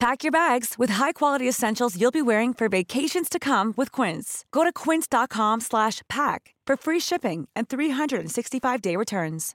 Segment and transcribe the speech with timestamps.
[0.00, 4.44] Pack your bags with high-quality essentials you'll be wearing for vacations to come with Quince.
[4.52, 9.54] Go to quince.com slash pack for free shipping and 365-day returns.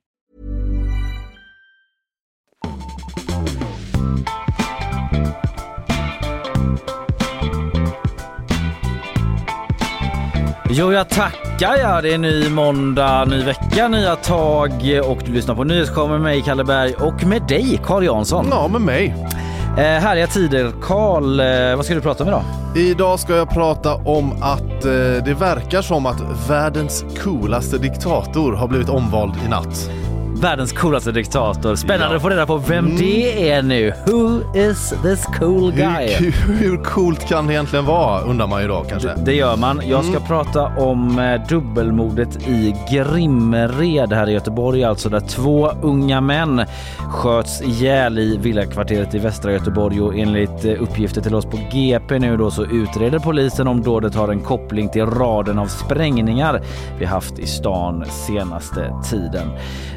[10.70, 12.02] Jo, jag tackar ja.
[12.02, 14.72] Det är ny måndag, ny vecka, nya tag
[15.04, 18.48] och du lyssnar på Nyhetsshow med mig, Kalle Berg och med dig, Carl Jansson.
[18.52, 19.16] Ja, med mig.
[19.78, 20.72] Eh, härliga tider.
[20.82, 22.44] Karl, eh, vad ska du prata om idag?
[22.76, 24.92] Idag ska jag prata om att eh,
[25.26, 29.90] det verkar som att världens coolaste diktator har blivit omvald i natt.
[30.44, 31.76] Världens coolaste diktator.
[31.76, 32.16] Spännande Ja.
[32.16, 33.94] att få reda på vem det är nu.
[34.06, 36.08] Who is this cool guy?
[36.20, 39.14] Hur, hur coolt kan det egentligen vara undrar man ju då kanske.
[39.26, 39.82] Det gör man.
[39.86, 46.22] Jag ska prata om eh, dubbelmordet i Grimmered här i Göteborg, alltså där två unga
[46.22, 46.62] män
[46.98, 52.20] sköts ihjäl i villakvarteret i västra Göteborg och enligt eh, uppgifter till oss på GP
[52.20, 56.62] nu då så utreder polisen om dådet har en koppling till raden av sprängningar
[57.00, 59.50] vi haft i stan senaste tiden.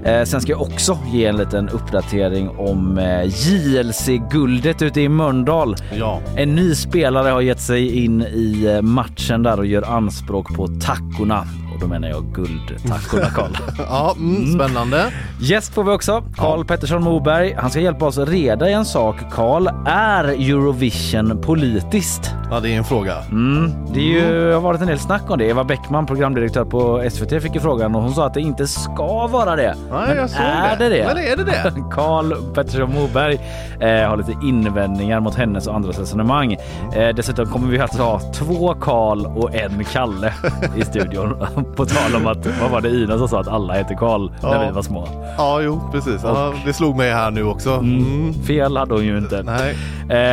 [0.04, 5.76] Eh, sen ska jag också ge en liten uppdatering om eh, JLC-guldet ute i Mölndal.
[5.98, 6.20] Ja.
[6.36, 10.66] En ny spelare har gett sig in i eh, matchen där och gör anspråk på
[10.66, 11.46] tackorna.
[11.76, 13.50] Och då menar jag guldtackorna Karl.
[13.78, 15.12] Ja, mm, spännande.
[15.40, 17.54] Gäst får vi också, Karl Pettersson Moberg.
[17.58, 19.16] Han ska hjälpa oss reda i en sak.
[19.32, 22.34] Karl, är Eurovision politiskt?
[22.50, 23.14] Ja, det är en fråga.
[23.30, 25.44] Mm, det är ju, har varit en del snack om det.
[25.44, 29.26] Eva Bäckman, programdirektör på SVT, fick ju frågan och hon sa att det inte ska
[29.26, 29.76] vara det.
[29.90, 30.88] Nej, Men jag såg är det.
[30.88, 31.04] det det?
[31.06, 31.74] Men är det det?
[31.92, 33.34] Karl Pettersson Moberg
[33.80, 36.52] eh, har lite invändningar mot hennes och andras resonemang.
[36.94, 40.32] Eh, dessutom kommer vi att ha två Karl och en Kalle
[40.76, 41.46] i studion.
[41.76, 44.54] På tal om att, vad var det Ina som sa att alla heter Karl när
[44.54, 44.66] Ja.
[44.66, 45.08] vi var små?
[45.38, 46.20] Ja, jo, precis.
[46.24, 47.70] Ja, det slog mig här nu också.
[47.70, 48.34] Mm.
[48.34, 49.42] Fel hade hon ju inte.
[49.42, 49.70] Nej.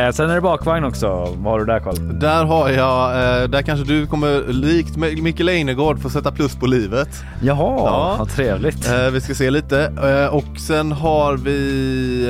[0.06, 1.08] Eh, sen är det bakvagn också.
[1.36, 1.94] Vad har du där Karl?
[2.20, 3.10] Där har jag,
[3.42, 7.08] eh, där kanske du kommer likt Mi- Micke Leijnegård få sätta plus på livet.
[7.42, 8.14] Jaha, Ja.
[8.18, 8.88] vad trevligt.
[8.92, 9.80] Eh, vi ska se lite.
[10.04, 12.24] Eh, och sen har vi,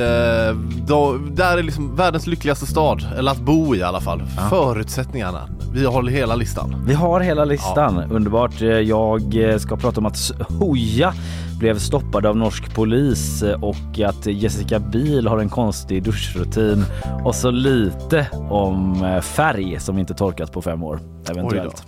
[0.49, 0.55] eh,
[0.87, 4.23] då, där är liksom världens lyckligaste stad, eller att bo i alla fall.
[4.49, 5.39] Förutsättningarna.
[5.73, 6.83] Vi har hela listan.
[6.87, 8.03] Vi har hela listan.
[8.11, 8.61] Underbart.
[8.61, 11.13] Eh, Jag eh, ska prata om att Hoja
[11.59, 16.85] blev stoppad av norsk polis eh, och att Jessica Biel har en konstig duschrutin
[17.23, 21.83] och så lite om eh, färg som inte torkat på fem år eventuellt.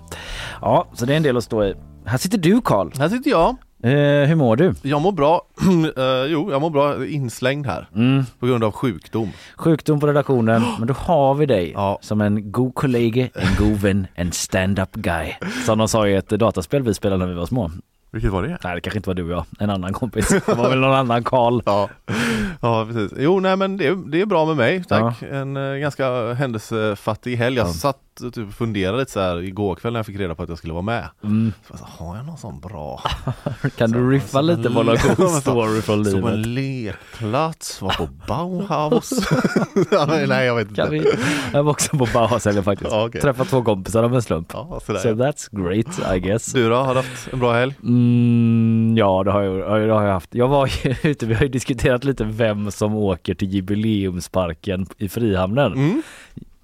[0.61, 1.73] Ja, så det är en del att stå i.
[2.05, 2.91] Här sitter du Karl.
[2.97, 3.55] Här sitter jag.
[3.83, 4.73] Eh, hur mår du?
[4.81, 5.41] Jag mår bra.
[5.97, 7.05] Eh, jo, jag mår bra.
[7.05, 7.89] Inslängd här.
[7.95, 8.23] Mm.
[8.39, 9.29] På grund av sjukdom.
[9.55, 11.99] Sjukdom på redaktionen, men då har vi dig Ja.
[12.01, 15.33] som en god kollega, en god vän, en stand-up guy.
[15.65, 17.71] Som de sa i ett dataspel vi spelade när vi var små.
[18.11, 18.57] Vilket var det?
[18.63, 19.45] Nej, det kanske inte var du och jag.
[19.59, 20.27] En annan kompis.
[20.29, 21.61] Det var väl någon annan Karl.
[21.65, 21.89] Ja,
[22.61, 23.13] ja precis.
[23.19, 25.21] Jo, nej men det, det är bra med mig, tack.
[25.21, 27.57] En eh, ganska händelsefattig helg.
[27.57, 27.73] Jag Ja.
[27.73, 30.49] satt och typ funderade lite så här igår kväll när jag fick reda på att
[30.49, 31.09] jag skulle vara med.
[31.23, 31.53] Mm.
[31.67, 33.01] Så jag sa, har jag någon sån bra?
[33.77, 36.33] Kan du riffa som lite på någon cool story från Som livet?
[36.33, 39.11] en lekplats, var på Bauhaus.
[39.91, 40.87] ja, nej, jag vet inte.
[40.89, 41.05] Vi?
[41.53, 42.91] Jag var också på Bauhaushelgen faktiskt.
[42.91, 43.21] Ja, okej.
[43.21, 44.51] Träffat två kompisar av en slump.
[44.53, 44.99] Ja, sådär.
[44.99, 46.45] So that's great I guess.
[46.53, 47.75] Du då, har du haft en bra helg?
[47.83, 50.35] Mm, Mm, ja, det har, jag, det har jag haft.
[50.35, 55.09] Jag var ju ute, vi har ju diskuterat lite vem som åker till jubileumsparken i
[55.09, 55.73] Frihamnen.
[55.73, 56.01] Mm.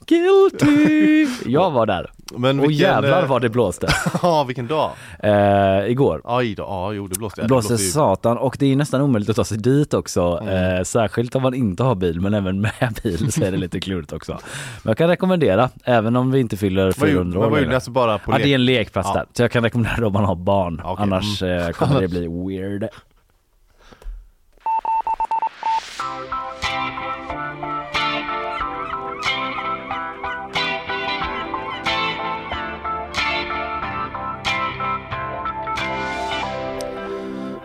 [0.07, 1.27] Guilty!
[1.51, 2.11] Jag var där.
[2.37, 3.87] Men Och vilken, jävlar eh, vad det blåste.
[4.21, 4.91] Ja vilken dag.
[5.19, 6.21] Eh, igår.
[6.25, 7.41] Aj då, ja jo det blåste.
[7.41, 10.39] Det Ja, blåste satan och det är nästan omöjligt att ta sig dit också.
[10.41, 10.77] Mm.
[10.77, 13.79] Eh, särskilt om man inte har bil men även med bil så är det lite
[13.79, 14.31] klurigt också.
[14.83, 17.61] Men jag kan rekommendera, även om vi inte fyller Vad 400 gjorde- år men vad
[17.61, 18.45] gjorde alltså bara på Ja lek?
[18.45, 19.19] det är en lekplats Ja.
[19.19, 19.25] där.
[19.33, 20.81] Så jag kan rekommendera om man har barn.
[20.85, 21.57] Okej, Annars mm.
[21.67, 22.87] eh, kommer det bli weird.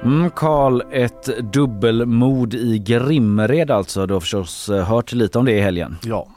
[0.09, 4.07] Mm, Karl, ett dubbelmord i Grimmered alltså.
[4.07, 5.97] Du har förstås eh, hört lite om det i helgen.
[6.05, 6.29] Ja.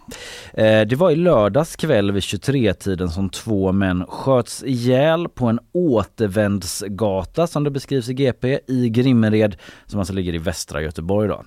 [0.53, 5.59] Eh, Det var i lördags kväll vid 23-tiden som två män sköts ihjäl på en
[5.73, 11.43] återvändsgata som det beskrivs i GP i Grimmered som alltså ligger i västra Göteborg då.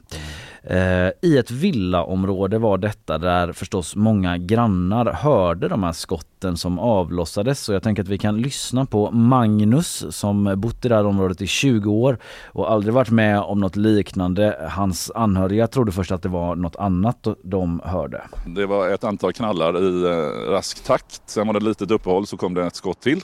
[0.67, 6.79] Eh, I ett villaområde var detta där förstås många grannar hörde de här skotten som
[6.79, 11.07] avlossades Så jag tänker att vi kan lyssna på Magnus som bott i det här
[11.07, 14.69] området i 20 år och aldrig varit med om något liknande.
[14.71, 18.23] Hans anhöriga trodde först att det var något annat de hörde.
[18.47, 21.23] Det var ett antal knallar i eh, rask takt.
[21.27, 23.21] Sen var det ett litet uppehåll så kom det ett skott till.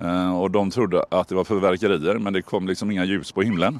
[0.00, 3.42] Eh, och de trodde att det var fyrverkerier men det kom liksom inga ljus på
[3.42, 3.78] himlen.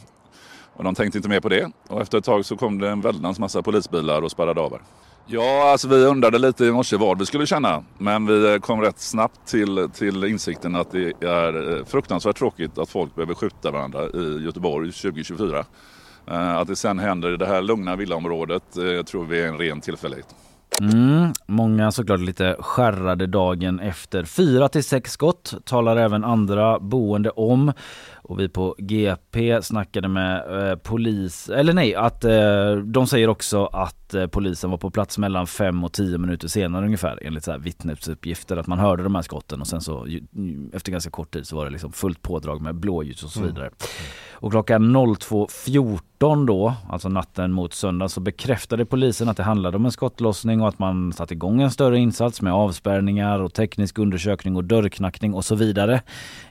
[0.76, 1.70] Och de tänkte inte mer på det.
[1.88, 4.70] Och efter ett tag så kom det en väldans massa polisbilar och spärrade av.
[4.70, 4.80] här.
[5.26, 7.84] Ja, alltså vi undrade lite i morse vad vi skulle känna.
[7.98, 12.88] Men vi kom rätt snabbt till, till insikten att det är eh, fruktansvärt tråkigt att
[12.88, 15.64] folk behöver skjuta varandra i Göteborg 2024.
[16.30, 19.58] Eh, Att det sen händer i det här lugna villaområdet eh, tror vi är en
[19.58, 20.26] ren tillfällighet.
[20.80, 24.24] Mm, många såklart lite skärrade dagen efter.
[24.24, 27.72] Fyra till sex skott talar även andra boende om.
[28.28, 33.66] Och vi på GP snackade med eh, polis, eller nej, att eh, de säger också
[33.66, 37.50] att eh, polisen var på plats mellan fem och tio minuter senare ungefär enligt så
[37.50, 38.56] här vittnesuppgifter.
[38.56, 40.22] Att man hörde de här skotten och sen så ju-
[40.72, 43.70] efter ganska kort tid så var det liksom fullt pådrag med blåljus och så vidare.
[44.38, 49.84] Och klockan 02.14 då, alltså natten mot söndag, så bekräftade polisen att det handlade om
[49.84, 54.56] en skottlossning och att man satt igång en större insats med avspärrningar och teknisk undersökning
[54.56, 56.02] och dörrknackning och så vidare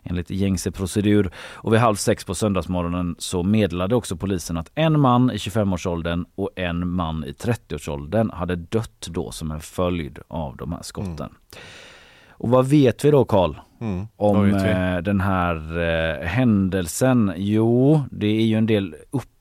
[0.03, 1.31] enligt gängse procedur.
[1.53, 6.25] Och vid halv sex på söndagsmorgonen så meddelade också polisen att en man i 25-årsåldern
[6.35, 11.29] och en man i 30-årsåldern hade dött då som en följd av de här skotten.
[12.37, 13.55] Och vad vet vi då Karl?
[13.81, 14.07] Mm.
[14.15, 17.33] om eh, den här eh, händelsen?
[17.35, 18.95] Jo, det är ju en del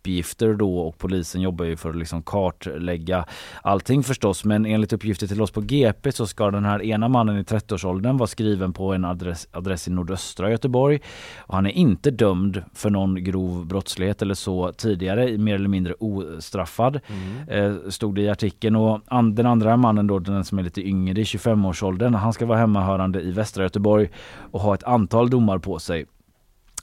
[0.04, 3.25] uppgifter då och polisen jobbar ju för att liksom kartlägga
[3.62, 4.44] allting förstås.
[4.44, 8.16] Men enligt uppgifter till oss på GP så ska den här ena mannen i 30-årsåldern
[8.16, 11.00] vara skriven på en adress, adress i nordöstra Göteborg.
[11.38, 15.94] Och han är inte dömd för någon grov brottslighet eller så tidigare, mer eller mindre
[15.94, 17.00] ostraffad.
[17.48, 18.76] Eh, stod det i artikeln.
[18.76, 22.46] Och an, den andra mannen då, den som är lite yngre, i 25-årsåldern, han ska
[22.46, 24.08] vara hemmahörande i västra Göteborg
[24.52, 26.06] och ha ett antal domar på sig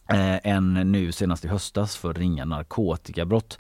[0.10, 3.60] eh, än nu senast i höstas för ringa narkotikabrott.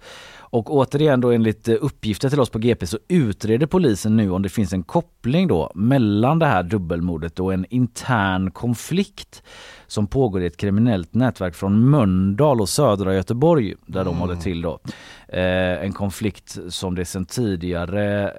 [0.51, 4.41] Och återigen då enligt eh, uppgifter till oss på GP så utreder polisen nu om
[4.41, 9.43] det finns en koppling då mellan det här dubbelmordet och en intern konflikt
[9.87, 14.61] som pågår i ett kriminellt nätverk från Mölndal och södra Göteborg där de håller till
[14.61, 14.79] då.
[15.27, 18.29] Eh, en konflikt som det sen tidigare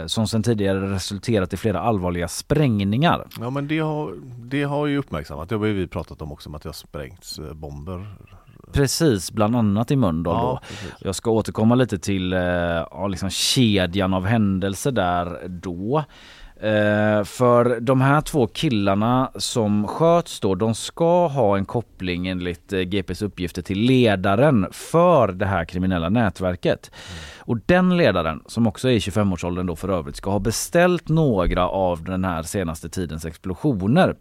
[0.00, 3.26] eh, som sen tidigare resulterat i flera allvarliga sprängningar.
[3.40, 6.62] Ja men det har, det har ju uppmärksammat, det har vi pratat om också, att
[6.62, 8.06] det har sprängts eh, bomber.
[8.72, 10.60] Precis, bland annat i Mölndal då.
[10.68, 10.94] precis.
[11.00, 16.04] Jag ska återkomma lite till eh, ja, liksom kedjan av händelser där då.
[16.62, 22.72] Eh, för de här två killarna som sköts då, de ska ha en koppling enligt
[22.72, 26.90] eh, GPs uppgifter till ledaren för det här kriminella nätverket.
[27.38, 31.68] Och den ledaren, som också är i 25-årsåldern då för övrigt, ska ha beställt några
[31.68, 34.16] av den här senaste tidens explosioner.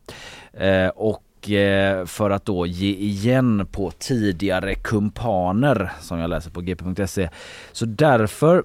[0.53, 6.61] Eh, och Eh, för att då ge igen på tidigare kumpaner som jag läser på
[6.61, 7.29] gp.se.
[7.71, 8.63] Så därför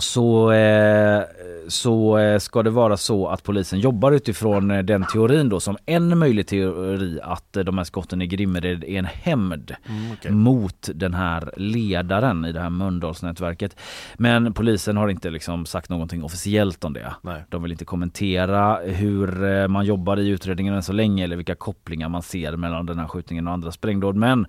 [0.00, 1.22] så, eh,
[1.68, 5.76] så eh, ska det vara så att polisen jobbar utifrån eh, den teorin då som
[5.86, 10.30] en möjlig teori att de här skotten i Grimmered är en hämnd Mm, okej.
[10.30, 13.76] mot den här ledaren i det här Mölndalsnätverket.
[14.14, 17.14] Men polisen har inte liksom sagt någonting officiellt om det.
[17.22, 17.44] Nej.
[17.48, 22.08] De vill inte kommentera hur man jobbar i utredningen än så länge eller vilka kopplingar
[22.08, 24.16] man ser mellan den här skjutningen och andra sprängdåd.
[24.16, 24.46] Men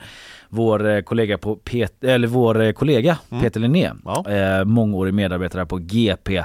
[0.54, 4.02] vår eh, kollega, på Pet- eller vår eh, kollega Peter Linné, Mm.
[4.06, 4.30] Ja.
[4.32, 6.38] eh, mångårig medarbetare på GP,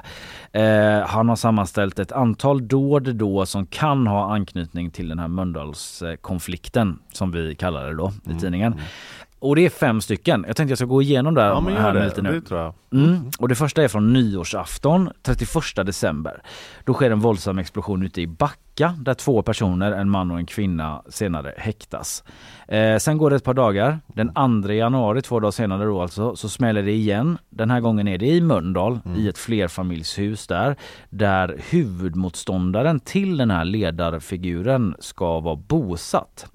[0.52, 5.28] eh, han har sammanställt ett antal dåd då som kan ha anknytning till den här
[5.28, 8.75] Mölndalskonflikten som vi kallar det då i tidningen.
[9.38, 10.44] Och det är fem stycken.
[10.46, 12.40] Jag tänkte jag ska gå igenom Ja men här gör med det, lite nu.
[12.40, 12.75] det tror jag.
[12.92, 13.30] Mm.
[13.38, 16.42] Och det första är från nyårsafton 31 december.
[16.84, 18.26] Då sker en våldsam explosion ute i
[18.76, 22.25] Backa där två personer, en man och en kvinna, senare häktas.
[22.68, 23.99] Eh, sen går det ett par dagar.
[24.06, 27.38] Den 2 januari, två dagar senare då alltså, så smäller det igen.
[27.50, 30.76] Den här gången är det i Mölndal i ett flerfamiljshus där.
[31.11, 36.47] Där huvudmotståndaren till den här ledarfiguren ska vara bosatt.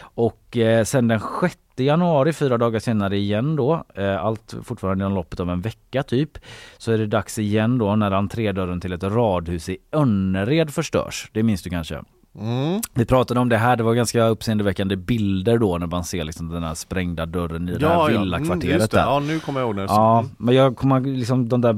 [0.00, 5.14] Och eh, sen den 6 januari, fyra dagar senare igen då, eh, allt fortfarande inom
[5.14, 6.38] loppet av en vecka typ,
[6.78, 11.30] så är det dags igen då när entrédörren till ett radhus i Önnered förstörs.
[11.32, 12.02] Det minns du kanske?
[12.40, 12.80] Mm.
[12.94, 16.48] Vi pratade om det här, det var ganska uppseendeväckande bilder då när man ser liksom
[16.48, 18.96] den här sprängda dörren i det här Mm, villakvarteret det.
[18.96, 19.02] där.
[19.04, 21.72] Ja nu kommer jag ihåg det Ja, men jag kommer liksom de där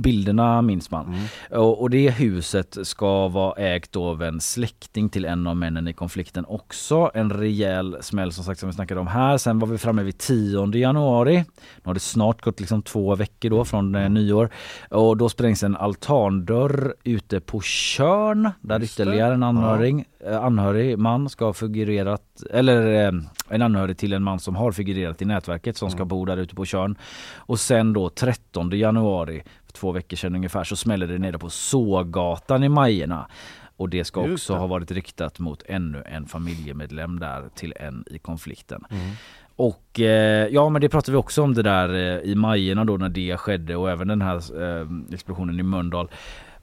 [0.00, 1.06] bilderna minns man.
[1.06, 1.62] Mm.
[1.62, 5.92] Och, och det huset ska vara ägt av en släkting till en av männen i
[5.92, 7.10] konflikten också.
[7.14, 9.38] En rejäl smäll som sagt som vi snackade om här.
[9.38, 11.36] Sen var vi framme vid 10 januari.
[11.36, 14.48] Nu har det snart gått liksom två veckor då från eh, nyår.
[14.90, 19.02] Och då sprängs en altandörr ute på Körn där Just det.
[19.02, 23.12] ytterligare en anhörig, eh, anhörig man ska ha figurerat, eller eh,
[23.48, 26.54] en anhörig till en man som har figurerat i nätverket som ska bo där ute
[26.54, 26.98] på Körn.
[27.36, 29.42] Och sen då 13 januari,
[29.72, 33.28] två veckor sedan ungefär, så smäller det nere på Sågatan i Majerna.
[33.76, 34.58] Och det ska Just också det.
[34.58, 38.84] ha varit riktat mot ännu en familjemedlem där till en i konflikten.
[38.90, 39.10] Mm.
[39.56, 42.96] Och eh, ja men det pratade vi också om det där eh, i Majerna då
[42.96, 46.10] när det skedde och även den här eh, explosionen i Mölndal.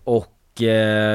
[0.04, 0.39] Och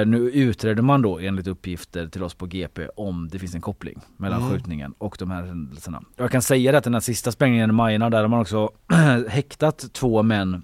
[0.07, 4.01] nu utreder man då enligt uppgifter till oss på GP om det finns en koppling
[4.17, 4.53] mellan Mm.
[4.53, 6.03] skjutningen och de här händelserna.
[6.17, 8.71] Jag kan säga att den här sista sprängningen i Majerna där har man också
[9.29, 10.63] häktat två män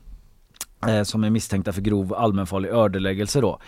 [0.87, 3.59] eh, som är misstänkta för grov allmänfarlig ödeläggelse då.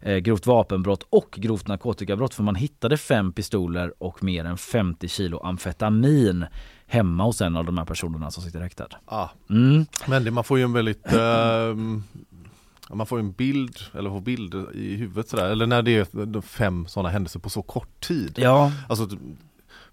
[0.00, 5.08] Eh, grovt vapenbrott och grovt narkotikabrott för man hittade fem pistoler och mer än 50
[5.08, 6.44] kilo amfetamin
[6.86, 8.88] hemma hos en av de här personerna som sitter häktad.
[9.04, 9.28] Ah.
[9.50, 9.86] Mm.
[10.08, 12.02] Men det, man får ju en väldigt ehm,
[12.94, 16.86] Man får en bild, eller får bild i huvudet sådär, eller när det är fem
[16.88, 18.34] sådana händelser på så kort tid.
[18.36, 19.08] Ja, Alltså,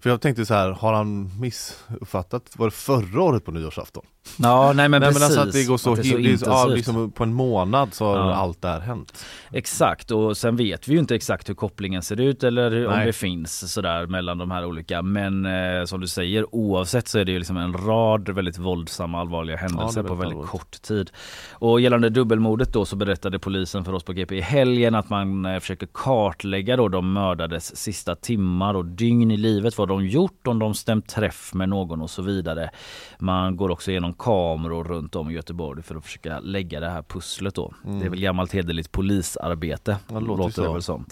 [0.00, 4.04] för jag tänkte så här, har han missuppfattat, var det förra året på nyårsafton?
[4.36, 5.20] Ja nej men Nej precis.
[5.20, 6.76] men alltså att det går så, Att det det så ja, intensivt.
[6.76, 8.34] liksom på en månad så har Ja.
[8.34, 9.24] allt det här hänt.
[9.52, 13.00] Exakt och sen vet vi ju inte exakt hur kopplingen ser ut eller hur, om
[13.06, 17.24] det finns sådär mellan de här olika men eh, som du säger oavsett så är
[17.24, 20.50] det ju liksom en rad väldigt våldsamma allvarliga händelser på väldigt väldigt allvarligt.
[20.50, 21.10] kort tid.
[21.52, 25.46] Och gällande dubbelmordet då så berättade polisen för oss på GP i helgen att man
[25.46, 30.46] eh, försöker kartlägga då de mördades sista timmar och dygn i livet, vad de gjort,
[30.46, 32.70] om de stämt träff med någon och så vidare.
[33.18, 37.02] Man går också igenom kameror runt om i Göteborg för att försöka lägga det här
[37.02, 37.74] pusslet då.
[37.84, 39.96] Det är väl gammalt hederligt polisarbete.
[40.08, 41.06] Det låter låter det väl som.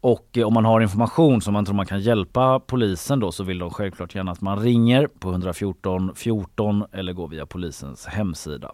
[0.00, 3.44] Och eh, om man har information som man tror man kan hjälpa polisen då så
[3.44, 8.72] vill de självklart gärna att man ringer på 114 14 eller går via polisens hemsida.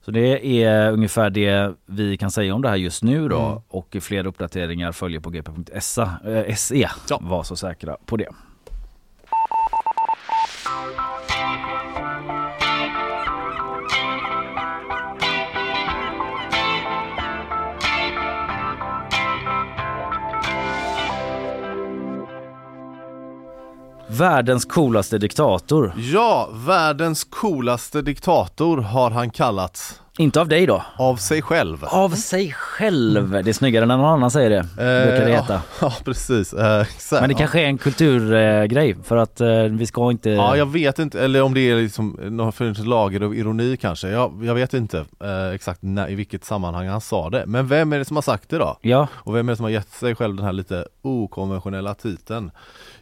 [0.00, 3.58] Så det är ungefär det vi kan säga om det här just nu då Mm.
[3.68, 6.02] och fler uppdateringar följer på gp.se.
[6.24, 6.56] Eh.
[7.08, 7.18] Ja.
[7.20, 8.28] Var så säkra på det.
[24.08, 25.94] Världens coolaste diktator.
[25.96, 30.82] Ja, världens coolaste diktator har han kallats inte av dig då?
[30.96, 31.84] av sig själv.
[31.84, 33.30] Av sig själv.
[33.30, 34.62] Det är snyggare när någon annan säger det.
[34.62, 35.62] brukar det ja, heta.
[35.80, 36.52] ja, precis.
[36.52, 37.20] Eh, exakt.
[37.20, 40.30] Men det kanske är en kulturgrej för att eh, vi ska inte...
[40.30, 44.08] Ja, jag vet inte, eller om det är liksom för ett lager av ironi kanske.
[44.08, 47.44] Jag, jag vet inte eh, exakt när, i vilket sammanhang han sa det.
[47.46, 48.78] Men vem är det som har sagt det då?
[48.80, 52.50] Ja, Och vem är det som har gett sig själv den här lite okonventionella titeln?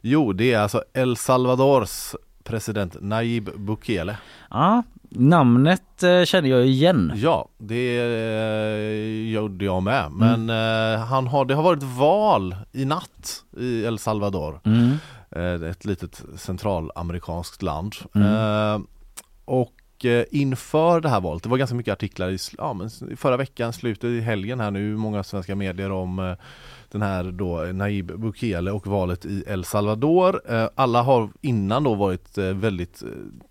[0.00, 4.16] Jo, det är alltså El Salvadors president Nayib Bukele.
[4.50, 4.82] ja.
[5.14, 7.12] Namnet eh, känner jag igen.
[7.16, 10.10] Ja, det eh, gjorde jag med.
[10.12, 14.60] Men eh, han har, det har varit val i natt i El Salvador.
[14.64, 14.92] Mm.
[15.30, 17.94] Eh, ett litet centralamerikanskt land.
[18.14, 18.86] Mm.
[19.44, 19.72] Och
[20.30, 24.04] inför det här valet, det var ganska mycket artiklar i, ja, men förra veckan, slutet
[24.04, 26.36] i helgen här nu, många svenska medier om
[26.94, 30.40] den här då Nayib Bukele och valet i El Salvador.
[30.48, 33.08] Eh, alla har innan då varit eh, väldigt eh,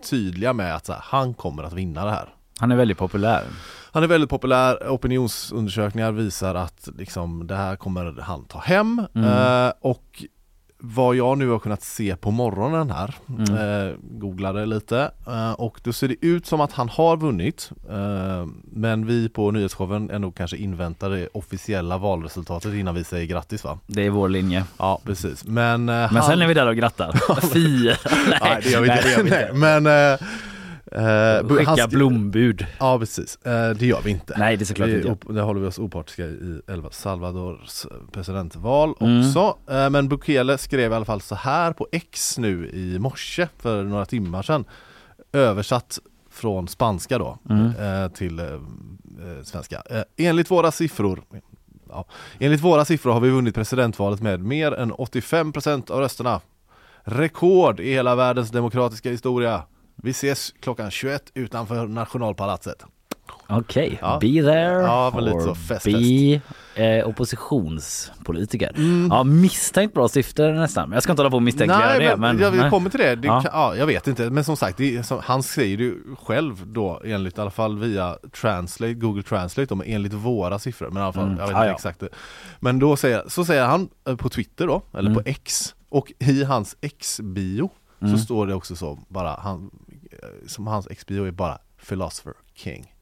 [0.10, 2.30] tydliga med att här, han kommer att vinna det här.
[2.60, 3.44] Han är väldigt populär.
[3.92, 9.30] Han är väldigt populär, opinionsundersökningar visar att liksom, det här kommer han ta hem Mm.
[9.68, 10.24] eh, och
[10.86, 13.88] vad jag nu har kunnat se på morgonen här, Mm.
[13.88, 18.46] eh, googlade lite eh, och då ser det ut som att han har vunnit eh,
[18.64, 23.80] men vi på nyhetsshowen nog kanske inväntar det officiella valresultatet innan vi säger grattis va?
[23.88, 24.64] Det är vår linje.
[24.78, 26.24] Ja precis men eh, Men han...
[26.24, 27.42] sen är vi där och grattar.
[27.54, 27.86] Fy!
[28.42, 29.50] Nej det gör vi nej, inte, det gör vi inte.
[29.60, 30.18] Nej, men
[30.96, 32.66] eh, eh, Skicka han blombud.
[32.80, 35.10] Ja precis, eh, det gör vi inte Nej det är såklart vi, inte.
[35.12, 39.20] op- Där håller vi oss opartiska i El Salvadors presidentval Mm.
[39.20, 39.58] också.
[39.74, 43.84] Eh, Men Bukele skrev i alla fall så här på X nu i morse för
[43.84, 44.66] några timmar sedan.
[45.34, 46.00] Översatt
[46.32, 47.66] från spanska då Mm.
[47.66, 49.84] eh, till eh, eh, svenska.
[49.90, 51.22] Eh, Enligt våra siffror
[51.90, 52.06] ja,
[52.40, 56.42] Enligt våra siffror har vi vunnit presidentvalet med mer än 85% av rösterna.
[57.04, 59.64] Rekord i hela världens demokratiska historia.
[59.96, 62.86] Vi ses klockan 21 utanför nationalpalatset.
[63.48, 64.18] Okej, Ja.
[64.22, 66.42] be there Ja, or fest, be
[66.84, 68.72] eh, oppositionspolitiker.
[68.78, 69.08] Mm.
[69.12, 70.92] Ja, misstänkt bra syfte nästan.
[70.92, 72.18] Jag ska inte hålla på och misstänkliggöra det.
[72.18, 73.16] men, jag vi kommer till det.
[73.16, 73.42] det Ja.
[73.42, 76.68] Kan, ja, jag vet inte, men som sagt, det, som, han säger det ju själv
[76.68, 80.90] då enligt i alla fall via Translate, Google Translate, då, enligt våra siffror.
[80.90, 81.38] Men i alla fall, Mm.
[81.38, 81.76] jag vet Ja, inte ja.
[81.76, 82.00] exakt.
[82.00, 82.10] det.
[82.60, 85.24] Men då säger, så säger han eh, på Twitter då, eller Mm.
[85.24, 87.70] på X, och i hans X-bio
[88.02, 88.18] Mm.
[88.18, 89.70] så står det också så, bara han,
[90.48, 92.94] som hans X-bio är bara Philosopher King.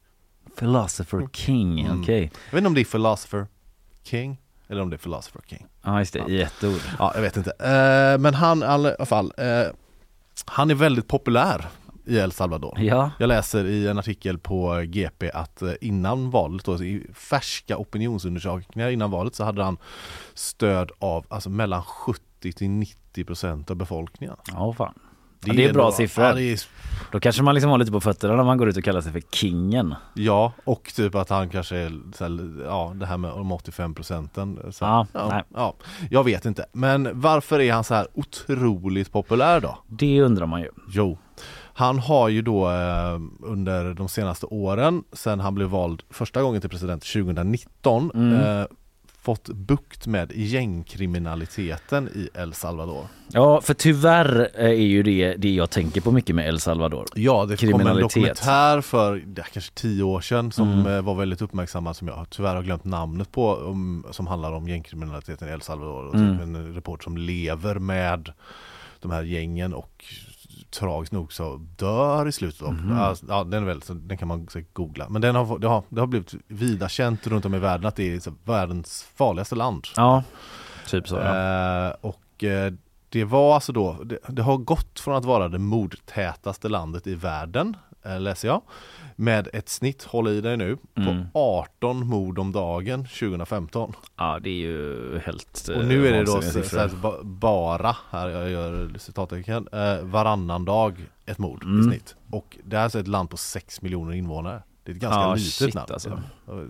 [0.58, 2.00] Philosopher King, Mm.
[2.02, 2.20] okej.
[2.34, 3.46] Jag vet inte om det är Philosopher
[4.02, 5.66] King eller om det är Philosopher King.
[5.82, 6.80] Ja just det, i ett ord.
[6.98, 7.50] Ja, jag vet inte.
[7.50, 9.62] Eh, men han i alla fall, eh,
[10.44, 11.66] han är väldigt populär
[12.06, 12.80] i El Salvador.
[12.80, 17.76] Ja, Jag läser i en artikel på GP att eh, innan valet, då, i färska
[17.76, 19.76] opinionsundersökningar innan valet så hade han
[20.34, 24.36] stöd av alltså mellan 70 till 90 procent av befolkningen.
[24.52, 24.94] ja fan.
[25.44, 26.24] Ja, det är bra ändå- siffror.
[26.24, 26.60] Ja, det är,
[27.12, 29.12] Då kanske man liksom har lite på fötterna när man går ut och kallar sig
[29.12, 29.94] för kingen.
[30.14, 33.94] ja, och typ att han kanske är, så här, ja det här med de 85
[33.94, 34.58] procenten.
[34.70, 35.22] så- Ja, nej.
[35.32, 35.74] ja, ja,
[36.10, 36.66] jag vet inte.
[36.72, 39.78] Men varför är han så här otroligt populär då?
[39.88, 40.68] Det undrar man ju.
[40.88, 41.18] Jo,
[41.74, 46.60] han har ju då eh, under de senaste åren, sen han blev vald första gången
[46.60, 48.40] till president 2019, Mm.
[48.60, 48.66] eh,
[49.22, 53.06] fått bukt med gängkriminaliteten i El Salvador.
[53.28, 57.06] Ja, för tyvärr är ju det det jag tänker på mycket med El Salvador.
[57.14, 60.86] Ja, det kom en dokumentär för ja, kanske tio år sedan som Mm.
[60.96, 64.68] eh, var väldigt uppmärksammad som jag tyvärr har glömt namnet på, om, som handlar om
[64.68, 66.04] gängkriminaliteten i El Salvador.
[66.08, 66.32] Och Mm.
[66.38, 68.32] typ en reporter som lever med
[69.00, 70.04] de här gängen och
[70.72, 72.96] tragiskt nog så dör i slutet av, Mhm.
[72.96, 75.08] ja, ja den är väl, så den kan man säkert googla.
[75.08, 77.96] Men den har, det, har, det har blivit vida känt runt om i världen att
[77.96, 79.86] det är så, världens farligaste land.
[79.96, 80.22] Ja,
[80.86, 81.86] typ så ja.
[81.88, 82.72] Eh, och eh,
[83.08, 87.14] det var alltså då, det, det har gått från att vara det mordtätaste landet i
[87.14, 88.62] världen, läser jag,
[89.16, 91.26] med ett snitt, håll i dig nu, Mm.
[91.32, 93.92] på 18 mord om dagen 2015.
[94.16, 96.32] Ja, det är ju helt Och nu är det då
[96.78, 101.80] här, ba- bara, här jag gör citattecken, eh, varannan dag ett mord Mm.
[101.80, 102.16] i snitt.
[102.30, 104.62] Och det är alltså ett land på 6 miljoner invånare.
[104.84, 105.90] Det är ett ganska Ja, litet shit, land.
[105.90, 106.22] alltså.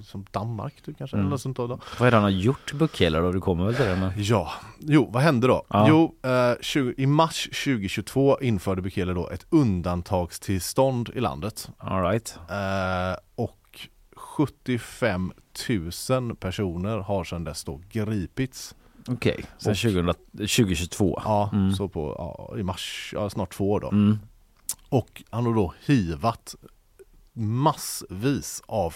[0.02, 1.24] Som Danmark typ, kanske, Mm.
[1.26, 1.66] eller något sånt då.
[1.98, 3.32] Vad är det han har gjort Bukele då?
[3.32, 3.96] Du kommer väl till det?
[3.96, 4.12] Men...
[4.16, 5.64] Ja, jo vad hände då?
[5.68, 5.86] Ja.
[5.88, 12.38] Jo, eh, 20, i mars 2022 införde Bukele då ett undantagstillstånd i landet All right.
[12.50, 15.32] eh, och 75
[16.08, 18.74] 000 personer har sedan dess då gripits.
[19.08, 20.14] Okej, sen Och- 2000,
[20.48, 21.20] 2022.
[21.24, 21.72] Ja, Mm.
[21.72, 23.88] så på ja, i mars, ja, snart två år då.
[23.88, 24.18] Mm.
[24.88, 26.54] Och han har då hivat
[27.32, 28.94] massvis av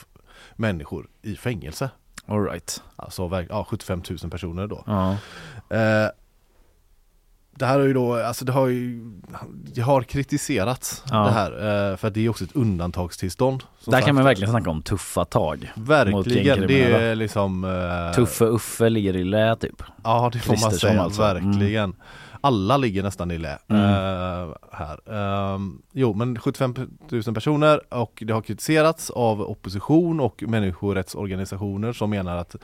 [0.57, 1.91] människor i fängelse.
[2.27, 2.83] All right.
[2.97, 4.83] Alltså ja, 75 000 personer då.
[4.87, 5.11] Ja.
[5.77, 6.11] Eh,
[7.59, 9.01] det här är ju då, alltså det har ju,
[9.75, 11.17] det har kritiserats Ja.
[11.25, 11.51] det här
[11.91, 13.63] eh, för att det är också ett undantagstillstånd.
[13.85, 14.07] Där sagt.
[14.07, 15.73] kan man verkligen snacka om tuffa tag.
[15.75, 19.83] Verkligen, det är liksom eh, Tuffe Uffe ligger i lä typ.
[20.05, 21.23] Ja det får man säga, alltså.
[21.23, 21.95] verkligen.
[22.47, 23.83] Alla ligger nästan i lä Mm.
[23.83, 24.99] eh, här.
[25.55, 26.75] Ehm, jo men 75
[27.11, 32.57] 000 personer och det har kritiserats av opposition och människorättsorganisationer som menar att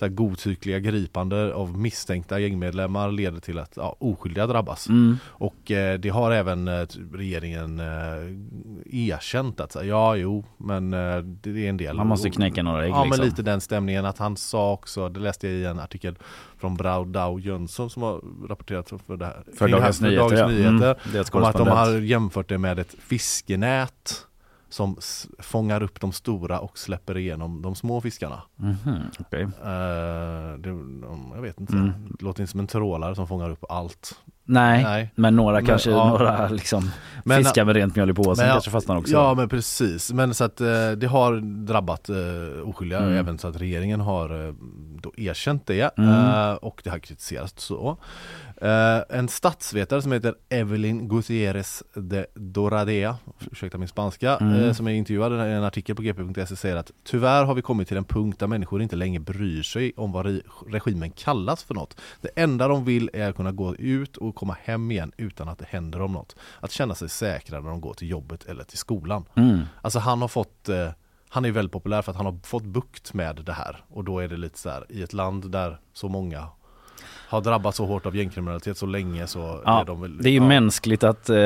[0.00, 4.88] så här, godtyckliga gripande av misstänkta gängmedlemmar leder till att ja, oskyldiga drabbas.
[4.88, 5.18] Mm.
[5.26, 7.86] Och eh, det har även eh, regeringen eh,
[9.08, 12.90] erkänt att ja jo men eh, det är en del Man måste knäcka några ägg
[12.90, 13.18] Ja liksom.
[13.20, 16.16] men lite den stämningen att han sa också, det läste jag i en artikel
[16.58, 20.04] från Brau Dau Jönsson som har rapporterat för det här För det här- Dagens för
[20.06, 20.46] Nyheter, Dagens ja.
[20.48, 24.26] Nyheter Mm, om att de har jämfört det med ett fiskenät
[24.70, 24.96] som
[25.38, 28.42] fångar upp de stora och släpper igenom de små fiskarna.
[28.56, 28.76] Mhm,
[29.18, 29.42] okej.
[29.42, 31.92] Eh, det, de- jag vet inte, Mm.
[32.18, 34.14] det låter inte som en trålare som fångar upp allt.
[34.44, 35.12] Nej, Nej.
[35.14, 36.08] men några Men, kanske, ja.
[36.08, 36.90] några liksom
[37.24, 39.12] Men- Fiskar med rent mjöl i påsen Men kanske fastnar också.
[39.12, 43.12] Ja men precis, men så att eh, det har drabbat eh, oskyldiga Mm.
[43.18, 44.54] även så att regeringen har eh,
[45.02, 46.10] då erkänt det Mm.
[46.10, 47.96] eh, och det har kritiserats så.
[48.60, 53.16] Eh, en statsvetare som heter Evelyn Gutierrez de Doradea,
[53.50, 54.54] ursäkta min spanska, Mm.
[54.64, 57.88] eh, som är intervjuad i en artikel på gp.se säger att tyvärr har vi kommit
[57.88, 61.74] till en punkt där människor inte längre bryr sig om vad re- regimen kallas för
[61.74, 62.00] något.
[62.20, 65.58] Det enda de vill är att kunna gå ut och komma hem igen utan att
[65.58, 66.36] det händer dem något.
[66.60, 69.24] Att känna sig säkra när de går till jobbet eller till skolan.
[69.34, 69.60] Mm.
[69.82, 70.88] Alltså han har fått eh,
[71.28, 74.18] han är väldigt populär för att han har fått bukt med det här och då
[74.18, 76.46] är det lite så här i ett land där så många
[77.30, 80.32] har drabbats så hårt av gängkriminalitet så länge så Ja, är de väl, det är
[80.32, 80.48] ju ja.
[80.48, 81.36] mänskligt att eh,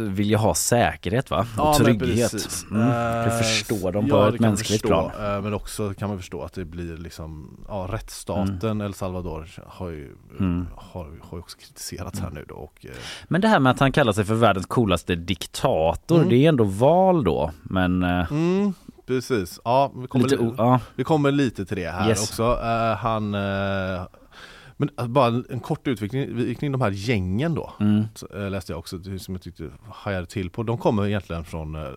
[0.00, 1.38] vilja ha säkerhet va?
[1.40, 2.34] Och Ja, men trygghet.
[2.70, 2.86] Mm.
[2.88, 5.34] Du Eh, förstår dem på ett mänskligt förstå, plan.
[5.36, 9.88] eh, Men också kan man förstå att det blir liksom Ja rättsstaten El Salvador har
[9.88, 10.66] ju, Mm.
[10.76, 12.90] har, har också kritiserats här nu då och eh,
[13.28, 16.28] Men det här med att han kallar sig för världens coolaste diktator, Mm.
[16.28, 17.50] det är ändå val då.
[17.62, 18.72] Men eh, mm,
[19.06, 20.80] Precis, ja vi kommer, lite, o- ja.
[20.96, 22.22] vi kommer lite till det här Yes.
[22.30, 24.02] också Eh, Han eh,
[24.76, 28.04] Men alltså, bara en, kort utvikning kring de här gängen då Mm.
[28.34, 31.88] eh, Läste jag också som jag tyckte hajade till på De kommer egentligen från eh,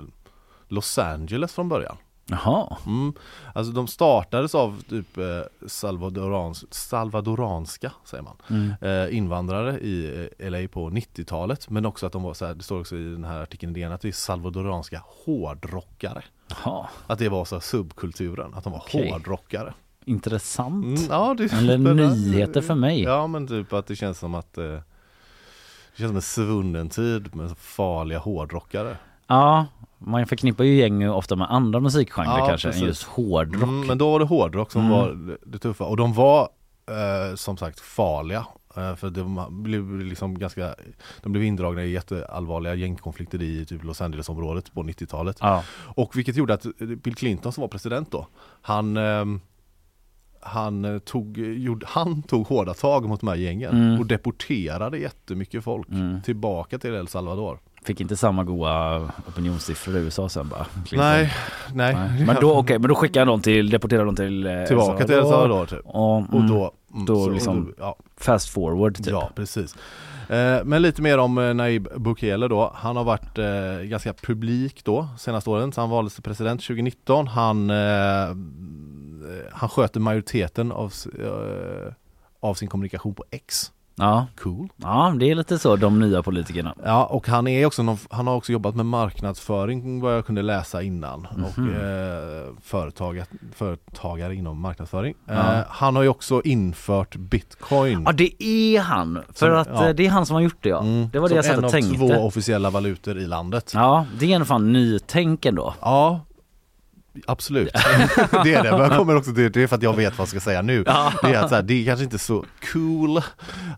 [0.67, 1.97] Los Angeles från början
[2.29, 2.77] Jaha.
[2.85, 3.13] Mm.
[3.55, 5.23] Alltså de startades av typ eh,
[5.67, 8.73] salvadorans, salvadoranska säger man, Mm.
[8.81, 12.63] eh, invandrare i eh, LA på 90-talet men också att de var så här, det
[12.63, 16.23] står också i den här artikeln i DN att det är salvadoranska hårdrockare.
[16.47, 16.87] Jaha.
[17.07, 19.11] Att det var så subkulturen, att de var Okej.
[19.11, 19.73] hårdrockare.
[20.07, 20.85] Intressant.
[20.85, 23.01] Mm, ja, det, Eller det nyheter för mig.
[23.01, 24.81] Ja men typ att det känns som att eh, det
[25.97, 28.97] känns som en svunnen tid med farliga hårdrockare.
[29.27, 29.65] Ja,
[29.97, 32.81] man förknippar ju gäng ofta med andra musikgenrer Ja, kanske precis.
[32.81, 33.63] än just hårdrock.
[33.63, 34.91] Mm, men då var det hårdrock som Mm.
[34.93, 36.41] var det, tuffa och de var
[36.89, 38.45] eh, som sagt farliga.
[38.77, 40.75] Eh, för det blev liksom ganska
[41.23, 45.37] De blev indragna i jätteallvarliga gängkonflikter i typ Los Angeles-området på 90-talet.
[45.41, 45.63] Ja.
[45.95, 46.65] Och vilket gjorde att
[47.03, 48.27] Bill Clinton som var president då
[48.61, 49.41] Han ehm,
[50.41, 53.99] han eh, tog, gjorde, han tog hårda tag mot de här gängen Mm.
[53.99, 56.21] och deporterade jättemycket folk Mm.
[56.21, 57.59] tillbaka till El Salvador.
[57.83, 58.97] Fick inte samma goda
[59.27, 60.65] opinionssiffror i USA sen bara.
[60.91, 61.33] Nej,
[61.73, 61.95] nej.
[61.95, 62.25] Nej.
[62.25, 65.15] Men då, okej, men då skickar han dem till, deporterar dem till eh, Tillbaka till
[65.15, 65.79] El Salvador typ.
[65.85, 69.07] Och, Och mm, då, mm, då så- liksom- ja, fast forward typ.
[69.07, 69.75] Ja, precis.
[70.29, 72.71] Eh, Men lite mer om Naib Bukele då.
[72.75, 75.71] Han har varit eh, ganska publik då senaste åren.
[75.71, 77.27] Så han valdes till president 2019.
[77.27, 77.75] Han, eh,
[79.51, 81.93] han sköter majoriteten av, eh,
[82.39, 83.71] av sin kommunikation på X.
[83.99, 84.27] Ja.
[84.39, 84.67] Cool.
[84.75, 86.75] ja, det är lite så de nya politikerna.
[86.85, 90.41] Ja, och han är också någon, han har också jobbat med marknadsföring vad jag kunde
[90.41, 91.25] läsa innan.
[91.25, 91.69] Och Mhm.
[91.75, 95.13] eh, företagare, företagare inom marknadsföring.
[95.25, 95.33] Ja.
[95.33, 98.03] Eh, han har ju också infört bitcoin.
[98.05, 99.19] Ja det är han!
[99.33, 99.87] För Som- att ja.
[99.89, 100.79] eh, det är han som har gjort det ja.
[100.81, 101.97] Mm, Det var det som jag satt en och av tänkte.
[102.15, 103.71] två officiella valutor i landet.
[103.75, 105.73] Ja, det är en fan nytänk ändå.
[105.81, 106.19] Ja,
[107.27, 107.73] absolut.
[108.43, 110.23] det är det, men jag kommer också till det är för att jag vet vad
[110.23, 110.83] jag ska säga nu.
[110.83, 110.89] Det
[111.33, 113.21] är att så här, det är kanske inte så cool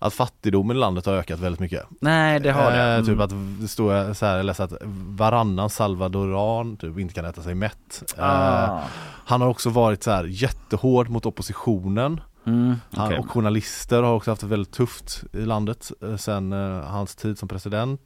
[0.01, 1.85] att fattigdomen i landet har ökat väldigt mycket.
[2.01, 2.93] Nej det har det.
[2.95, 3.21] Eh, typ Mm.
[3.21, 4.73] att det står så här, jag läste att
[5.17, 8.13] varannan salvadoran typ inte kan äta sig mätt.
[8.17, 8.81] Eh, Ah.
[9.25, 12.21] han har också varit så här jättehård mot oppositionen.
[12.45, 13.19] Mm, Han, okej.
[13.19, 17.37] Och journalister har också haft det väldigt tufft i landet eh, sen eh, hans tid
[17.39, 18.01] som president.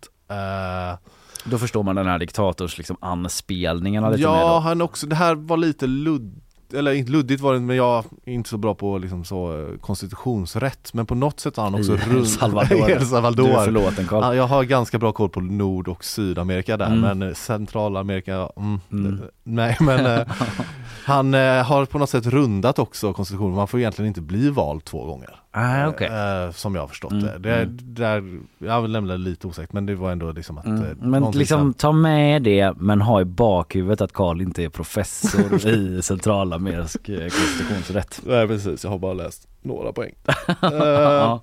[1.44, 4.60] Då förstår man den här diktators liksom anspelningarna lite mer Ja, då.
[4.60, 6.40] han också, det här var lite ludd
[6.76, 9.78] eller inte luddigt var det men jag är inte så bra på liksom så eh,
[9.80, 12.90] konstitutionsrätt men på något sätt har han också I El runt- Salvador.
[12.92, 13.44] El Salvador.
[13.48, 14.24] Du är förlåten Carl.
[14.24, 17.00] Ja, jag har ganska bra koll på Nord och Sydamerika där Mm.
[17.02, 19.22] men eh, Centralamerika, mm, Mm.
[19.44, 20.28] nej men eh,
[21.06, 24.84] Han eh, har på något sätt rundat också konstitutionen, man får egentligen inte bli vald
[24.86, 26.08] två gånger Ah, okej.
[26.08, 27.38] eh, Som jag har förstått Mm, det.
[27.40, 27.78] det mm.
[27.82, 30.84] där, Jag vill lämna det lite osäkert men det var ändå liksom att Mm.
[30.84, 34.70] eh, Men liksom som- ta med det men ha i bakhuvudet att Karl inte är
[34.70, 38.22] professor i centralamerisk eh, konstitutionsrätt.
[38.26, 40.14] Nej precis, jag har bara läst några poäng.
[40.62, 41.34] Ja.
[41.34, 41.40] Eh,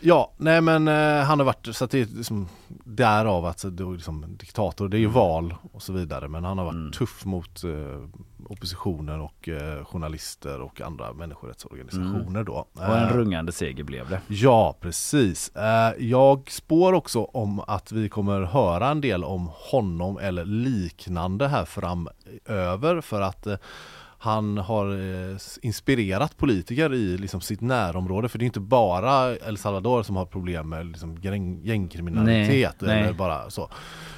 [0.00, 2.48] ja, nej men eh, han har varit, så att det är liksom
[2.84, 6.58] därav att det är liksom diktator, det är ju val och så vidare men han
[6.58, 6.92] har varit Mm.
[6.92, 7.70] tuff mot eh,
[8.48, 12.66] oppositionen och eh, journalister och andra människorättsorganisationer då.
[12.72, 14.20] Och en Eh, rungande seger blev det.
[14.28, 15.48] Ja, precis.
[15.56, 21.48] Eh, Jag spår också om att vi kommer höra en del om honom eller liknande
[21.48, 23.56] här framöver för att eh,
[24.18, 24.86] han har
[25.30, 30.16] eh, inspirerat politiker i liksom sitt närområde för det är inte bara El Salvador som
[30.16, 33.12] har problem med liksom gäng, gängkriminalitet Nej, eller nej.
[33.14, 33.68] bara så.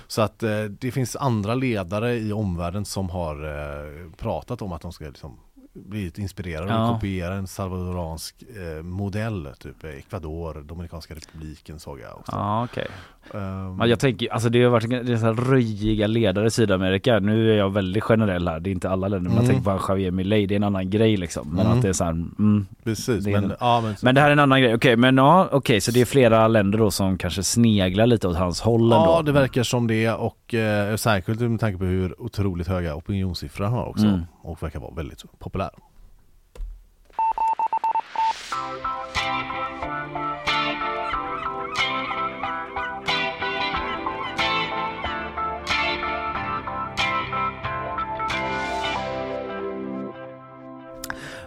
[0.09, 4.83] Så att eh, det finns andra ledare i omvärlden som har eh, pratat om att
[4.83, 5.39] de ska liksom
[5.87, 6.89] blivit inspirerad Ja.
[6.89, 12.33] och kopierar en salvadoransk eh, modell, typ Ecuador, Dominikanska republiken såg jag också.
[12.33, 12.87] Ja, okej.
[13.35, 16.51] Ehm, Men jag tänker, alltså det har varit det är så här röjiga ledare i
[16.51, 17.19] Sydamerika.
[17.19, 19.31] Nu är jag väldigt generell här, det är inte alla länder.
[19.31, 19.63] Men jag Mm.
[19.65, 21.49] tänker på Javier Milei, det är en annan grej liksom.
[21.49, 21.73] Men Mm.
[21.79, 24.29] att det är så här, mm, Precis, det men, en- ja, men, Men det här
[24.29, 24.75] är en annan grej.
[24.75, 28.37] Okej, men ja, okej, så det är flera länder då som kanske sneglar lite åt
[28.37, 28.95] hans håll ändå.
[28.95, 33.65] Ja, det verkar som det och eh, särskilt med tanke på hur otroligt höga opinionssiffror
[33.65, 34.21] han har också Mm.
[34.43, 35.66] och verkar vara väldigt populär.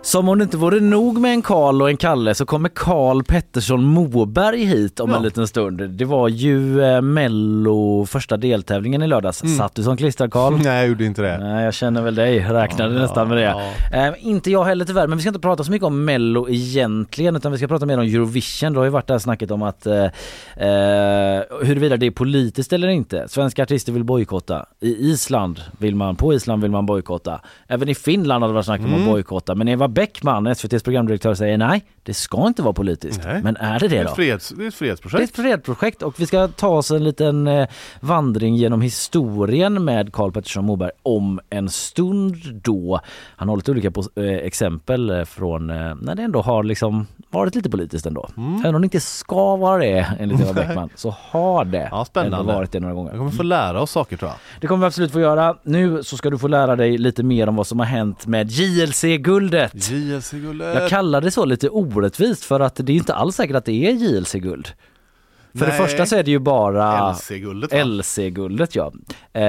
[0.10, 3.24] Som om det inte vore nog med en Karl och en Kalle så kommer Karl
[3.24, 5.18] Pettersson Moberg hit om Ja.
[5.18, 5.90] en liten stund.
[5.90, 9.44] Det var ju eh, Mello första deltävlingen i lördags.
[9.44, 9.56] Mm.
[9.58, 10.54] Satt du som klistrad Karl?
[10.64, 11.38] Nej, jag gjorde inte det.
[11.38, 12.40] Nej, jag känner väl dig.
[12.40, 13.44] Räknade Ja, nästan med det.
[13.44, 14.08] ja.
[14.08, 17.36] Eh, inte jag heller tyvärr, men vi ska inte prata så mycket om Mello egentligen
[17.36, 18.74] utan vi ska prata mer om Eurovision.
[18.74, 22.74] Det har ju varit det här snacket om att eh, eh, huruvida det är politiskt
[22.74, 23.26] eller inte.
[23.28, 24.66] Svenska artister vill bojkotta.
[24.80, 27.42] I Island vill man, på Island vill man bojkotta.
[27.68, 29.00] Även i Finland har det varit snack om Mm.
[29.00, 29.56] att bojkotta.
[29.56, 33.22] Men Eva Bäckman, SVTs programdirektör, säger nej, det ska inte vara politiskt.
[33.26, 33.42] Nej.
[33.44, 34.16] Men är det Det det är då?
[34.16, 35.36] freds, det är ett Det är ett fredsprojekt.
[35.36, 37.68] fredsprojekt och vi ska ta oss en liten eh,
[38.00, 43.00] vandring genom historien med Karl Pettersson Moberg om en stund då.
[43.36, 47.56] Han har lite olika eh, exempel eh, från eh, när det ändå har liksom varit
[47.56, 48.30] lite politiskt ändå.
[48.38, 48.60] Mm.
[48.60, 52.54] Även om det inte ska vara det enligt Eva Bäckman så har det Ja, spännande.
[52.54, 53.12] varit det några gånger.
[53.12, 54.38] Jag kommer få lära oss saker tror jag.
[54.62, 55.56] Det kommer vi absolut få göra.
[55.64, 58.52] Nu så ska du få lära dig lite mer om vad som har hänt med
[58.52, 59.89] JLC-guldet.
[59.92, 60.76] JLC-guldet.
[60.76, 63.88] Jag kallar det så lite orättvist för att det är inte alls säkert att det
[63.88, 64.68] är JLC-guld.
[65.54, 65.78] För det Nej.
[65.78, 67.86] första så är det ju bara LC-guldet?
[67.86, 68.92] LC-guldet ja.
[69.34, 69.44] Eh,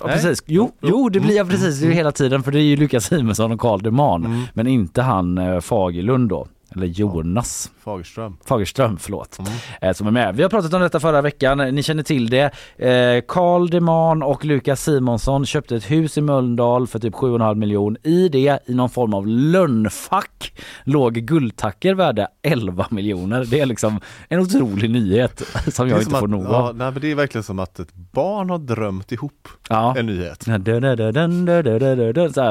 [0.00, 0.42] ja precis.
[0.46, 1.96] Jo, Jo, jo det blir ja, precis det mm.
[1.96, 4.42] hela tiden för det är ju Lukas Simonsson och Carl Deman Mm.
[4.54, 6.46] men inte han eh, Fagerlund då.
[6.76, 8.36] Eller Jonas Fagerström.
[8.44, 9.52] Fagerström, förlåt, Mm.
[9.80, 10.36] eh, som är med.
[10.36, 12.44] Vi har pratat om detta förra veckan, ni känner till det.
[12.76, 17.96] Eh, Carl Deman och Lukas Simonsson köpte ett hus i Mölndal för typ 7,5 miljon.
[18.02, 20.52] I det, i någon form av lönnfack,
[20.84, 23.44] låg guldtacker värda 11 miljoner.
[23.44, 26.76] Det är liksom en otrolig nyhet som jag inte får att, nog ja, av.
[26.76, 29.94] nej, men Det är verkligen som att ett barn har drömt ihop Ja.
[29.98, 30.42] en nyhet.
[30.42, 30.58] Så här,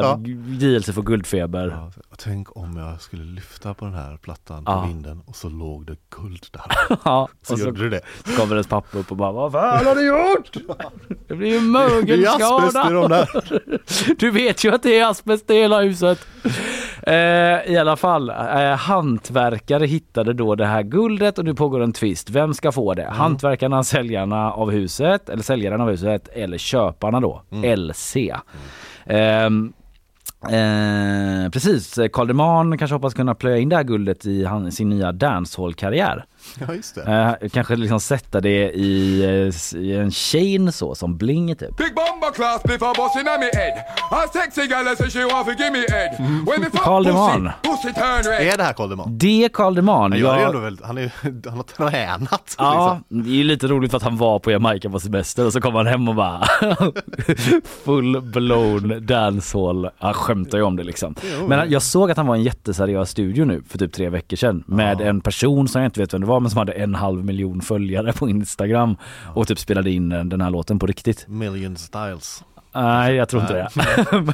[0.01, 0.19] Ja.
[0.59, 1.67] JLC får guldfeber.
[1.67, 4.81] Ja, tänk om jag skulle lyfta på den här plattan Ja.
[4.81, 6.61] på vinden och så låg det guld där.
[7.05, 8.01] Ja, Så och så gjorde du det.
[8.37, 10.51] kommer ens pappa upp och bara Vad fan har du gjort?
[11.27, 13.07] Det blir ju Det är i de mögelskada.
[13.07, 14.15] där.
[14.19, 16.27] Du vet ju att det är asbest i hela huset.
[17.03, 17.13] Eh,
[17.71, 22.29] I alla fall, eh, hantverkare hittade då det här guldet och nu pågår en tvist.
[22.29, 23.09] Vem ska få det?
[23.11, 27.41] Hantverkarna, säljarna av huset, eller säljaren av huset, eller köparna då,
[27.75, 28.15] LC.
[29.05, 29.80] Ehm, Eh,
[30.43, 34.89] Eh, precis, Karl Deman kanske hoppas kunna plöja in det här guldet i han, sin
[34.89, 36.25] nya dancehall-karriär.
[36.67, 37.37] Ja, just det.
[37.41, 39.23] Eh, kanske liksom sätta det i,
[39.73, 41.77] eh, i en chain så, som bling typ.
[41.77, 43.73] Big bomber class before busting on me head.
[44.11, 46.09] A sexy girl say she want to give me head.
[46.19, 47.49] When Carl Deman.
[47.63, 48.47] pussy turn red.
[48.53, 49.17] Är det här Karl Deman?
[49.17, 50.11] Det är Karl Deman.
[50.11, 52.55] Han, gör ändå väldigt, han, är, han har tränat.
[52.57, 53.23] Ja, Liksom.
[53.23, 55.61] det är ju lite roligt för att han var på Jamaica på semester och så
[55.61, 56.43] kom han hem och bara
[57.85, 59.89] full blown dancehall.
[59.97, 61.15] Han skämtar ju om det liksom.
[61.47, 64.37] Men jag såg att han var i en jätteseriös studio nu för typ tre veckor
[64.37, 66.95] sedan med en person som jag inte vet vem det var men som hade en
[66.95, 68.97] halv miljon följare på Instagram
[69.35, 71.27] och typ spelade in eh, den här låten på riktigt.
[71.27, 72.43] Million Styles.
[72.73, 73.69] Nej, jag tror inte det.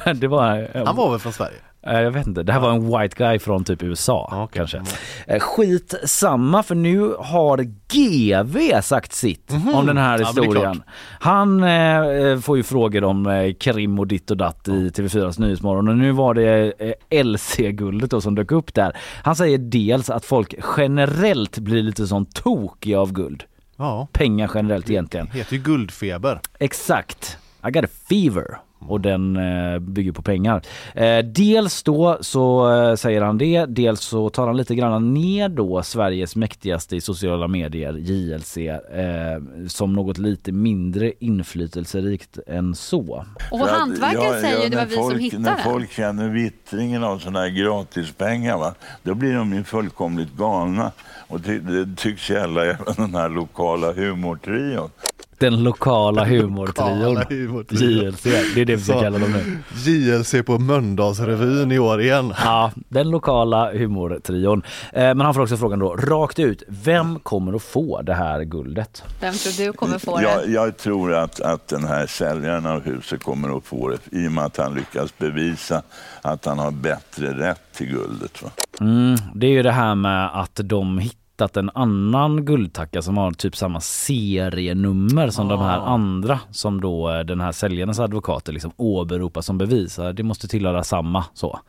[0.04, 0.84] men det var...
[0.86, 1.58] Han var väl från Sverige?
[1.88, 4.58] Eh, Jag vet inte, det här var en white guy från typ USA Ja, okej.
[4.58, 4.76] kanske.
[4.76, 4.88] Mm.
[5.26, 7.58] Eh, Skit samma för nu har
[7.92, 10.18] GV sagt sitt om den här.
[10.18, 10.52] Ja, historien.
[10.74, 10.78] klart.
[11.20, 15.88] Han eh, får ju frågor om eh, krim och ditt och datt i TV4s Nyhetsmorgon
[15.88, 16.72] och nu var det
[17.10, 18.96] eh, LC-guldet som dök upp där.
[19.22, 23.44] Han säger dels att folk generellt blir lite som tokiga av guld.
[23.76, 24.08] Ja.
[24.12, 25.28] Pengar generellt egentligen.
[25.32, 26.40] Det heter ju guldfeber.
[26.58, 27.38] Exakt.
[27.68, 28.58] I got a fever.
[28.88, 30.62] Och den eh, bygger på pengar.
[30.94, 35.48] Eh, dels då så eh, säger han det, dels så tar han lite grann ner
[35.48, 43.24] då Sveriges mäktigaste i sociala medier, JLC, eh, som något lite mindre inflytelserikt än så.
[43.50, 46.28] Och hantverket ja, säger ja, det var när vi folk, som hittade När folk känner
[46.28, 50.92] vittringen av sådana här gratispengar, va, då blir de ju fullkomligt galna.
[51.28, 54.90] Och det tycks gälla även den här lokala humortrion.
[55.38, 57.22] Den lokala humortrion.
[57.70, 58.22] JLC,
[58.54, 59.58] det är det vi ska kalla dem nu.
[59.90, 62.34] JLC på Mölndalsrevyn i år igen.
[62.44, 64.62] Ja, den lokala humortrion.
[64.92, 68.42] Eh, Men han får också frågan då, rakt ut, vem kommer att få det här
[68.44, 69.02] guldet?
[69.20, 70.22] Vem tror du kommer få det?
[70.22, 74.28] Jag, jag tror att, att den här säljaren av huset kommer att få det i
[74.28, 75.82] och med att han lyckas bevisa
[76.22, 78.42] att han har bättre rätt till guldet.
[78.42, 78.50] Va?
[78.80, 80.98] Mm, det är ju det här med att de
[81.38, 87.10] hittat en annan guldtacka som har typ samma serienummer som de här andra som då
[87.10, 89.98] eh, den här säljarens advokater liksom åberopar som bevis.
[90.14, 91.60] Det måste tillhöra samma så.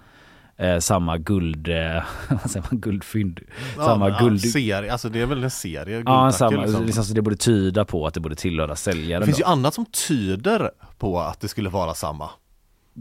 [0.58, 3.39] Eh, samma guld, eh, vad säger man, guldfynd.
[3.75, 4.41] samma ja, guld...
[4.41, 6.86] serie, alltså det är väl en serie Ja, samma, liksom.
[6.86, 9.21] liksom, så det borde tyda på att det borde tillhöra säljaren.
[9.21, 9.41] Det finns då.
[9.41, 12.29] ju annat som tyder på att det skulle vara samma.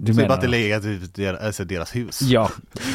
[0.00, 2.22] Du menar att det legat i deras, alltså deras hus.
[2.22, 2.50] Ja,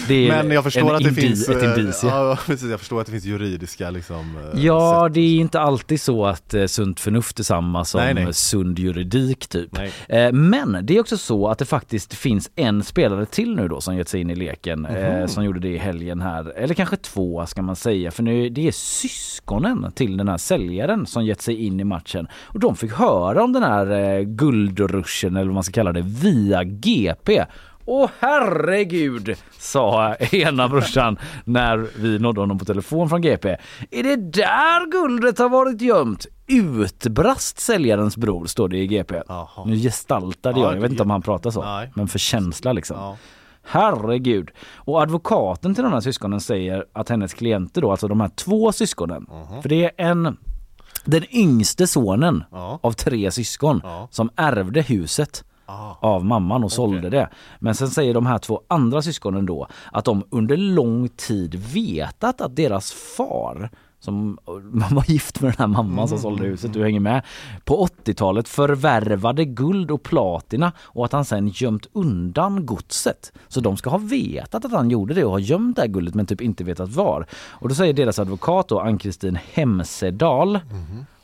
[0.08, 2.10] det är Men jag förstår att det indi- finns ett eh, indicie.
[2.10, 5.14] Ja, precis, jag förstår att det finns juridiska liksom eh, Ja, sätt.
[5.14, 8.34] det är inte alltid så att eh, sunt förnuft är samma som Nej, nej.
[8.34, 9.70] sund juridik typ.
[10.10, 10.32] Nej.
[10.34, 13.96] Men det är också så att det faktiskt finns en spelare till nu då som
[13.98, 16.58] gett sig in i leken eh, som gjorde det i helgen här.
[16.58, 21.06] Eller kanske två ska man säga för nu det är syskonen till den här säljaren
[21.06, 22.28] som gett sig in i matchen.
[22.44, 26.64] Och de fick höra om den här guldruschen eller vad man ska kalla det via
[27.02, 27.46] GP.
[27.86, 33.50] Åh herregud, sa ena brorsan när vi nådde honom på telefon från GP.
[33.92, 36.26] Är det där guldet har varit gömt?
[36.48, 39.16] Utbrast säljarens bror, står det i GP.
[39.28, 39.66] Jaha.
[39.66, 41.92] Nu gestaltade Ja, jag, jag vet inte om han pratar så, Nej.
[41.96, 42.98] men för känsla liksom.
[42.98, 43.18] Ja.
[43.66, 44.50] Herregud.
[44.76, 48.72] Och advokaten till de här syskonen säger att hennes klienter då, alltså de här två
[48.72, 49.26] syskonen,
[49.62, 50.38] för det är en
[51.06, 52.80] den yngste sonen Ja.
[52.84, 54.08] av tre syskon Ja.
[54.12, 55.98] som ärvde huset Ah.
[56.00, 57.30] av mamman och sålde det.
[57.60, 62.42] Men sen säger de här två andra syskonen då att de under lång tid vetat
[62.42, 63.70] att deras far
[64.04, 64.38] som
[64.92, 67.22] var gift med den här mamman som sålde huset, du hänger med.
[67.64, 73.32] På 80-talet förvärvade guld och platina och att han sen gömt undan godset.
[73.48, 76.16] Så de ska ha vetat att han gjorde det och ha gömt det här guldet
[76.16, 77.26] men typ inte vetat var.
[77.34, 80.60] Och då säger deras advokat då, Ann-Kristin Hemsedal,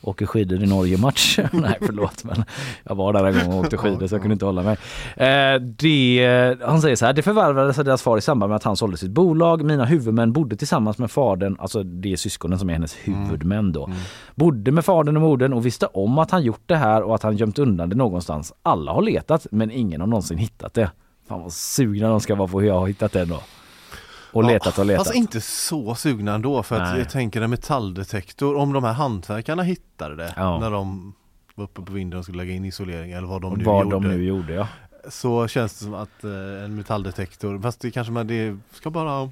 [0.01, 1.39] åker skidor i Norge match.
[1.51, 2.43] Nej förlåt men
[2.83, 4.77] jag var där en gång och åkte skidor så jag kunde inte hålla mig.
[5.15, 8.63] Eh, det, han säger så här, det förvärvades av deras far i samband med att
[8.63, 9.63] han sålde sitt bolag.
[9.63, 13.89] Mina huvudmän bodde tillsammans med fadern, alltså det är syskonen som är hennes huvudmän då.
[14.35, 17.23] Bodde med fadern och modern och visste om att han gjort det här och att
[17.23, 18.53] han gömt undan det någonstans.
[18.63, 20.91] Alla har letat men ingen har någonsin hittat det.
[21.27, 23.41] Fan vad sugna de ska vara på hur jag har hittat det ändå.
[24.31, 25.05] Och letat och letat.
[25.07, 26.99] Fast inte så sugna ändå för att Nej.
[26.99, 30.59] jag tänker en metalldetektor, om de här hantverkarna hittade det Ja.
[30.59, 31.13] när de
[31.55, 33.95] var uppe på vinden och skulle lägga in isolering eller vad de nu vad gjorde.
[33.95, 34.67] de nu gjorde ja.
[35.09, 39.29] Så känns det som att eh, en metalldetektor, fast det kanske man det ska bara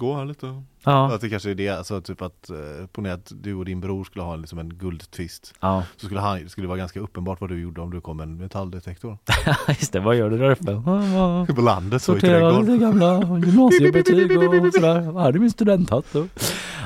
[0.00, 0.62] gå här lite.
[0.84, 1.14] Ja.
[1.14, 4.04] Att det kanske är det, alltså typ att eh, ponera att du och din bror
[4.04, 5.54] skulle ha liksom en guldtvist.
[5.60, 5.82] Ja.
[5.96, 8.24] Så skulle han, skulle det vara ganska uppenbart vad du gjorde om du kom med
[8.24, 9.18] en metalldetektor.
[9.68, 11.52] Just det, vad gör du där uppe?
[11.54, 12.66] På landet så i trädgården.
[12.66, 15.20] lite gamla gymnasiebetyg och sådär.
[15.20, 16.14] Här är min studenthatt.
[16.14, 16.26] Och.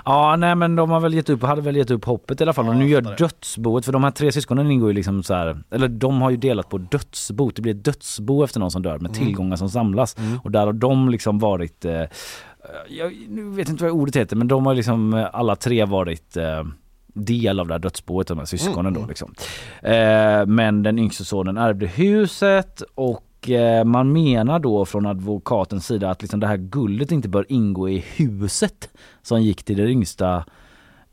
[0.04, 2.52] Ja, nej men de har väl gett upp, hade väl gett upp hoppet i alla
[2.52, 2.68] fall.
[2.68, 5.88] Och nu gör dödsboet, för de här tre syskonen ingår ju liksom så här, eller
[5.88, 7.56] de har ju delat på dödsboet.
[7.56, 10.16] Det blir ett dödsbo efter någon som dör med tillgångar som samlas.
[10.42, 12.02] Och där har de liksom varit, eh,
[12.88, 16.36] jag nu vet inte vad ordet heter, men de har liksom eh, alla tre varit
[16.36, 16.64] eh,
[17.14, 19.34] del av det här dödsboet, de här syskonen då liksom.
[19.82, 26.10] Eh, men den yngste sonen ärvde huset och eh, man menar då från advokatens sida
[26.10, 28.88] att liksom det här guldet inte bör ingå i huset
[29.22, 30.44] som gick till den yngsta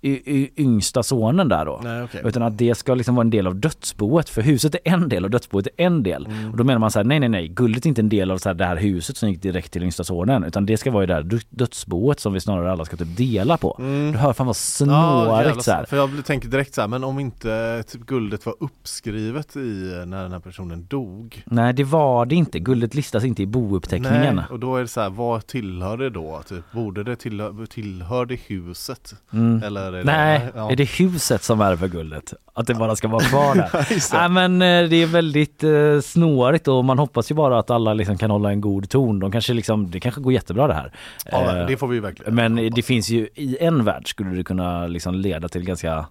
[0.04, 1.80] yngsta sonen där då.
[1.84, 2.22] Nej, okej.
[2.26, 4.30] Utan att det ska liksom vara en del av dödsboet.
[4.30, 6.26] För huset är en del och dödsboet är en del.
[6.26, 6.52] Mm.
[6.52, 8.38] Och då menar man så här, nej nej nej, guldet är inte en del av
[8.38, 10.44] så här, det här huset som gick direkt till yngsta sonen.
[10.44, 13.58] Utan det ska vara det här dö- dödsboet som vi snarare alla ska typ dela
[13.58, 13.76] på.
[13.78, 15.86] Du hör fan vad snårigt jävlar, så här.
[15.86, 20.06] För jag tänker direkt så här, men om inte typ guldet var uppskrivet i eh,
[20.06, 21.44] när den här personen dog.
[21.46, 22.60] Nej det var det inte.
[22.60, 24.36] Guldet listas inte i bouppteckningen.
[24.36, 26.42] Nej, och då är det så här, vad tillhör det då?
[26.50, 29.14] Typ, borde det tillhör, tillhör det huset?
[29.64, 30.16] Eller Mm.
[30.16, 30.72] Nej, ja.
[30.72, 32.34] är det huset som ärver guldet?
[32.54, 34.14] Att det bara ska vara kvar där?
[34.14, 37.94] Nej men eh, det är väldigt eh, snårigt och man hoppas ju bara att alla
[37.94, 39.20] liksom kan hålla en god ton.
[39.20, 40.94] De kanske liksom, det kanske går jättebra det här.
[41.32, 42.76] Ja, Eh, det får vi verkligen Men hoppas.
[42.76, 46.06] det finns ju, i en värld skulle det kunna liksom leda till ganska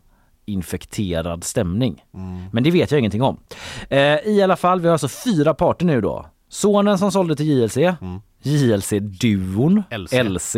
[0.47, 2.05] infekterad stämning.
[2.14, 2.45] Mm.
[2.53, 3.37] Men det vet jag ingenting om.
[3.88, 6.27] Eh, I alla fall, vi har alltså fyra parter nu då.
[6.49, 7.77] Sonen som sålde till JLC,
[8.43, 10.23] JLC-duon, LC.
[10.23, 10.57] LC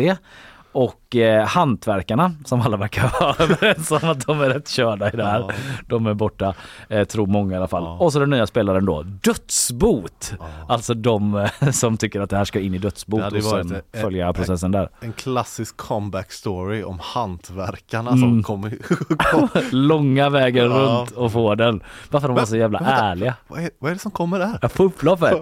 [0.73, 5.15] och eh, hantverkarna som alla verkar vara överens om att de är rätt körda i
[5.17, 5.39] det här.
[5.39, 5.51] Ja.
[5.87, 6.53] De är borta,
[6.89, 7.83] eh, tror många i alla fall.
[8.01, 10.33] Och så den nya spelaren då, Dödsbot.
[10.67, 14.01] Alltså de eh, som tycker att det här ska in i dödsbot och sen en-
[14.01, 14.89] följa en- processen där.
[15.01, 18.21] En klassisk comeback story om hantverkarna Mm.
[18.21, 18.77] som kommer...
[19.17, 20.77] kom, Långa vägen Ja.
[20.77, 21.83] runt och få den.
[22.09, 23.33] Varför de var så jävla Vänta, ärliga.
[23.47, 24.59] vad, är, vad är det som kommer där?
[24.61, 25.37] Ja, på upploppet.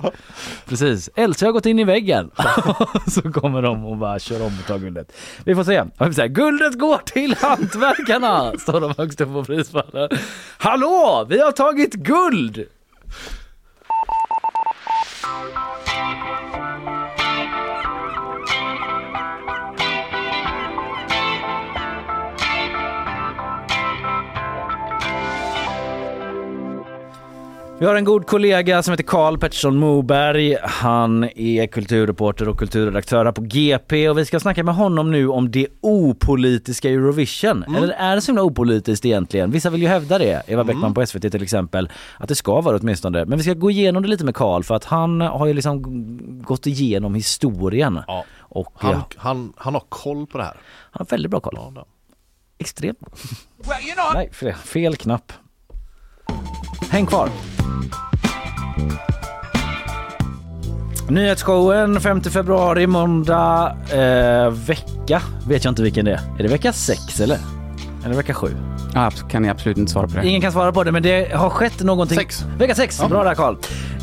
[0.70, 1.10] Precis.
[1.16, 2.32] Elsa har gått in i väggen.
[3.08, 5.12] så kommer de och bara kör om och tar guldet.
[5.46, 5.84] Vi får se.
[5.98, 8.58] Jag säga, guldet går till hantverkarna!
[8.60, 10.10] Står de högst upp på prispallen.
[10.58, 11.26] Hallå!
[11.30, 12.66] Vi har tagit guld!
[27.82, 30.58] Vi har en god kollega som heter Karl Pettersson Moberg.
[30.64, 35.28] Han är kulturreporter och kulturredaktör här på GP och vi ska snacka med honom nu
[35.28, 37.64] om det opolitiska Eurovision.
[37.78, 39.52] Eller är det så himla opolitiskt egentligen?
[39.52, 40.44] Vissa vill ju hävda det.
[40.48, 41.90] Eva Bäckman på SVT till exempel.
[42.18, 43.26] Att det ska vara åtminstone.
[43.26, 45.82] Men vi ska gå igenom det lite med Karl för att han har ju liksom
[46.44, 48.00] gått igenom historien.
[48.08, 48.26] Ja.
[48.40, 50.58] Och Han, han, han, han har koll på det här.
[50.92, 51.60] han har väldigt bra koll.
[51.76, 51.86] Ja.
[52.58, 53.00] Extremt.
[54.14, 55.34] Nej, fel, fel knapp.
[56.90, 57.30] Häng kvar.
[61.10, 65.22] Nyhetsshowen 5 februari, måndag, eh, vecka.
[65.48, 66.20] Vet jag inte vilken det är.
[66.40, 67.38] Är det vecka 6 eller?
[68.06, 68.48] Eller vecka 7?
[68.94, 70.28] Ja, kan jag absolut inte svara på det.
[70.28, 72.18] Ingen kan svara på det men det har skett någonting.
[72.18, 72.46] Sex.
[72.58, 73.56] Vecka 6, bra där Karl.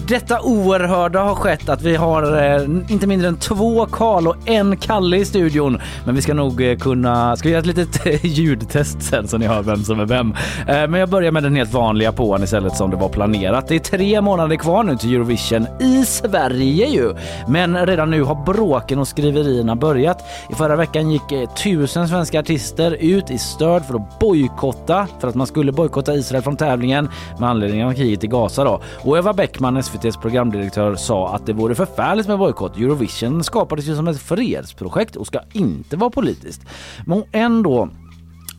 [0.08, 4.76] Detta oerhörda har skett att vi har eh, inte mindre än två Karl och en
[4.76, 5.80] Kalle i studion.
[6.04, 9.38] Men vi ska nog eh, kunna, ska vi göra ett litet eh, ljudtest sen så
[9.38, 10.34] ni hör vem som är vem.
[10.68, 13.68] Eh, men jag börjar med den helt vanliga påan istället som det var planerat.
[13.68, 17.14] Det är tre månader kvar nu till Eurovision i Sverige ju.
[17.48, 20.24] Men redan nu har bråken och skriverierna börjat.
[20.50, 25.28] I förra veckan gick eh, tusen svenska artister ut i stöd för att bojkotta, för
[25.28, 28.80] att man skulle bojkotta Israel från tävlingen med anledning av kriget i Gaza då.
[29.04, 32.76] Och Eva Bäckman, SVTs programdirektör, sa att det vore förfärligt med bojkott.
[32.76, 36.66] Eurovision skapades ju som ett fredsprojekt och ska inte vara politiskt.
[37.06, 37.88] Men ändå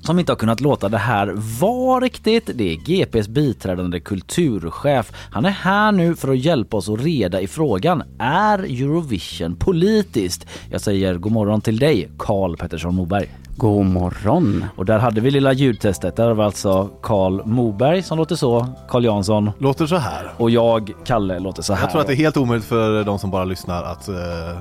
[0.01, 2.49] som inte har kunnat låta det här vara riktigt.
[2.53, 5.11] Det är GPs biträdande kulturchef.
[5.31, 8.03] Han är här nu för att hjälpa oss att reda i frågan.
[8.19, 10.47] Är Eurovision politiskt?
[10.71, 13.29] Jag säger god morgon till dig, Karl Pettersson Moberg.
[13.59, 14.65] God morgon.
[14.75, 16.15] Och där hade vi lilla ljudtestet.
[16.15, 20.31] Där var alltså Karl Moberg som låter så, Karl Jansson Låter så här.
[20.37, 21.81] och jag, Kalle, låter så här.
[21.83, 24.15] Jag tror att det är helt omöjligt för de som bara lyssnar att, eh,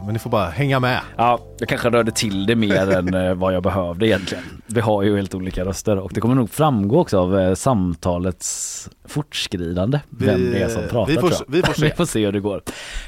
[0.04, 1.00] men ni får bara hänga med.
[1.16, 4.44] Ja, jag kanske rörde till det mer än eh, vad jag behövde egentligen.
[4.66, 8.88] Vi har ju helt olika röster och det kommer nog framgå också av eh, samtalets
[9.08, 11.12] fortskridande vem Vi- det är som pratar.
[11.12, 11.54] vi får- tror jag.
[11.54, 11.84] vi får se.
[11.84, 12.60] vi får se hur det går.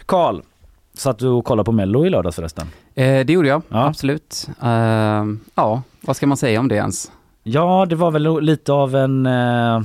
[0.06, 0.40] Karl,
[0.94, 2.66] satt du och kollade på Mello i lördags förresten?
[2.94, 3.86] Eh, det gjorde jag, Ja.
[3.86, 4.48] absolut.
[4.62, 5.24] Eh,
[5.54, 7.12] ja, vad ska man säga om det ens?
[7.42, 9.80] Ja, det var väl lite av en eh,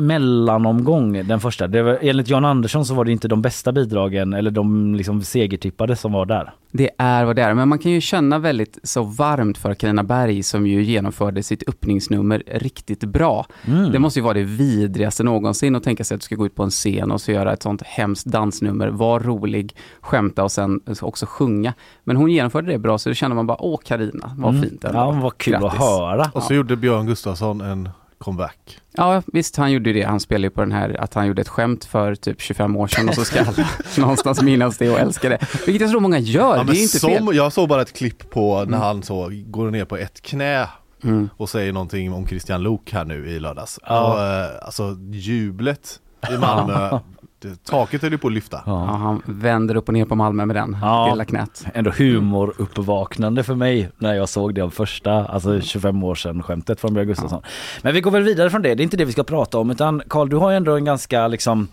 [0.00, 1.66] mellanomgång den första.
[1.66, 5.22] Det var, enligt Jan Andersson så var det inte de bästa bidragen eller de liksom
[5.22, 6.52] segertippade som var där.
[6.72, 10.02] Det är vad det är, men man kan ju känna väldigt så varmt för Carina
[10.04, 13.46] Berg som ju genomförde sitt öppningsnummer riktigt bra.
[13.66, 13.92] Mm.
[13.92, 16.54] Det måste ju vara det vidrigaste någonsin att tänka sig att du ska gå ut
[16.54, 20.80] på en scen och så göra ett sånt hemskt dansnummer, vara rolig, skämta och sen
[21.00, 21.72] också sjunga.
[22.04, 24.68] Men hon genomförde det bra så då känner man bara, åh Carina, vad Mm.
[24.68, 24.84] fint.
[24.92, 25.80] Ja, vad kul att Grattis.
[25.80, 26.30] höra.
[26.34, 27.88] Och så gjorde Björn Gustafsson en
[28.24, 28.78] comeback.
[28.92, 30.02] Ja, visst, han gjorde ju det.
[30.06, 32.86] Han spelade ju på den här, att han gjorde ett skämt för typ 25 år
[32.86, 33.68] sedan och så ska alla
[33.98, 35.38] någonstans minnas det och älska det.
[35.66, 37.36] Vilket jag tror många gör, Ja, det är inte som, fel.
[37.36, 38.80] Jag såg bara ett klipp på när Mm.
[38.80, 40.68] han så går ner på ett knä
[41.04, 41.28] Mm.
[41.36, 43.78] och säger någonting om Christian Lok här nu i lördags.
[43.86, 44.12] Ja.
[44.12, 46.00] Och, eh, alltså jublet
[46.30, 46.98] i Malmö,
[47.64, 48.62] taket höll ju på att lyfta.
[48.66, 51.08] Ja, han vänder upp och ner på Malmö med den, Ja.
[51.10, 51.64] lilla knät.
[51.74, 56.94] ändå humoruppvaknande för mig när jag såg det första, alltså 25 år sedan skämtet från
[56.94, 57.42] Björn Gustafsson.
[57.82, 59.70] Men vi går väl vidare från det, det är inte det vi ska prata om
[59.70, 61.68] utan Karl du har ju ändå en ganska liksom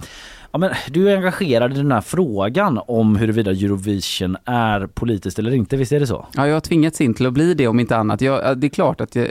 [0.52, 5.54] Ja, men du är engagerad i den här frågan om huruvida Eurovision är politiskt eller
[5.54, 6.28] inte, visst är det så?
[6.34, 8.22] Ja, jag har tvingats in till att bli det om inte annat.
[8.22, 9.28] Jag, ja, det är klart att jag,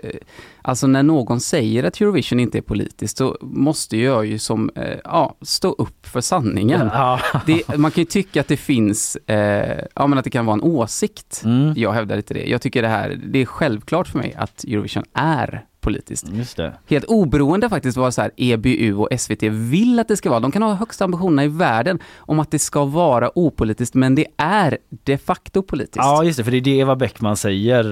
[0.62, 4.98] alltså när någon säger att Eurovision inte är politiskt så måste jag ju som, eh,
[5.04, 6.90] ja, stå upp för sanningen.
[6.92, 7.20] Ja.
[7.46, 10.54] Det, man kan ju tycka att det finns, eh, ja men att det kan vara
[10.54, 11.42] en åsikt.
[11.44, 11.72] Mm.
[11.76, 12.46] Jag hävdar inte det.
[12.46, 16.28] Jag tycker det här, det är självklart för mig att Eurovision är politiskt.
[16.32, 16.72] Just det.
[16.88, 20.40] Helt oberoende faktiskt vad så här EBU och SVT vill att det ska vara.
[20.40, 24.26] De kan ha högsta ambitionerna i världen om att det ska vara opolitiskt, men det
[24.36, 25.96] är de facto politiskt.
[25.96, 27.84] Ja just det, för det är det Eva Bäckman säger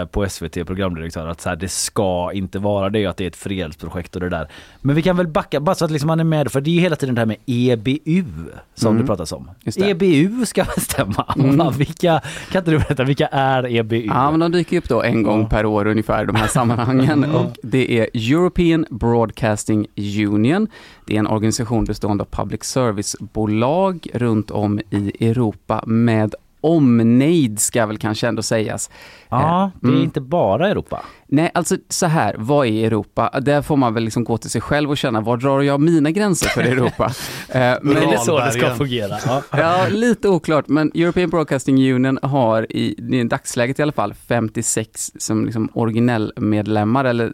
[0.00, 3.28] eh, på SVT, programdirektör, att så här, det ska inte vara det, att det är
[3.28, 4.48] ett fredsprojekt och det där.
[4.80, 6.74] Men vi kan väl backa, bara så att liksom man är med, för det är
[6.74, 9.02] ju hela tiden det här med EBU som Mm.
[9.02, 9.50] det pratas om.
[9.64, 9.90] Det.
[9.90, 11.34] EBU ska bestämma.
[11.38, 11.72] Mm.
[11.78, 12.20] Vilka,
[12.50, 13.96] kan inte du berätta, vilka är EBU?
[14.06, 17.24] Ja, men de dyker upp då en gång per år ungefär, de här sammanhangen.
[17.24, 19.86] Och det är European Broadcasting
[20.28, 20.68] Union.
[21.06, 27.86] Det är en organisation bestående av public service-bolag runt om i Europa med omnejd ska
[27.86, 28.90] väl kanske ändå sägas.
[29.28, 30.02] Ja, det är Mm.
[30.02, 31.02] inte bara Europa.
[31.26, 33.40] Nej, alltså så här, vad är Europa?
[33.42, 36.10] Där får man väl liksom gå till sig själv och känna, var drar jag mina
[36.10, 37.12] gränser för Europa?
[37.48, 39.16] Eh, men Det är så det ska fungera.
[39.26, 39.42] Ja.
[39.52, 45.10] Ja, lite oklart, men European Broadcasting Union har i, i dagsläget i alla fall 56
[45.18, 47.32] som liksom originellmedlemmar, eller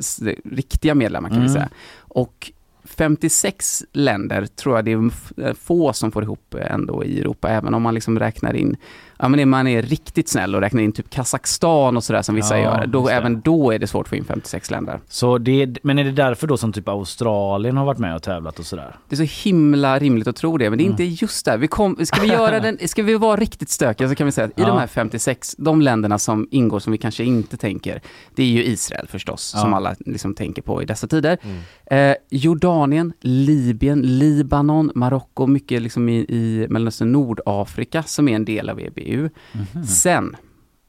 [0.57, 1.53] riktiga medlemmar kan vi Mm.
[1.55, 1.69] säga.
[2.01, 2.51] Och
[2.85, 5.11] 56 länder tror jag det är
[5.49, 8.77] eh, få som får ihop eh, ändå i Europa, även om man liksom räknar in,
[9.19, 12.59] ja men man är riktigt snäll och räknar in typ Kazakstan och sådär som vissa
[12.59, 15.01] Ja, gör, då, även då är det svårt att få in 56 länder.
[15.09, 18.59] Så det, men är det därför då som typ Australien har varit med och tävlat
[18.59, 18.97] och sådär?
[19.09, 21.01] Det är så himla rimligt att tro det, men det är Mm.
[21.03, 21.59] inte just där.
[21.59, 24.45] Vi kom, ska, vi göra den, ska vi vara riktigt stökiga så kan vi säga
[24.45, 24.67] att i Ja.
[24.67, 28.01] de här 56, de länderna som ingår som vi kanske inte tänker,
[28.35, 29.67] det är ju Israel förstås, som Ja.
[29.67, 29.75] Mm.
[29.75, 31.39] alla liksom tänker på i dessa tider.
[31.91, 38.69] Eh, Jordanien, Libyen, Libanon, Marocko, mycket liksom i, i Mellanöstern, Nordafrika som är en del
[38.71, 39.01] av EBU.
[39.89, 40.37] Sen,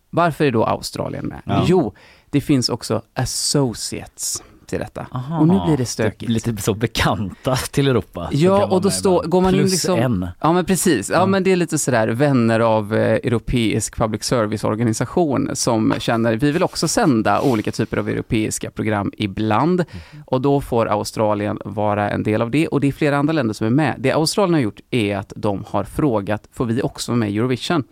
[0.09, 1.41] varför är då Australien med?
[1.45, 1.66] Ja.
[1.68, 1.93] Jo,
[2.30, 4.43] det finns också associates
[4.76, 5.05] till detta.
[5.11, 5.39] Aha.
[5.39, 6.32] Och nu blir det stökigt.
[6.32, 8.30] Lite så bekanta till Europa.
[8.32, 9.30] Ja, och då ibland.
[9.30, 9.99] går man in Plus liksom...
[9.99, 10.28] en.
[10.41, 11.09] Ja, men precis.
[11.09, 11.26] Ja, Ja.
[11.26, 16.63] men det är lite sådär vänner av eh, europeisk public service-organisation som känner, vi vill
[16.63, 19.80] också sända olika typer av europeiska program ibland.
[19.91, 20.23] Mhm.
[20.26, 22.67] Och då får Australien vara en del av det.
[22.67, 23.95] Och det är flera andra länder som är med.
[23.99, 27.38] Det Australien har gjort är att de har frågat, får vi också vara med i
[27.38, 27.84] Eurovision?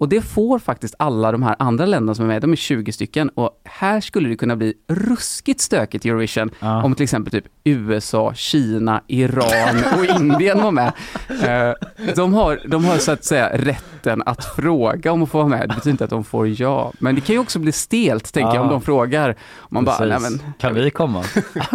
[0.00, 2.92] Och det får faktiskt alla de här andra länderna som är med, de är 20
[2.92, 3.28] stycken.
[3.28, 6.82] Och här skulle det kunna bli ruskigt stökigt i Eurovision Ja.
[6.82, 10.92] om till exempel typ USA, Kina, Iran och Indien var med.
[11.42, 11.74] Eh,
[12.16, 15.60] De har, de har så att säga rätten att fråga om att få vara med.
[15.68, 16.92] Det betyder inte att de får ja.
[16.98, 18.72] Men det kan ju också bli stelt, tänker jag, om Ja.
[18.72, 19.36] de frågar.
[19.68, 20.42] Man bara, nej Precis.
[20.42, 21.24] men, Kan vi komma?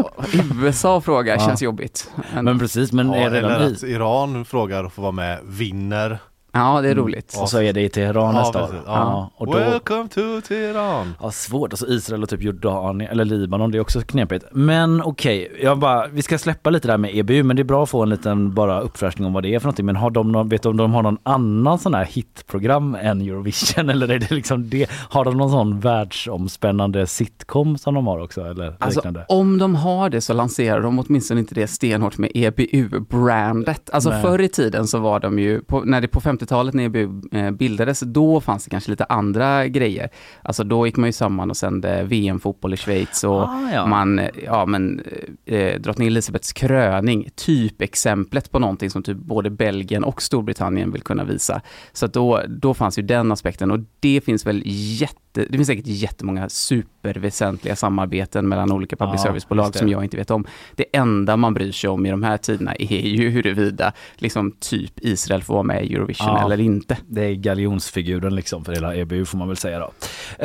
[0.64, 1.46] USA frågar, Ja.
[1.48, 2.12] känns jobbigt.
[2.34, 5.40] Men, Men precis, men Ja, är redan eller att Iran frågar att få vara med,
[5.44, 6.20] vinner.
[6.56, 7.38] Ja, det är roligt.
[7.42, 8.70] Och så är det i Teheran nästa år.
[8.86, 9.30] Ja.
[9.38, 11.14] Och då, Welcome to Teheran.
[11.22, 14.46] ja, svårt, alltså Israel och typ Jordanien eller Libanon, det är också knepigt.
[14.52, 17.84] Men okej, jag bara, vi ska släppa lite där med EBU, men det är bra
[17.84, 19.86] att få en liten bara uppfräschning om vad det är för någonting.
[19.86, 23.22] Men har de någon, vet du om de har någon annan sån här hitprogram än
[23.22, 24.90] Eurovision eller är det liksom det?
[25.10, 29.26] Har de någon sån världsomspännande sitcom som de har också eller Alltså, liknande?
[29.30, 33.90] om de har det så lanserar de åtminstone inte det stenhårt med EBU-brandet.
[33.94, 34.22] Alltså Nej.
[34.22, 37.52] förr i tiden så var de ju, på, när det på 50-talet när EBU eh,
[37.52, 40.10] bildades, då fanns det kanske lite andra grejer.
[40.42, 43.86] Alltså då gick man ju samman och sände VM-fotboll i Schweiz och Ah, ja.
[43.86, 45.02] man, ja men,
[45.46, 51.24] eh, drottning Elisabeths kröning, typexemplet på någonting som typ både Belgien och Storbritannien vill kunna
[51.24, 51.62] visa.
[51.94, 55.88] Så då, då fanns ju den aspekten och det finns väl jätte, det finns säkert
[55.88, 60.46] jättemånga superväsentliga samarbeten mellan olika public Ja, service-bolag som jag inte vet om.
[60.76, 65.00] Det enda man bryr sig om i de här tiderna är ju huruvida liksom typ
[65.02, 66.46] Israel får vara med i Eurovision Ja.
[66.46, 66.98] eller inte.
[67.08, 69.92] Det är galjonsfiguren liksom för hela EBU får man väl säga då.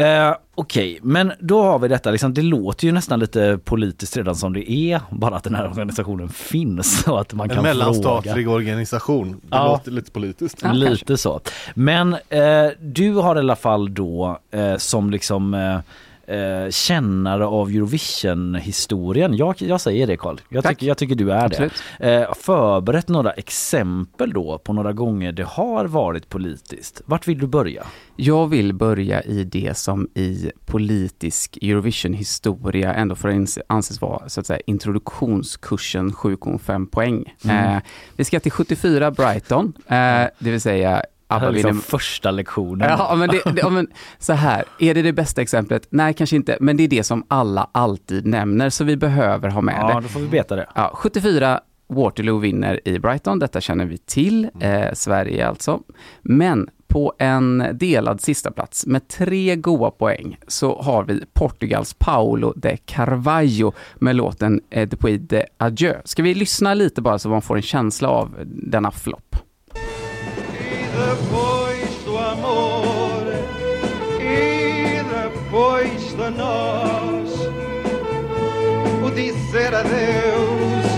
[0.01, 4.37] Eh, Okej, men då har vi detta, liksom, det låter ju nästan lite politiskt redan
[4.37, 8.35] som det är, bara att den här organisationen finns och att man En kan mellanstatlig
[8.35, 8.51] fråga.
[8.51, 9.33] organisation.
[9.33, 9.67] Det Ja.
[9.73, 10.59] låter lite politiskt.
[10.63, 11.41] Ja, Lite så.
[11.75, 15.79] Men eh, du har i alla fall då eh, som liksom eh,
[16.31, 19.37] eh, kännare av Eurovision-historien.
[19.37, 20.39] Jag, jag säger det Karl.
[20.49, 21.73] Jag, tycker, jag tycker du är Absolut.
[21.99, 22.15] det.
[22.15, 27.03] Eh, förberett några exempel då på några gånger det har varit politiskt.
[27.07, 27.87] Vart vill du börja?
[28.17, 34.47] Jag vill börja i det som i politisk Eurovision-historia ändå får anses vara så att
[34.47, 37.35] säga introduktionskursen 7,5 poäng.
[37.45, 37.77] Mm.
[37.77, 37.83] Eh,
[38.17, 39.95] vi ska till 74 Brighton, eh,
[40.39, 42.89] det vill säga ABBA liksom vinner första lektionen.
[42.99, 45.87] Ja, men, det, det, ja, men så här, är det det bästa exemplet?
[45.91, 49.61] Nej, kanske inte, men det är det som alla alltid nämner, så vi behöver ha
[49.61, 50.01] med ja, det.
[50.01, 50.67] då får vi veta det.
[50.75, 55.81] Ja, 74 Waterloo vinner i Brighton, detta känner vi till, eh, Sverige alltså.
[56.23, 62.53] Men på en delad sista plats med tre goa poäng så har vi Portugals Paulo
[62.57, 65.95] de Carvalho med låten eh, Depuis de Adieu.
[66.05, 69.37] Ska vi lyssna lite bara så man får en känsla av denna flopp?
[71.11, 73.25] Depois do amor
[74.21, 77.31] e depois de nós
[79.17, 80.91] dizer adeus.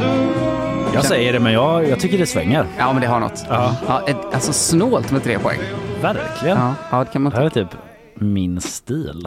[0.94, 2.66] Jag säger det, men jag, jag tycker det svänger.
[2.78, 3.44] Ja, men det har något.
[3.48, 3.74] Ja.
[3.88, 5.58] Ja, ett- alltså snålt med tre poäng.
[6.02, 6.58] Verkligen.
[6.58, 7.68] Ja, ja det kan man Det här är typ
[8.14, 9.26] min stil.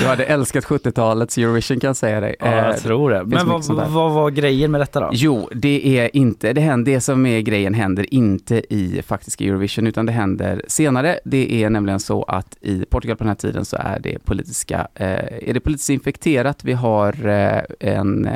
[0.00, 2.36] Du hade älskat 70-talets Eurovision kan jag säga dig.
[2.40, 3.24] Ja, jag Eh, tror det.
[3.24, 5.10] Men vad, vad var grejen med detta då?
[5.12, 9.86] Jo, det är inte, det, händer, det som är grejen händer inte i faktiska Eurovision
[9.86, 11.18] utan det händer senare.
[11.24, 14.88] Det är nämligen så att i Portugal på den här tiden så är det politiska,
[14.94, 16.64] eh, är det politiskt infekterat.
[16.64, 18.28] Vi har eh, en,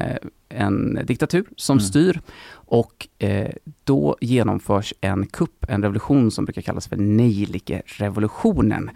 [0.51, 1.86] en diktatur som Mm.
[1.88, 2.20] styr
[2.53, 3.51] och eh,
[3.84, 8.90] då genomförs en kupp, en revolution som brukar kallas för Nejlike-revolutionen.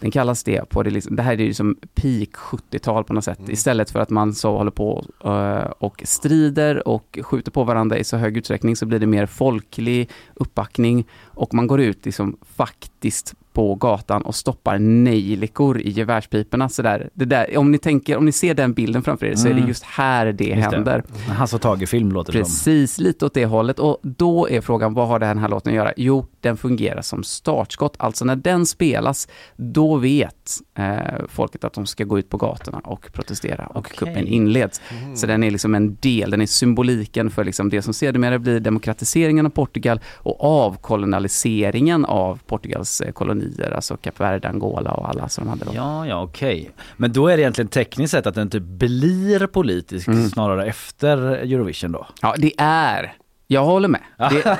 [0.00, 3.24] Den kallas det på det, liksom, det här är ju som peak 70-tal på något
[3.24, 3.38] sätt.
[3.48, 8.04] Istället för att man så håller på eh, och strider och skjuter på varandra i
[8.04, 13.34] så hög utsträckning så blir det mer folklig uppbackning och man går ut liksom faktiskt
[13.52, 16.68] på gatan och stoppar nejlikor i gevärspiporna.
[16.68, 19.46] Så där, det där, om, ni tänker, om ni ser den bilden framför er så
[19.48, 19.68] är det Mm.
[19.68, 20.76] just här det Just det.
[20.76, 21.02] händer.
[21.28, 22.50] Han så tag i film låter det som.
[22.52, 23.78] Precis, lite åt det hållet.
[23.78, 25.92] Och då är frågan, vad har den här låten att göra?
[25.96, 27.94] Jo, den fungerar som startskott.
[27.98, 30.96] Alltså när den spelas, då vet eh,
[31.28, 33.96] folket att de ska gå ut på gatorna och protestera och Okej.
[33.96, 34.80] kuppen inleds.
[35.14, 38.60] Så den är liksom en del, den är symboliken för liksom det som sedermera blir
[38.60, 43.12] demokratiseringen av Portugal och avkolonialiseringen av Portugals eh,
[43.42, 45.70] kolonier, alltså Kap Verde, Angola och alla som de hade då.
[45.74, 46.70] Ja, ja, okej.
[46.96, 50.28] Men då är det egentligen tekniskt sett att den typ blir politisk Mm.
[50.28, 52.06] snarare efter Eurovision då?
[52.22, 53.12] Ja, det är
[53.52, 54.00] Jag håller med.
[54.18, 54.58] Det,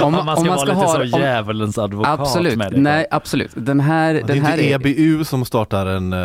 [0.02, 2.80] Om man ska vara lite så djävulens advokat Absolut, med det.
[2.80, 3.50] nej absolut.
[3.54, 6.18] Den här, Det den är här inte är, EBU som startar en eh,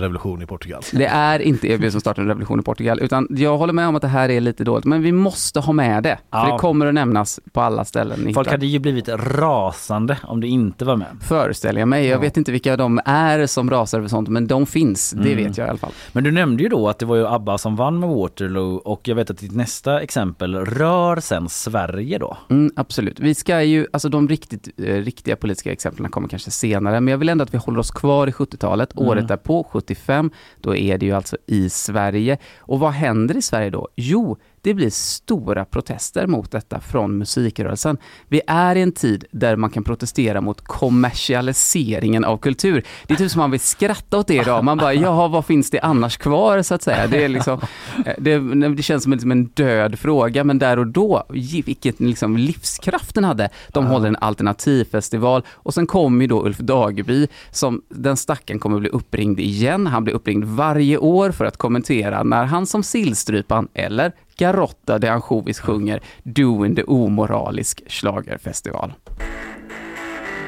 [0.00, 0.82] revolution i Portugal.
[0.92, 3.96] det är inte EBU som startar en revolution i Portugal, utan jag håller med om
[3.96, 6.18] att det här är lite dåligt, men vi måste ha med det.
[6.30, 6.52] För Ja.
[6.52, 8.34] det kommer att nämnas på alla ställen.
[8.34, 11.06] Folk hade ju blivit rasande om det inte var med.
[11.20, 12.06] Föreställer jag mig.
[12.06, 12.20] Jag Ja.
[12.20, 15.10] vet inte vilka de är som rasar över sånt, men de finns.
[15.10, 15.44] Det Mm.
[15.44, 15.92] vet jag i alla fall.
[16.12, 19.08] Men du nämnde ju då att det var ju ABBA som vann med Waterloo och
[19.08, 22.36] jag vet att ditt nästa exempel rör sen Sverige då.
[22.50, 23.20] Mm, absolut.
[23.20, 27.18] Vi ska ju, alltså de riktigt, eh, riktiga politiska exemplen kommer kanske senare, men jag
[27.18, 28.96] vill ändå att vi håller oss kvar i 70-talet.
[28.96, 29.08] Mm.
[29.08, 32.38] Året därpå, 75, då är det ju alltså i Sverige.
[32.58, 33.88] Och vad händer i Sverige då?
[33.96, 37.98] Jo, det blir stora protester mot detta från musikrörelsen.
[38.28, 42.84] Vi är i en tid där man kan protestera mot kommersialiseringen av kultur.
[43.06, 44.64] Det är typ som man vill skratta åt det idag.
[44.64, 47.06] Man bara, jaha, vad finns det annars kvar så att säga?
[47.06, 47.60] Det, är liksom,
[48.06, 48.38] eh, det,
[48.68, 53.14] det känns som en, liksom en död fråga, men där och då, vilket liksom livskraft
[53.14, 53.48] den hade.
[53.68, 58.80] De håller en alternativfestival och sen kommer ju då Ulf Dageby, som den stacken kommer
[58.80, 59.86] bli uppringd igen.
[59.86, 65.08] Han blir uppringd varje år för att kommentera när han som Sillstrypan eller Garotta de
[65.08, 68.92] Ansjovis sjunger Doing the omoralisk schlagerfestival.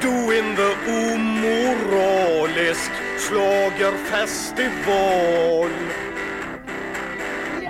[0.00, 5.68] Doing the omoralisk schlagerfestival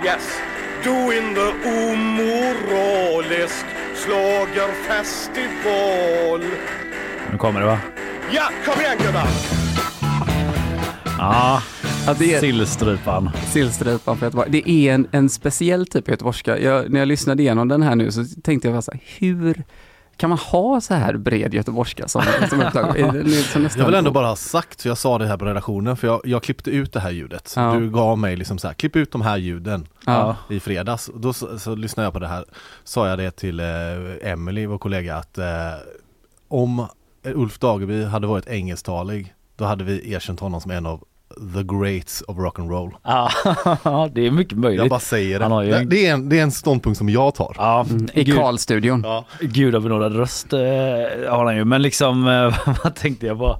[0.03, 0.39] Yes,
[0.83, 6.43] doing the omoralisk schlagerfestival
[7.31, 7.79] Nu kommer det va?
[8.31, 9.27] Ja, kom igen gubbar!
[11.19, 11.61] Ja,
[12.07, 13.29] Ja, det är- sillstrypan.
[13.47, 14.49] Sillstrypan för Göteborg.
[14.51, 16.59] Det är en, en speciell typ av göteborgska.
[16.59, 19.63] Jag, när jag lyssnade igenom den här nu så tänkte jag bara så här, hur
[20.17, 22.99] kan man ha så här bred göteborgska som, som upptag?
[23.77, 26.21] Jag vill ändå bara ha sagt, för jag sa det här på redaktionen, för jag,
[26.23, 27.53] jag klippte ut det här ljudet.
[27.55, 27.73] Ja.
[27.73, 30.35] Du gav mig liksom så här, klipp ut de här ljuden Ja.
[30.49, 31.09] i fredags.
[31.15, 32.45] Då så, så lyssnade jag på det här,
[32.83, 33.65] sa jag det till eh,
[34.31, 35.45] Emily, vår kollega, att eh,
[36.47, 36.87] om
[37.23, 41.03] Ulf Dageby hade varit engelsktalig, då hade vi erkänt honom som en av
[41.55, 42.91] the greats of rock'n'roll.
[43.03, 43.29] Ja,
[44.13, 44.79] det är mycket möjligt.
[44.81, 45.77] Jag bara säger Han har ju det.
[45.77, 47.53] en- Det är, en, det är en ståndpunkt som jag tar.
[47.57, 49.01] Ja, I gud, Karlstudion.
[49.05, 49.25] Ja.
[49.41, 50.59] gudabenådad röst eh,
[51.29, 51.65] har han ju.
[51.65, 52.23] Men liksom,
[52.83, 53.57] vad tänkte jag på?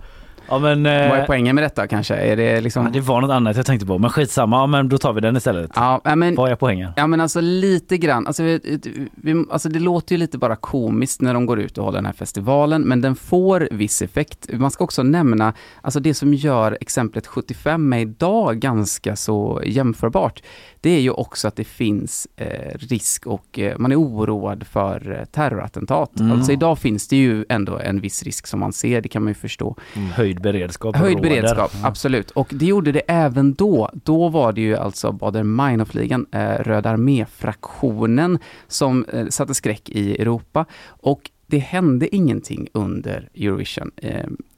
[0.50, 0.86] Ja men...
[0.86, 2.16] Eh, Vad är poängen med detta kanske?
[2.16, 2.86] Är det liksom...
[2.86, 3.98] ja, det var något annat jag tänkte på.
[3.98, 5.72] Men skitsamma, ja, men då tar vi den istället.
[5.76, 6.92] Ja, ja, men, Vad är poängen?
[6.96, 8.80] ja men alltså lite grann, alltså, vi,
[9.16, 12.06] vi, alltså det låter ju lite bara komiskt när de går ut och håller den
[12.06, 14.50] här festivalen, men den får viss effekt.
[14.54, 20.42] Man ska också nämna, alltså det som gör exemplet 75 med idag ganska så jämförbart,
[20.86, 25.20] det är ju också att det finns eh, risk och eh, man är oroad för
[25.20, 26.20] eh, terrorattentat.
[26.20, 26.32] Mm.
[26.32, 29.30] Alltså idag finns det ju ändå en viss risk som man ser, det kan man
[29.30, 29.76] ju förstå.
[30.14, 30.96] Höjd beredskap.
[30.96, 31.30] Höjd råder.
[31.30, 32.32] beredskap, absolut.
[32.32, 33.90] Och det gjorde det även då.
[33.94, 40.66] Då var det ju alltså Baader-Meinhof-ligan, eh, Röda armé-fraktionen, som eh, satte skräck i Europa.
[40.88, 43.92] Och det hände ingenting under Eurovision.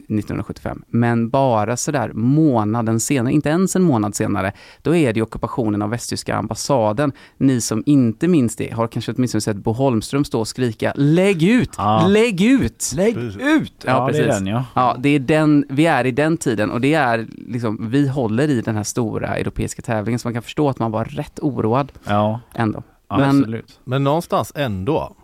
[0.09, 0.81] Eh, 1975.
[0.87, 4.51] Men bara sådär månaden senare, inte ens en månad senare,
[4.81, 7.11] då är det ockupationen av västtyska ambassaden.
[7.37, 11.43] Ni som inte minns det har kanske åtminstone sett Bo Holmström stå och skrika Lägg
[11.43, 11.69] ut!
[11.77, 12.07] Ja.
[12.07, 12.91] Lägg ut!
[12.95, 13.73] Lägg ut!
[13.85, 14.63] Ja, det är den ja.
[14.73, 18.47] Ja, det är den, vi är i den tiden och det är liksom, vi håller
[18.49, 21.91] i den här stora europeiska tävlingen så man kan förstå att man var rätt oroad
[22.07, 22.83] Ja, ändå.
[23.09, 23.79] ja Men- absolut.
[23.83, 25.15] Men någonstans ändå,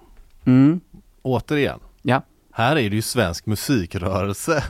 [0.46, 0.80] Mm,
[1.22, 1.88] återigen, ja.
[2.54, 4.64] Här är det ju svensk musikrörelse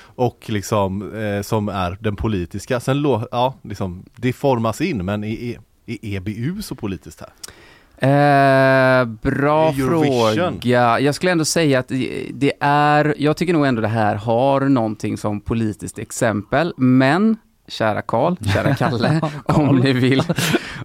[0.00, 2.80] och liksom eh, som är den politiska.
[2.80, 7.30] Sen lå, ja, liksom, det formas in men är, är, är EBU så politiskt här?
[7.98, 10.34] Eh, bra Eurovision.
[10.34, 11.00] fråga.
[11.00, 11.88] Jag skulle ändå säga att
[12.30, 17.36] det är, jag tycker nog ändå det här har någonting som politiskt exempel, men
[17.68, 20.22] kära Karl, kära Kalle, om ni vill,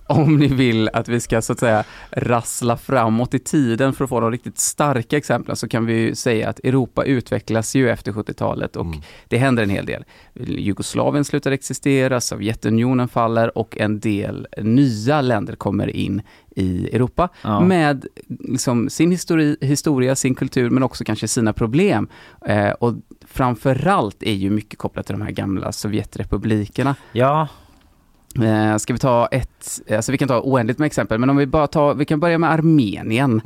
[0.08, 4.10] om ni vill att vi ska så att säga rassla framåt i tiden för att
[4.10, 8.12] få de riktigt starka exemplen så kan vi ju säga att Europa utvecklas ju efter
[8.12, 8.86] 70-talet och
[9.28, 10.04] det händer en hel del.
[10.34, 16.22] Jugoslavien slutar existera, Sovjetunionen faller och en del nya länder kommer in
[16.56, 17.60] i Europa Ja.
[17.60, 22.08] med liksom sin histori, historia, sin kultur men också kanske sina problem.
[22.46, 22.94] Eh, och
[23.26, 26.96] framförallt är ju mycket kopplat till de här gamla Sovjetrepublikerna.
[27.12, 27.48] Ja,
[28.44, 31.46] Eh, ska vi ta ett, alltså vi kan ta oändligt med exempel, men om vi
[31.48, 33.42] bara tar, vi kan börja med Armenien.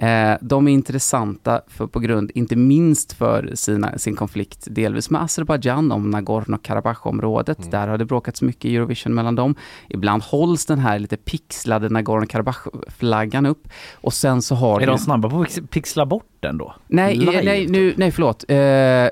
[0.00, 5.22] Eh, de är intressanta för, på grund, inte minst för sina, sin konflikt delvis med
[5.22, 7.70] Azerbajdzjan om Nagorno-Karabach-området.
[7.70, 9.54] Där har det bråkats mycket i Eurovision mellan dem.
[9.88, 15.30] Ibland hålls den här lite pixlade Nagorno-Karabach-flaggan upp och sen så har är de snabba
[15.30, 16.74] på att pix- pixla bort den då?
[16.86, 17.70] Nej, Live, eh, nej, typ.
[17.70, 18.44] nu, nej förlåt.
[18.48, 18.56] Eh,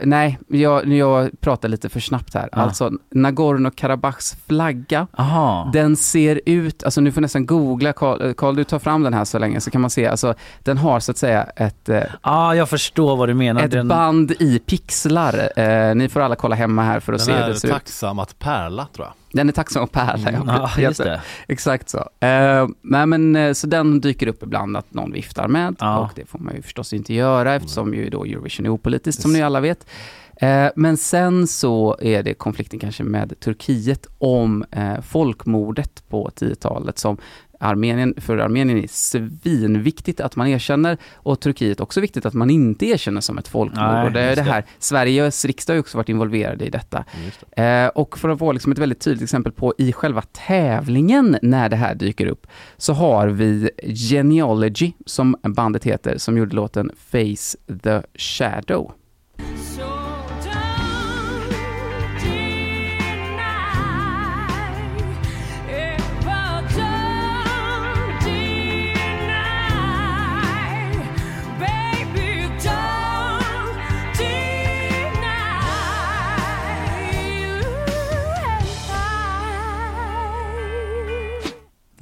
[0.08, 2.48] nej, jag, jag pratar lite för snabbt här.
[2.52, 2.60] Ah.
[2.62, 5.70] Alltså Nagorno-Karabachs flagga, Aha.
[5.72, 9.14] den ser ut, alltså nu får nästan googla, Karl, eh, Karl du tar fram den
[9.14, 11.88] här så länge så kan man se, alltså den har så att säga ett,
[12.22, 13.62] Ja, jag förstår vad du menar.
[13.62, 13.88] ett den...
[13.88, 15.58] band i pixlar.
[15.60, 17.68] Eh, ni får alla kolla hemma här för att Den se hur är det ser
[17.68, 17.74] ut.
[17.74, 19.14] tacksam att pärla tror jag.
[19.34, 20.42] Den är tacksam att pärla, ja.
[20.76, 21.20] Ja, just det.
[21.48, 21.98] Exakt så.
[22.20, 25.98] Eh, nej men eh, så den dyker upp ibland att någon viftar med Ja.
[25.98, 29.32] och det får man ju förstås inte göra eftersom ju då Eurovision är opolitiskt som
[29.32, 29.86] ni alla vet.
[30.36, 36.98] Eh, men sen så är det konflikten kanske med Turkiet om eh, folkmordet på 10-talet
[36.98, 37.16] som
[37.64, 42.86] Armenien, för Armenien är svinviktigt att man erkänner och Turkiet också viktigt att man inte
[42.86, 44.04] erkänner som ett folkmord.
[44.04, 44.42] Och det är det det.
[44.42, 47.04] här, Sveriges riksdag har också varit involverade i detta.
[47.56, 51.68] Eh, och för att få liksom ett väldigt tydligt exempel på i själva tävlingen när
[51.68, 52.46] det här dyker upp,
[52.76, 53.70] så har vi
[54.10, 58.92] Genealogy, som bandet heter, som gjorde låten Face the Shadow.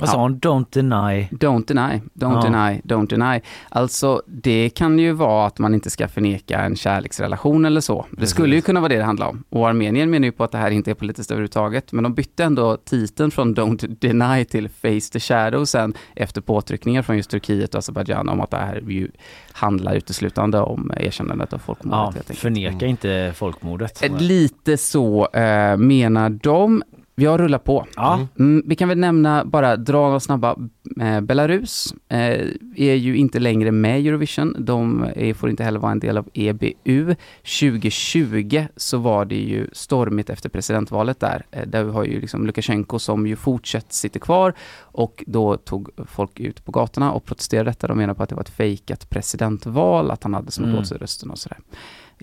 [0.02, 0.40] Vad sa hon?
[0.40, 1.28] Don't deny.
[1.30, 2.42] Don't deny, don't Ja.
[2.42, 3.40] deny, don't deny.
[3.68, 8.06] Alltså, det kan ju vara att man inte ska förneka en kärleksrelation eller så.
[8.10, 9.44] Det skulle ju kunna vara det det handlar om.
[9.48, 11.92] Och Armenien menar ju på att det här inte är politiskt överhuvudtaget.
[11.92, 17.02] Men de bytte ändå titeln från Don't deny till Face the Shadow sen efter påtryckningar
[17.02, 19.08] från just Turkiet och Azerbajdzjan om att det här ju
[19.52, 22.24] handlar uteslutande om erkännandet av folkmordet.
[22.28, 24.02] Ja, förneka inte folkmordet.
[24.04, 26.82] Eh, Lite så eh, menar de.
[27.14, 27.86] Jag rullar på.
[27.96, 28.26] Ja.
[28.38, 30.56] Mm, vi kan väl nämna, bara dra några snabba,
[31.00, 32.46] eh, Belarus eh,
[32.76, 34.56] är ju inte längre med i Eurovision.
[34.58, 37.14] De är, får inte heller vara en del av EBU.
[37.42, 41.46] 2020 så var det ju stormigt efter presidentvalet där.
[41.50, 45.90] Eh, där vi har ju liksom Lukasjenko som ju fortsatt sitter kvar och då tog
[46.06, 47.86] folk ut på gatorna och protesterade detta.
[47.86, 50.78] De menar på att det var ett fejkat presidentval, att han hade snott Mm.
[50.78, 51.58] åt sig rösten och sådär.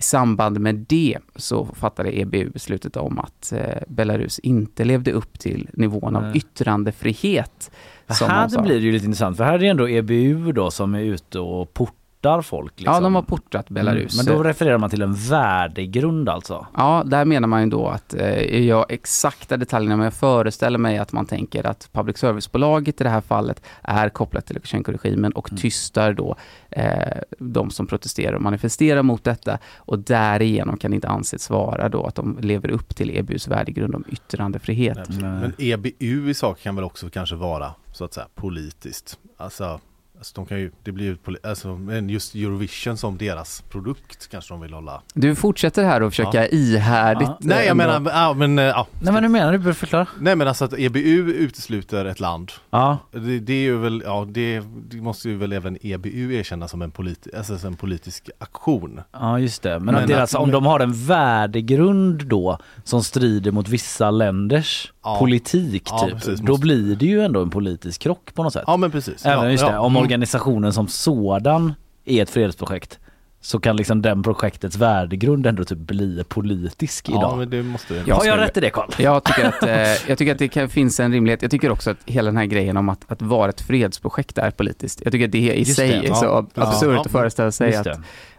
[0.00, 5.38] I samband med det så fattade EBU beslutet om att eh, Belarus inte levde upp
[5.38, 7.70] till nivån av yttrandefrihet.
[8.08, 10.94] som här blir det ju lite intressant för här är det ändå EBU då som
[10.94, 11.99] är ute och portar
[12.42, 12.72] folk.
[12.76, 12.94] Liksom.
[12.94, 14.14] Ja, de har portat Belarus.
[14.14, 16.66] Mm, men då refererar man till en värdegrund alltså.
[16.76, 20.98] Ja, där menar man ju då att, eh, jag exakta detaljerna, men jag föreställer mig
[20.98, 25.56] att man tänker att public service-bolaget i det här fallet är kopplat till Lukasjenko-regimen och
[25.56, 26.36] tystar då
[26.70, 31.88] eh, de som protesterar och manifesterar mot detta och därigenom kan det inte anses vara
[31.88, 35.08] då att de lever upp till EBUs värdegrund om yttrandefrihet.
[35.08, 39.18] Men EBU i sak kan väl också kanske vara så att säga politiskt.
[39.36, 39.80] Alltså
[40.20, 44.54] Alltså de kan ju, det blir ju alltså, men just Eurovision som deras produkt kanske
[44.54, 45.02] de vill hålla.
[45.14, 46.48] Du fortsätter här och försöka Ja.
[46.50, 47.28] ihärdigt...
[47.28, 47.38] Ja.
[47.40, 48.86] Nej jag ändå- menar, ja men eh, ja.
[49.02, 49.58] Nej men hur menar du?
[49.58, 50.06] Behöver förklara.
[50.20, 52.52] Nej men alltså att EBU utesluter ett land.
[52.70, 52.98] Ja.
[53.12, 56.82] Det, det är ju väl, ja det, det måste ju väl även EBU erkänna som
[56.82, 59.00] en, politi- alltså, som en politisk aktion.
[59.12, 63.02] Ja just det, men, Men att deras, att- om de har en värdegrund då som
[63.04, 65.16] strider mot vissa länders Ja.
[65.18, 68.52] politik Ja, typ, precis, då måste- blir det ju ändå en politisk krock på något
[68.52, 68.64] sätt.
[68.66, 69.26] Ja men precis.
[69.26, 69.96] Även ja, just det, om.
[70.10, 72.98] Organisationen som sådan är ett fredsprojekt
[73.42, 77.38] så kan liksom den projektets värdegrund ändå typ bli politisk Ja idag.
[77.38, 78.02] men det måste det.
[78.06, 78.90] Ja, har jag rätt i det Karl?
[78.98, 79.70] Jag tycker att, eh,
[80.08, 81.42] jag tycker att det kan, finns en rimlighet.
[81.42, 84.50] Jag tycker också att hela den här grejen om att, att vara ett fredsprojekt är
[84.50, 85.00] politiskt.
[85.04, 86.14] Jag tycker att det i Just sig det, är ja.
[86.14, 86.62] så Ja.
[86.62, 87.00] absurt Ja.
[87.00, 87.86] att föreställa sig att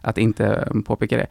[0.01, 1.27] att inte påpeka det.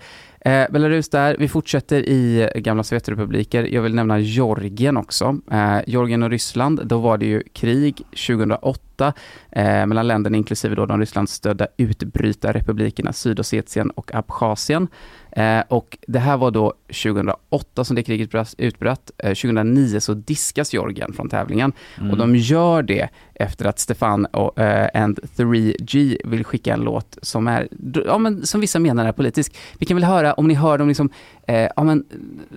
[0.50, 3.64] Eh, Belarus där, vi fortsätter i gamla Sovjetrepubliker.
[3.64, 5.38] Jag vill nämna Georgien också.
[5.52, 9.12] Eh, Georgien och Ryssland, då var det ju krig 2008
[9.52, 14.88] eh, mellan länderna inklusive då de Rysslandsstödda utbrytarrepublikerna Sydossetien och Abchazien.
[15.32, 19.10] Eh, och det här var då 2008 som det kriget utbröt.
[19.18, 22.10] Eh, 2009 så diskas Georgien från tävlingen Mm.
[22.10, 27.18] och de gör det efter att Stefan och eh, and 3G vill skicka en låt
[27.22, 27.68] som är,
[28.06, 29.56] ja men som vissa menar är politisk.
[29.78, 31.10] Vi kan väl höra om ni hör de liksom,
[31.46, 32.04] eh, ja men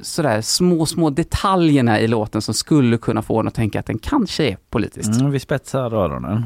[0.01, 3.99] sådär små, små detaljerna i låten som skulle kunna få en att tänka att den
[3.99, 5.09] kanske är politisk.
[5.19, 6.45] Mm, vi spetsar öronen.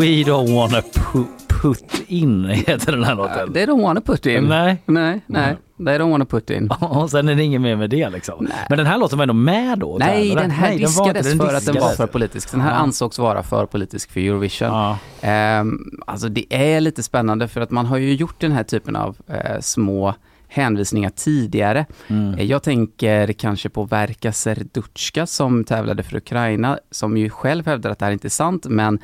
[0.00, 1.26] We don't wanna pu-
[1.62, 3.52] put in heter den här låten.
[3.52, 4.44] They don't wanna put in.
[4.44, 4.82] Nej.
[4.86, 5.56] Nej, nej.
[5.78, 6.70] They don't wanna put in.
[6.80, 8.48] Och sen är det inget mer med det liksom.
[8.68, 9.96] Men den här låten var ändå med då?
[10.00, 11.96] Nej, den här var inte- diskades den för att den var diskades.
[11.96, 12.50] för politisk.
[12.52, 12.76] Den här Ja.
[12.76, 14.68] ansågs vara för politisk för Eurovision.
[14.68, 14.98] Ja.
[15.20, 18.96] Ehm, alltså det är lite spännande för att man har ju gjort den här typen
[18.96, 20.14] av eh, små
[20.48, 21.86] hänvisningar tidigare.
[22.08, 22.34] Mm.
[22.34, 27.90] Eh, Jag tänker kanske på Verka Serdutska som tävlade för Ukraina, som ju själv hävdar
[27.90, 28.98] att det här inte är sant, men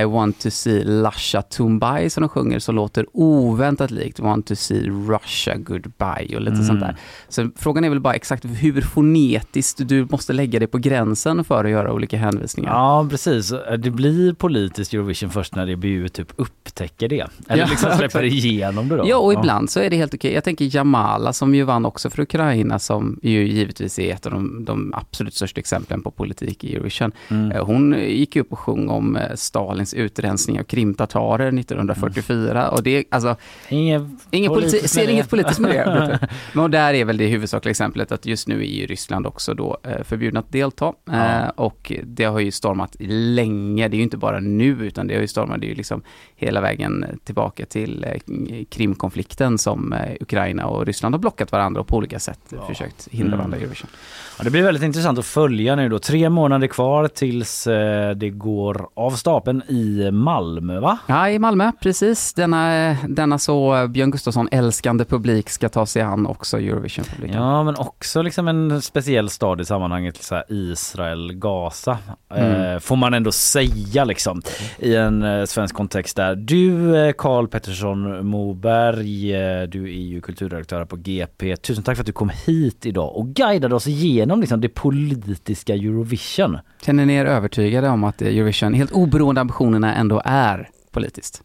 [0.00, 4.56] I want to see Lasha Tumbai som de sjunger, så låter oväntat likt Want to
[4.56, 6.64] see Russia goodbye och lite Mm.
[6.66, 6.96] sånt där.
[7.28, 11.64] Så frågan är väl bara exakt hur fonetiskt du måste lägga dig på gränsen för
[11.64, 12.70] att göra olika hänvisningar.
[12.72, 17.26] Ja precis, det blir politiskt Eurovision först när EBU typ upptäcker det.
[17.48, 18.44] Eller Ja, liksom släpper exakt.
[18.44, 19.04] igenom det då.
[19.08, 20.32] Ja, och ibland så är det helt okej.
[20.34, 24.32] Jag tänker Jamala som ju vann också för Ukraina, som ju givetvis är ett av
[24.32, 27.12] de, de absolut största exemplen på politik i Eurovision.
[27.28, 27.52] Mm.
[27.52, 33.04] Eh, Hon gick upp och sjöng om eh, Stalins utrensning av krimtatarer 1944 och det,
[33.10, 33.36] alltså,
[33.68, 36.28] Inget Ingen politi- ser inget politiskt med det.
[36.52, 39.78] Men där är väl det huvudsakliga exemplet att just nu är ju Ryssland också då
[39.82, 40.92] eh, förbjudna att delta.
[41.04, 41.12] Ja.
[41.42, 45.14] Eh, och det har ju stormat länge, det är ju inte bara nu utan det
[45.14, 46.02] har ju stormat det ju liksom
[46.36, 51.96] hela vägen tillbaka till eh, Krimkonflikten som Ukraina och Ryssland har blockat varandra och på
[51.96, 52.66] olika sätt Ja.
[52.66, 53.38] försökt hindra Mm.
[53.38, 53.90] varandra i Eurovision.
[54.38, 55.98] Ja, det blir väldigt intressant att följa nu då.
[55.98, 57.64] Tre månader kvar tills
[58.16, 60.98] det går av stapeln i Malmö va?
[61.06, 62.34] Ja, i Malmö, precis.
[62.34, 67.36] Denna, denna så Björn Gustafsson älskande publik ska ta sig an också Eurovision-publiken.
[67.36, 71.98] Ja men också liksom en speciell stad i sammanhanget så Israel, Gaza.
[72.34, 72.74] Mm.
[72.74, 74.42] Eh, får man ändå säga liksom
[74.78, 76.36] i en eh, svensk kontext där.
[76.36, 81.56] Du eh, Karl Pettersson Moberg, eh, du är ju kulturredaktör på GP.
[81.56, 85.74] Tusen tack för att du kom hit idag och guidade oss igenom liksom det politiska
[85.74, 86.58] Eurovision.
[86.82, 91.42] Känner ni er övertygade om att Eurovision, helt oberoende ambitionerna, ändå är politiskt?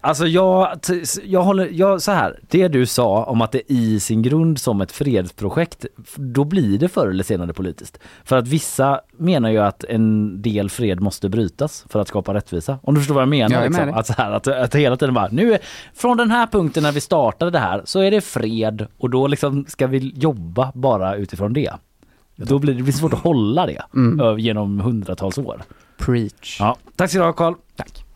[0.00, 0.78] Alltså jag,
[1.24, 4.80] jag håller, jag, så här, det du sa om att det i sin grund som
[4.80, 7.98] ett fredsprojekt, då blir det förr eller senare politiskt.
[8.24, 12.78] För att vissa menar ju att en del fred måste brytas för att skapa rättvisa.
[12.82, 13.62] Om du förstår vad jag menar?
[13.62, 13.94] Jag liksom.
[13.94, 15.58] att, så här, att, att hela tiden bara, nu
[15.94, 19.26] från den här punkten när vi startade det här så är det fred och då
[19.26, 21.72] liksom ska vi jobba bara utifrån det.
[22.36, 24.38] Då blir det, blir svårt att hålla det Mm.
[24.38, 25.62] genom hundratals år.
[25.98, 26.56] Preach.
[26.60, 27.54] Ja, tack så du ha Karl.
[27.76, 28.06] Tack.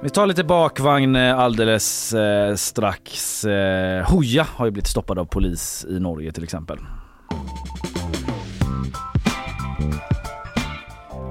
[0.00, 3.44] Vi tar lite bakvagn eh, alldeles eh, strax.
[3.44, 6.78] Eh, Hoja har ju blivit stoppad av polis i Norge till exempel.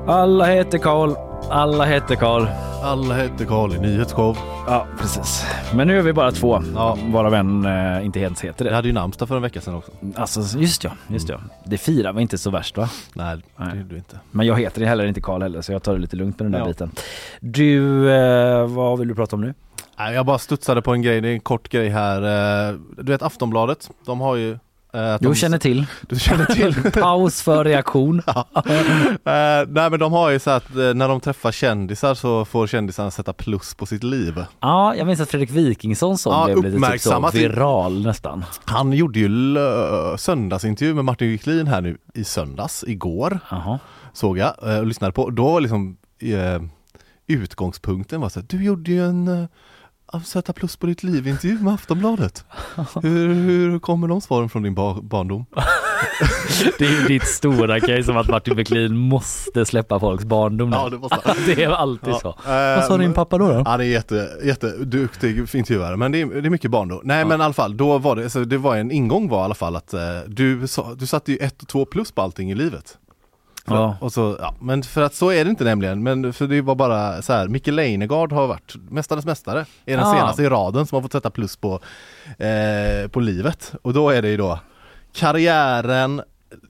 [0.07, 2.45] Alla heter Karl, alla heter Karl.
[2.83, 4.37] Alla heter Karl i nyhetsshow.
[4.67, 5.45] Ja, precis.
[5.75, 6.97] Men nu är vi bara två, Ja.
[7.07, 8.75] varav en eh, inte helt heter Jag det.
[8.75, 9.91] hade ju namnsdag för en vecka sedan också.
[10.15, 11.37] Alltså, just ja, just ja.
[11.63, 12.89] Det firar vi inte så värst va?
[13.13, 14.19] Nej, det gjorde du inte.
[14.31, 16.51] Men jag heter heller inte Karl heller så jag tar det lite lugnt med den
[16.51, 16.65] där Ja.
[16.65, 16.91] biten.
[17.39, 19.53] Du, eh, vad vill du prata om nu?
[19.97, 22.21] Jag bara studsade på en grej, det är en kort grej här.
[22.69, 24.57] Eh, Du vet Aftonbladet, de har ju...
[24.93, 25.85] eh, att Du de- känner till.
[26.09, 26.91] Du känner till?
[27.01, 28.21] Paus för reaktion.
[29.27, 32.67] Eh, nej men de har ju så att eh, när de träffar kändisar så får
[32.67, 34.43] kändisarna sätta plus på sitt liv.
[34.59, 38.45] Ja, jag minns att Fredrik Wikingsson som Ja, blev lite typ så viral nästan.
[38.65, 39.29] Han gjorde ju
[40.17, 43.39] söndagsintervju med Martin Wiklin här nu i söndags, igår.
[43.51, 43.79] Jaha.
[44.13, 45.29] Såg jag eh, och lyssnade på.
[45.29, 45.97] Då var liksom
[47.27, 49.47] utgångspunkten var så att du gjorde ju en
[50.25, 52.45] sätta plus på ditt liv intervju med Aftonbladet.
[53.01, 55.45] hur, hur kommer de svaren från din bar- barndom?
[56.79, 60.75] Det är ju ditt stora case om att Martin Wiklin måste släppa folks barndom nu.
[60.75, 61.17] Ja, det måste.
[61.45, 62.29] Det är alltid så.
[62.29, 63.47] Eh, Vad sa din pappa då?
[63.49, 63.63] då?
[63.65, 67.01] Han är jätte, jätteduktig intervjuare men det är, det är mycket barn då.
[67.03, 69.43] Nej men i alla fall, då var det, så det var en ingång var i
[69.43, 72.51] alla fall att eh, du, sa, du satte ju ett och två plus på allting
[72.51, 72.97] i livet.
[73.75, 73.97] Ja.
[74.01, 76.75] och så, ja, men för att så är det inte nämligen, men för det var
[76.75, 80.13] bara så här, Micke Leijnegard har varit Mästarnas Mästare, är den Ah.
[80.13, 81.79] senaste i raden som har fått sätta plus på,
[82.37, 83.73] eh, på livet.
[83.81, 84.59] Och då är det ju då
[85.13, 86.21] karriären,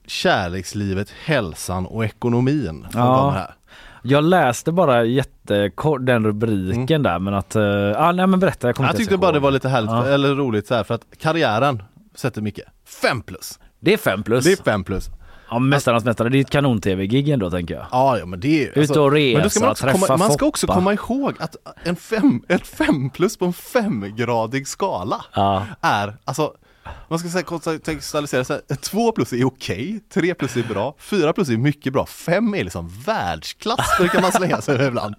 [0.06, 3.30] kärlekslivet, hälsan och ekonomin som Ja.
[3.30, 3.54] här.
[4.02, 7.62] Jag läste bara jättekort den rubriken där men att, uh,
[7.96, 10.06] ah, nej men berätta jag kommer Jag tyckte bara det var lite härligt, Ja.
[10.06, 11.82] eller roligt så här för att karriären
[12.14, 12.60] sätter Micke
[13.02, 13.58] 5 plus.
[13.80, 14.44] Det är fem plus.
[14.44, 15.10] Det är 5 plus.
[15.50, 17.86] Ja, Mästarnas Mästare, det är ett kanon-tv-gig ändå tänker jag.
[17.92, 18.78] Ja, ja men det är.
[18.78, 20.74] Ut och resa, men då ska man, också träffa komma, man ska också Foppa.
[20.78, 25.66] komma ihåg att en fem, ett 5 plus på en femgradig skala Ja.
[25.80, 26.52] är, alltså
[27.08, 31.32] man ska säga kontextualisera så här, 2 plus är okej, 3 plus är bra, 4
[31.32, 35.14] plus är mycket bra, 5 är liksom världsklass brukar man slänga sig ibland.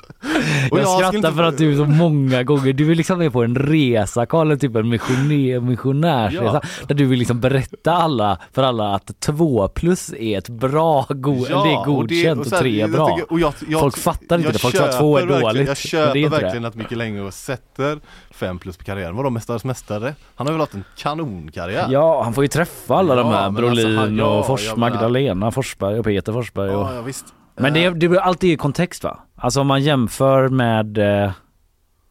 [0.71, 3.33] Och jag skulle skrattar inte- för att du så många gånger, du är liksom med
[3.33, 6.61] på en resa Karl, typ en missioner, missionärsresa.
[6.87, 11.45] Där du vill liksom berätta alla, för alla att två plus är ett bra, go-
[11.45, 13.07] det är och godkänt och, så här, tre är jag bra.
[13.17, 15.33] tycker- och jag- jag- folk fattar inte jag det, folk tror att två är köper
[15.33, 15.67] verkligen- dåligt.
[15.67, 16.67] Jag köper det är verkligen det.
[16.67, 17.99] att Micke Leijnegård sätter
[18.31, 19.15] 5 plus på karriären.
[19.15, 20.15] Vadå Mästarnas Mästare?
[20.35, 21.78] Han har väl haft en kanonkarriär?
[21.89, 24.45] Ja, han får ju träffa alla de Ja, här, men alltså, Brolin han- ja, och
[24.47, 26.69] Fors, Magdalena Forsberg och Peter Forsberg.
[26.75, 26.81] Och...
[26.81, 27.25] Ja, ja visst.
[27.57, 29.19] Men det, är- det blir alltid i kontext va?
[29.35, 31.31] Alltså om man jämför med eh,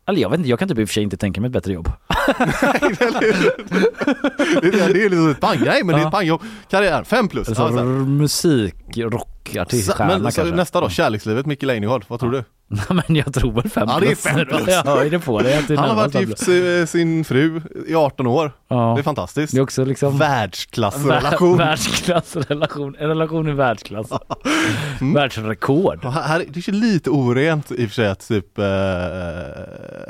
[0.07, 1.53] eller jag vet inte, jag kan typ i och för sig inte tänka mig ett
[1.53, 1.89] bättre jobb.
[4.63, 6.07] det, är, det är liksom ett pang, nej men det är Ja.
[6.09, 6.43] ett pangjobb.
[6.71, 7.49] Karriär, 5 plus.
[7.49, 7.85] Alltså Ja, så här.
[7.85, 10.45] musik, men så kanske.
[10.57, 12.45] nästa då, kärlekslivet, Micke Leijnegård, vad tror du?
[12.89, 14.23] men jag tror väl fem Ja det är plus.
[14.23, 14.69] 5 plus.
[14.69, 18.27] Jag hör ju det på det är Han har varit gift sin fru i 18
[18.27, 18.53] år.
[18.69, 18.93] Ja.
[18.97, 19.53] Det är fantastiskt.
[19.53, 21.55] Det är också liksom Världsklassrelation.
[21.59, 24.11] Vär- Världsklassrelation, en relation i världsklass.
[25.01, 25.15] Mm.
[25.15, 26.05] Världsrekord.
[26.05, 28.65] Och här, det är lite orent i och för sig att typ, eh,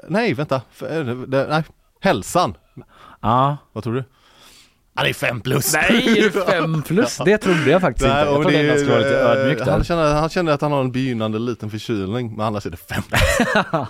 [0.08, 0.56] nej vänta,
[0.90, 1.64] eh, nej,
[2.00, 2.54] hälsan.
[3.20, 3.56] Ja.
[3.72, 4.04] Vad tror du?
[4.98, 5.74] Ja det är 5 plus.
[5.74, 7.16] Nej, är det fem plus?
[7.24, 8.18] Det trodde jag faktiskt inte.
[8.18, 10.80] Jag trodde det skulle vara lite är, ödmjukt han, känner, han känner att han har
[10.80, 13.02] en begynnande liten förkylning, men annars är det 5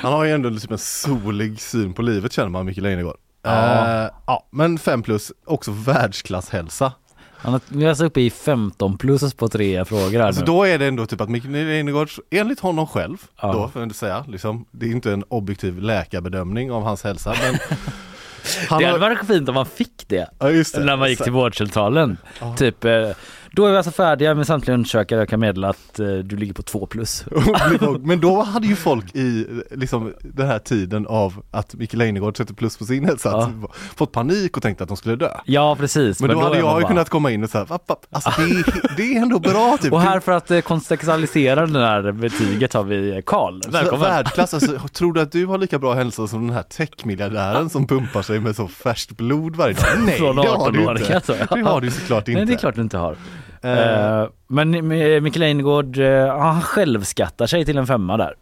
[0.00, 3.16] Han har ju ändå liksom en solig syn på livet känner man, Micke Leijnegård.
[3.42, 4.02] Ja.
[4.04, 6.92] Eh, ja, men 5 plus, också världsklasshälsa.
[7.36, 10.46] Han är, alltså uppe i 15 plus på tre frågor här Alltså nu.
[10.46, 13.52] då är det ändå typ att Micke Leijnegård, enligt honom själv, Ja.
[13.52, 17.34] då får jag inte säga, liksom, det är inte en objektiv läkarbedömning av hans hälsa,
[17.42, 17.58] men
[18.68, 20.30] han det hade varit fint om man fick det.
[20.38, 20.78] Ja, det.
[20.78, 22.16] När man gick till vårdcentralen.
[22.56, 23.10] Typ, eh,
[23.58, 25.18] då är vi alltså färdiga med samtliga undersökare.
[25.20, 27.24] Jag kan meddela att eh, du ligger på två plus.
[28.00, 32.54] Men då hade ju folk i liksom den här tiden av att Micke Leijnegård sätter
[32.54, 33.50] plus på sin hälsa Ja.
[33.96, 35.30] fått panik och tänkt att de skulle dö.
[35.44, 36.20] Ja precis.
[36.20, 38.06] Men, då, hade är man jag ju bara- kunnat komma in och säga, "Vapp, vapp,
[38.10, 39.92] alltså det, är- det är ändå bra typ.
[39.92, 43.60] Och här för att eh, kontextualisera det här betyget har vi eh, Karl.
[43.68, 44.00] Välkommen.
[44.00, 47.86] Världsklass, alltså, tror du att du har lika bra hälsa som den här techmiljardären som
[47.86, 49.84] pumpar sig med så färskt blod varje dag?
[49.98, 51.26] Nej, Från det har du 18-åringar inte.
[51.26, 51.56] så, ja.
[51.56, 52.38] Det har du såklart inte.
[52.38, 53.16] Nej det är klart du inte har.
[53.62, 54.26] Eh.
[54.46, 54.88] Men
[55.22, 58.34] Micke Leijnegård, eh, han självskattar sig till en femma där.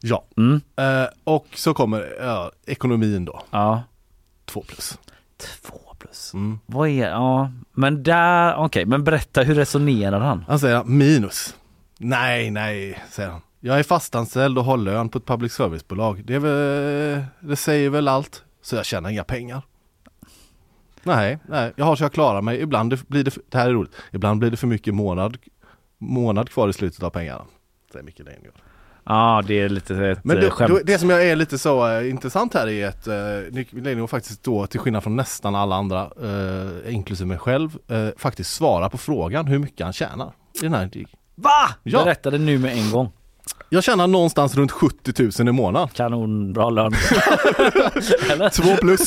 [0.00, 0.60] Ja, Mm.
[0.76, 3.82] Eh, och så kommer ja, ekonomin då, Ja.
[4.44, 4.98] två plus.
[5.36, 6.34] Två plus.
[6.34, 6.58] Mm.
[6.66, 10.44] Vad är, ja, men där, okej, men berätta hur resonerar han?
[10.48, 11.54] Han säger minus.
[11.98, 13.40] Nej, nej, säger han.
[13.60, 16.22] Jag är fastanställd och har lön på ett public service-bolag.
[16.24, 18.42] Det, väl, det säger väl allt.
[18.62, 19.62] Så jag tjänar inga pengar.
[21.04, 22.60] Nej, nej, jag har så jag klarar mig.
[22.60, 25.36] Ibland det- blir det, det här är roligt, ibland blir det för mycket månad,
[25.98, 27.44] månad kvar i slutet av pengarna.
[27.92, 28.54] Säger Micke Leijnegård.
[29.06, 30.80] Ja, det är lite ett Men eh, då, skämt.
[30.84, 33.14] det som jag är lite så eh, intressant här är att uh,
[33.54, 38.08] Nick Leijnegård faktiskt då, till skillnad från nästan alla andra, uh, inklusive mig själv, eh,
[38.16, 40.90] faktiskt svarar på frågan hur mycket han tjänar i den här.
[41.34, 41.50] Va?
[41.82, 42.04] Ja.
[42.04, 43.12] Berätta det nu med en gång.
[43.68, 45.88] Jag tjänar någonstans runt 70 000 i månaden.
[45.88, 46.92] Kanonbra lön.
[48.52, 49.00] Två plus.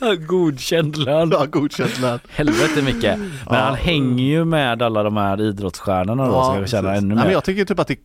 [0.26, 1.30] Godkänd lön.
[1.32, 2.18] Ja, godkänd lön.
[2.28, 3.18] Helvete mycket.
[3.18, 3.56] Men Ja.
[3.56, 6.98] han hänger ju med alla de här idrottsstjärnorna då som jag tjänar precis.
[7.02, 7.32] ännu Nej, men mer.
[7.32, 7.96] jag tycker typ att det,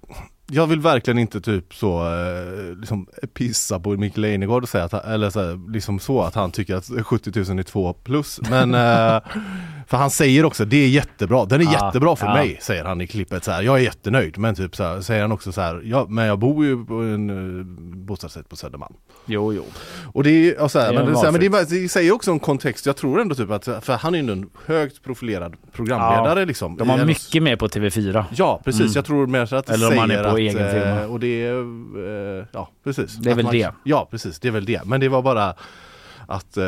[0.51, 5.05] jag vill verkligen inte typ så eh, liksom pissa på Mikael Leijnegard och säga att,
[5.05, 8.39] eller så här, liksom så att han tycker att 70 000 är två plus.
[8.49, 9.19] Men eh,
[9.87, 12.33] för han säger också det är jättebra, den är Ja, jättebra för ja.
[12.33, 13.61] mig säger han i klippet så här.
[13.61, 16.39] Jag är jättenöjd men typ så här, säger han också så här, ja men jag
[16.39, 17.65] bor ju på en uh,
[18.05, 18.93] bostadsrätt på Södermalm.
[19.25, 19.63] Jo, jo.
[20.13, 21.82] Och det är, och så här, Det är men, det, så här, men det, är-
[21.83, 24.49] det säger också en kontext, jag tror ändå typ att, för han är ju en
[24.65, 26.77] högt profilerad programledare Ja, liksom.
[26.77, 28.25] De har I mycket mer på TV4.
[28.35, 28.91] Ja precis, Mm.
[28.95, 31.01] jag tror mer så att det Eller om man är på att, egen firma.
[31.01, 31.53] eh, och det är,
[32.39, 33.15] eh, ja precis.
[33.15, 33.71] Det är Att väl man, det.
[33.83, 34.81] Ja precis, det är väl det.
[34.85, 35.53] Men det var bara
[36.27, 36.63] att eh,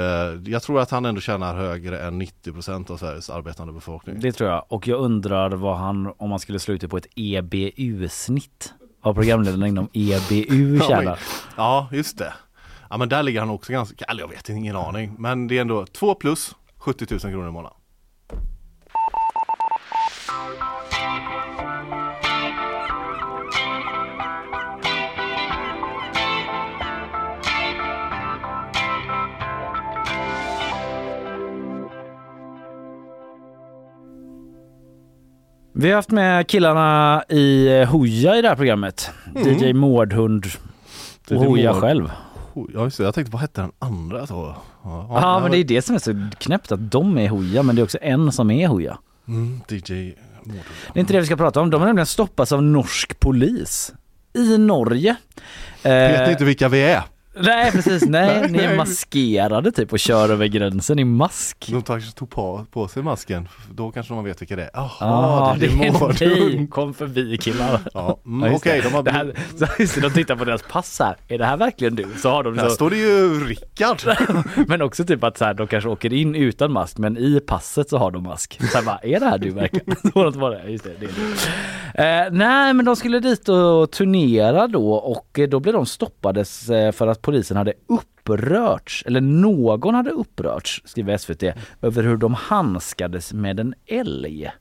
[0.46, 4.20] jag tror att han ändå tjänar högre än 90% av Sveriges arbetande befolkning.
[4.20, 4.66] Det tror jag.
[4.68, 8.74] Och jag undrar vad han, om man skulle slå ut det på ett EBU-snitt.
[9.02, 11.20] Vad programledarna inom EBU tjänar.
[11.58, 12.34] Ja just det.
[12.90, 15.16] Ja men där ligger han också ganska, eller jag vet ingen aning.
[15.20, 17.78] Men det är ändå 2 plus 70 000 kronor i månaden.
[35.78, 39.12] Vi har haft med killarna i eh, Hooja i det här programmet.
[39.36, 39.58] Mm.
[39.58, 40.46] DJ Mårdhund
[41.30, 41.82] och DJ Hooja Mård.
[41.82, 42.12] själv.
[42.74, 44.56] Ja just det, jag tänkte vad hette den andra så?
[44.84, 47.76] Ja, Ja men det är det som är så knäppt att de är Hooja men
[47.76, 48.98] det är också en som är Hooja.
[49.28, 50.58] mm, DJ Mård.
[50.94, 51.70] Det är inte det vi ska prata om.
[51.70, 53.94] De har nämligen stoppats av norsk polis.
[54.34, 55.16] I Norge.
[55.84, 57.04] Vet Eh, ni inte vilka vi är?
[57.40, 61.68] Nej precis, nej ni är maskerade typ och kör över gränsen i mask.
[61.72, 64.70] De kanske tog på, på sig masken, då kanske de vet vilka det är.
[64.74, 66.16] Jaha, Ah, det är Mård.
[66.22, 67.80] ni, kom förbi killar.
[67.94, 68.90] Ja, mm, Ja, okej, det.
[68.90, 71.46] de har det här, så, just det, de tittar på deras pass här, är det
[71.46, 72.06] här verkligen du?
[72.22, 74.02] Så har de Här så, står det ju Rickard.
[74.68, 77.90] men också typ att så här, de kanske åker in utan mask men i passet
[77.90, 78.60] så har de mask.
[78.72, 79.96] Så här, bara, är det här du verkligen?
[80.14, 80.70] Så det bara det.
[80.72, 81.10] Just det, det är
[81.94, 82.26] det.
[82.26, 86.70] Eh, nej men de skulle dit och turnera då och eh, då blev de stoppades
[86.70, 91.44] eh, för att polisen hade upprörts, eller någon hade upprörts, skriver SVT,
[91.82, 94.52] över hur de handskades med en älg.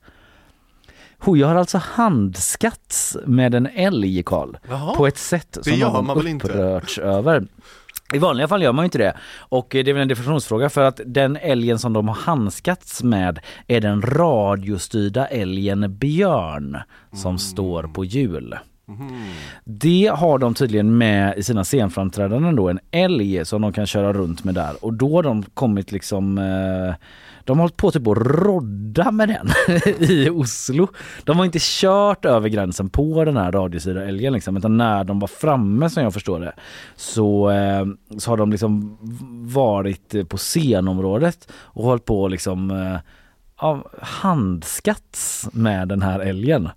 [1.19, 4.57] Hooja har alltså handskats med en älg, Karl.
[4.97, 6.11] På ett sätt som någon
[6.45, 7.47] upprörts över.
[8.15, 9.17] I vanliga fall gör man ju inte det.
[9.39, 13.03] Och eh, det är väl en definitionsfråga för att den älgen som de har handskats
[13.03, 16.79] med är den radiostyrda älgen Björn
[17.13, 17.39] som Mm.
[17.39, 18.55] står på hjul.
[19.65, 24.13] Det har de tydligen med i sina scenframträdanden då, en älg som de kan köra
[24.13, 26.95] runt med där och då har de kommit liksom eh,
[27.45, 29.49] de har hållit på typ att rodda med den
[30.11, 30.89] i Oslo.
[31.25, 35.19] De har inte kört över gränsen på den här radiostyrda älgen liksom, utan när de
[35.19, 36.53] var framme som jag förstår det
[36.97, 37.87] så, eh,
[38.19, 38.99] så har de liksom
[39.53, 46.69] varit på scenområdet och hållit på liksom eh, handskats med den här älgen.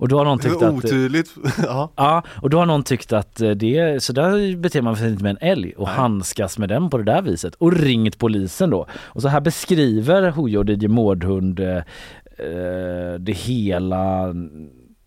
[0.00, 1.34] Och då har någon Det tyckt är att otydligt.
[1.62, 1.90] Ja.
[1.96, 5.22] Ja, och då har någon tyckt att eh, det, så där beter man sig inte
[5.22, 8.86] med en älg och handskas med den på det där viset och ringt polisen då.
[8.94, 14.34] Och så här beskriver Hooja och DJ Mårdhund eh, eh, det hela,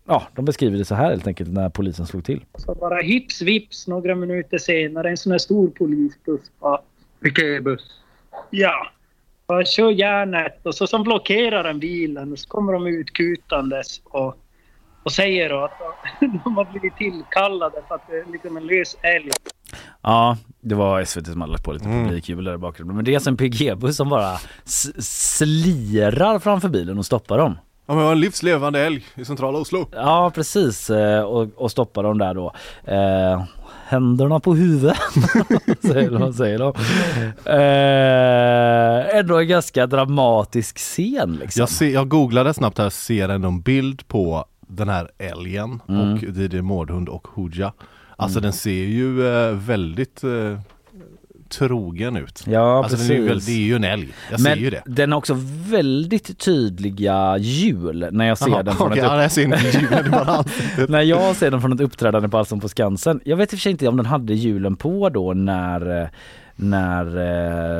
[0.06, 2.44] ja de beskriver det så här helt enkelt när polisen slog till.
[2.58, 6.50] Så bara hips vips några minuter senare en sån här stor polisbuss.
[6.60, 6.82] Ja.
[7.20, 8.00] Vilken buss?
[8.50, 8.86] Ja.
[9.46, 14.36] Bara kör järnet och så som blockerar den bilen och så kommer de utkutandes och,
[15.04, 15.72] och säger då att
[16.44, 19.30] de har blivit tillkallade för att det är liksom en lös älg.
[20.02, 22.96] Ja, det var SVT som hade lagt på lite publikjubel där i bakgrunden.
[22.96, 24.38] Men det är alltså en PG-buss som bara
[24.98, 27.56] slirar framför bilen och stoppar dem.
[27.86, 29.88] Ja, men jag har en livslevande älg i centrala Oslo.
[29.92, 32.52] Ja precis eh, och, och stoppar dem där då.
[32.84, 33.44] Eh,
[33.86, 34.96] händerna på huvudet
[35.82, 36.32] säger de.
[36.32, 36.74] Säger de.
[37.44, 41.60] Eh, ändå en ganska dramatisk scen liksom.
[41.60, 44.44] Jag, ser, jag googlade snabbt här, ser ändå en bild på
[44.76, 46.12] den här älgen Mm.
[46.12, 47.72] och DJ Mårdhund och Hooja.
[48.16, 48.42] Alltså Mm.
[48.42, 50.58] den ser ju eh, väldigt eh,
[51.48, 52.44] trogen ut.
[52.46, 53.08] Ja alltså precis.
[53.08, 54.82] den är ju, väl- det är ju en älg, jag Men ser ju det.
[54.86, 55.36] den har också
[55.68, 60.06] väldigt tydliga hjul när jag ser den från okej, ett ja, jag ser inte hjulen
[60.06, 60.88] i bara ansiktet.
[60.88, 63.20] När jag ser den från ett uppträdande på Allsång på Skansen.
[63.24, 66.08] Jag vet i och för sig inte om den hade hjulen på då när eh,
[66.56, 67.06] när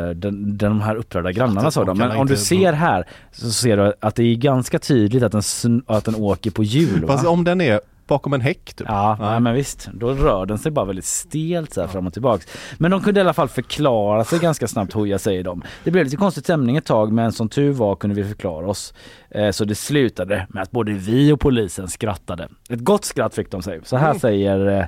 [0.08, 1.98] eh, den, de här upprörda grannarna såg dem.
[1.98, 5.40] Men om du ser här så ser du att det är ganska tydligt att den,
[5.40, 7.06] sn- att den åker på hjul.
[7.06, 8.86] Fast om den är bakom en häck typ.
[8.90, 9.88] Ja, nej, men visst.
[9.94, 12.46] Då rör den sig bara väldigt stelt så här fram och tillbaks.
[12.78, 15.62] Men de kunde i alla fall förklara sig ganska snabbt Hooja säger de.
[15.84, 18.94] Det blev lite konstig stämning ett tag men som tur var kunde vi förklara oss.
[19.30, 22.48] Eh, så det slutade med att både vi och polisen skrattade.
[22.70, 23.80] Ett gott skratt fick de sig.
[23.84, 24.20] Så här Mm.
[24.20, 24.84] säger eh,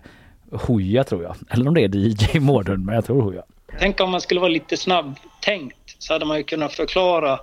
[0.61, 1.35] Hooja tror jag.
[1.51, 3.43] Eller om det är DJ Mården men jag tror Hooja.
[3.79, 7.41] Tänk om man skulle vara lite snabb tänkt så hade man ju kunnat förklara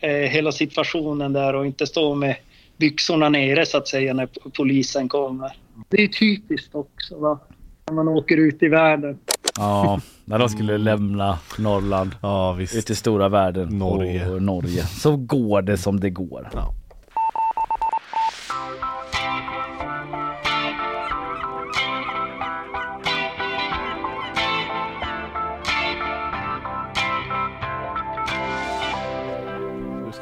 [0.00, 2.36] eh, hela situationen där och inte stå med
[2.76, 5.52] byxorna nere så att säga när polisen kommer.
[5.88, 7.40] Det är typiskt också va?
[7.86, 9.18] När man åker ut i världen.
[9.56, 12.76] Ja, när de skulle lämna Norrland ja, visst.
[12.76, 14.28] ut i stora världen Norge.
[14.28, 14.82] och Norge.
[14.82, 16.50] Så går det som det går.
[16.52, 16.74] Ja.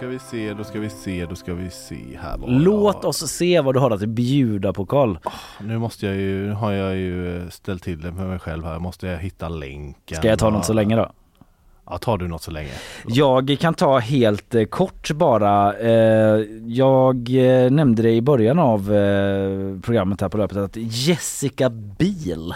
[0.07, 3.09] Ska vi se, då ska vi se, då ska vi se här var Låt jag.
[3.09, 5.17] oss se vad du har att bjuda på Karl.
[5.61, 8.65] Nu måste jag ju, nu har jag ju eh, ställt till det med mig själv
[8.65, 8.79] här.
[8.79, 10.19] Måste jag hitta länken?
[10.19, 11.13] Ska jag ta något så länge då?
[11.91, 12.71] Ja, tar du något så länge.
[13.07, 15.75] Jag kan ta helt eh, kort bara.
[15.79, 21.71] Eh, jag eh, nämnde det i början av eh, programmet här på löpet att Jessica
[21.71, 22.55] Biel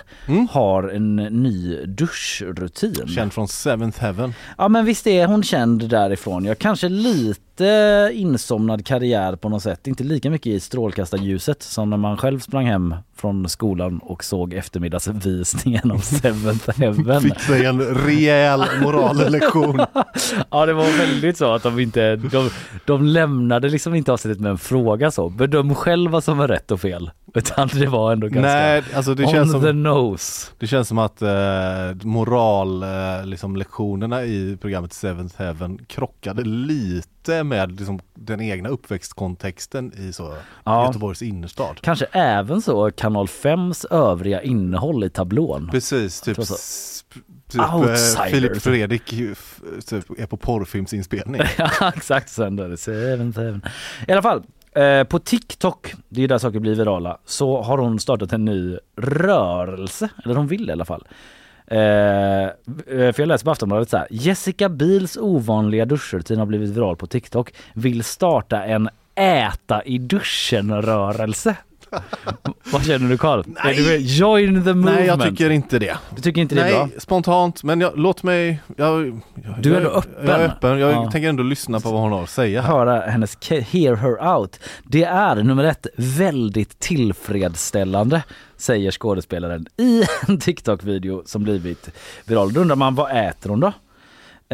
[0.51, 3.09] har en ny duschrutin.
[3.09, 4.35] Känd från Seventh Heaven.
[4.59, 6.45] Ja men visst är hon känd därifrån.
[6.45, 7.41] Jag kanske lite
[8.13, 9.87] insomnad karriär på något sätt.
[9.87, 14.55] Inte lika mycket i strålkastarljuset som när man själv sprang hem från skolan och såg
[14.55, 17.21] eftermiddagsvisningen av Seventh Heaven.
[17.21, 19.79] Fick sig en rejäl morallektion.
[20.51, 22.51] ja det var väldigt så att de inte, de,
[22.85, 25.29] de lämnade liksom inte avsnittet med en fråga så.
[25.29, 27.11] Bedöm själv vad som var rätt och fel.
[27.35, 30.51] Utan det var ändå ganska Nej, alltså det on känns som the nose.
[30.59, 31.29] Det känns som att eh,
[32.03, 32.89] moral, eh,
[33.27, 40.35] liksom lektionerna i programmet Seventh Heaven krockade lite med liksom, den egna uppväxtkontexten i så
[40.65, 40.87] Ja.
[40.87, 41.79] Göteborgs innerstad.
[41.81, 45.69] Kanske även så kanal 5s övriga innehåll i tablån.
[45.71, 46.55] Presk, typ, Så så.
[46.55, 47.05] s-
[47.51, 48.31] typ eh, Outsiders.
[48.31, 51.43] Filip Fredrik typ, är på porrfilmsinspelning.
[51.59, 52.67] ja exakt sen då.
[52.67, 53.63] det är Seven, seven.
[54.09, 54.43] I alla fall.
[54.73, 58.45] Eh, på TikTok, det är ju där saker blir virala, så har hon startat en
[58.45, 60.09] ny rörelse.
[60.25, 61.07] Eller hon vill i alla fall.
[61.67, 62.53] Eh, eh
[62.87, 64.07] för jag läser på Aftonbladet så här.
[64.11, 67.55] Jessica Biels ovanliga duschrutin har blivit viral på TikTok.
[67.75, 71.57] Vill starta en äta i duschen-rörelse.
[72.73, 73.41] Vad känner du Karl?
[73.57, 73.97] Är du?
[73.97, 74.85] Join the movement.
[74.99, 75.97] Nej jag tycker inte det.
[76.17, 76.89] Du tycker inte det är Nej, bra?
[76.99, 78.61] spontant, men jag, låt mig...
[78.77, 80.27] Jag, jag, Du är ändå öppen.
[80.27, 81.11] Jag är öppen, jag Ja.
[81.11, 82.63] tänker ändå lyssna på vad hon har att säga.
[82.63, 82.69] här.
[82.69, 84.61] höra hennes hear her out.
[84.85, 88.23] Det är nummer ett väldigt tillfredsställande
[88.57, 91.91] säger skådespelaren i en TikTok-video som blivit
[92.25, 92.53] viral.
[92.53, 93.73] Då undrar man vad äter hon då?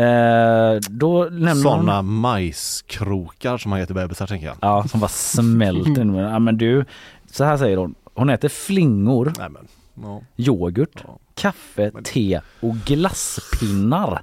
[0.03, 1.63] Eh, då nämner hon...
[1.63, 4.57] Sådana majskrokar som han heter bebisar tänker jag.
[4.61, 6.01] Ja, som bara smälter.
[6.03, 6.15] in.
[6.15, 6.85] ja, men du,
[7.37, 7.95] så här säger hon.
[8.15, 10.21] Hon äter flingor, Nej, men, ja.
[10.37, 11.05] yoghurt,
[11.35, 14.23] kaffe, te och glasspinnar.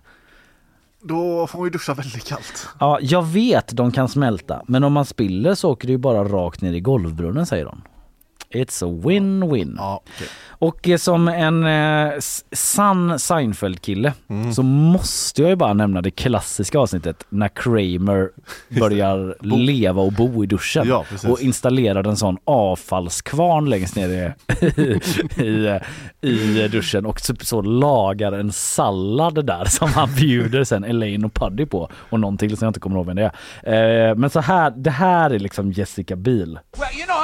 [1.02, 2.68] Då får man ju duscha väldigt kallt.
[2.80, 6.24] Ja, jag vet de kan smälta, men om man spiller så åker det ju bara
[6.24, 7.82] rakt ner i golvbrunnen säger de.
[8.54, 9.76] It's a win-win.
[9.78, 10.28] Ja, okej.
[10.46, 12.12] Och eh, som en eh,
[12.52, 14.54] sann Seinfeld-kille Mm.
[14.54, 18.30] så måste jag ju bara nämna det klassiska avsnittet när Kramer
[18.80, 25.00] börjar leva och bo i duschen Ja, och installerar en sån avfallskvarn längst ner i,
[25.44, 25.80] i,
[26.30, 31.34] i duschen och så, så lagar en sallad där som han bjuder sen Elaine och
[31.34, 33.32] Puddy på och någonting som jag inte kommer ihåg vem det
[33.64, 34.10] är.
[34.10, 36.60] Eh, men så här, det här är liksom Jessica Biel.
[36.78, 37.16] Well, you know,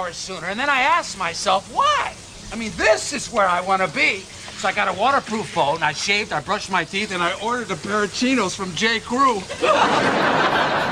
[0.00, 2.12] Shower sooner, and then I ask myself, why?
[2.52, 4.20] I mean, this is where I want to be.
[4.60, 7.70] So I got a waterproof phone, I shaved, I brushed my teeth, and I ordered
[7.70, 9.00] a pair of chinos from J.
[9.00, 9.34] Crew.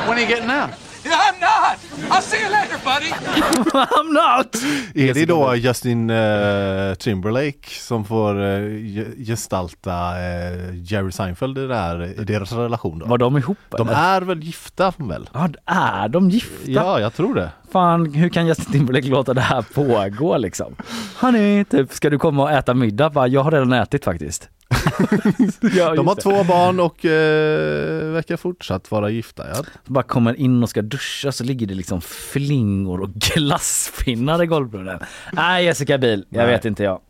[0.07, 0.71] when are you getting out?
[1.11, 1.79] I'm not!
[2.11, 3.11] I'll see you later, buddy!
[3.97, 4.55] I'm not!
[4.95, 8.41] Är det då Justin eh, Timberlake som får
[8.71, 13.07] ge- gestalta eh, Jerry Seinfeld i, det här, i deras relation då?
[13.07, 13.99] Var de ihop De eller?
[13.99, 15.31] är väl gifta väl?
[15.33, 16.55] Ja, är de gifta?
[16.71, 17.51] Ja, jag tror det.
[17.73, 20.77] Fan, hur kan Justin Timberlake låta det här pågå liksom?
[21.21, 23.11] Honey, typ, ska du komma och äta middag?
[23.11, 24.49] Bara, jag har redan ätit faktiskt.
[25.77, 26.23] ja, De har det.
[26.23, 29.49] två barn och eh, verkar fortsatt vara gifta.
[29.49, 29.63] Ja.
[29.85, 34.99] Bara kommer in och ska duscha så ligger det liksom flingor och glasspinnar i golvbrunnen.
[35.33, 36.47] Nej Jessica Biel, jag Nej.
[36.53, 37.01] vet inte jag.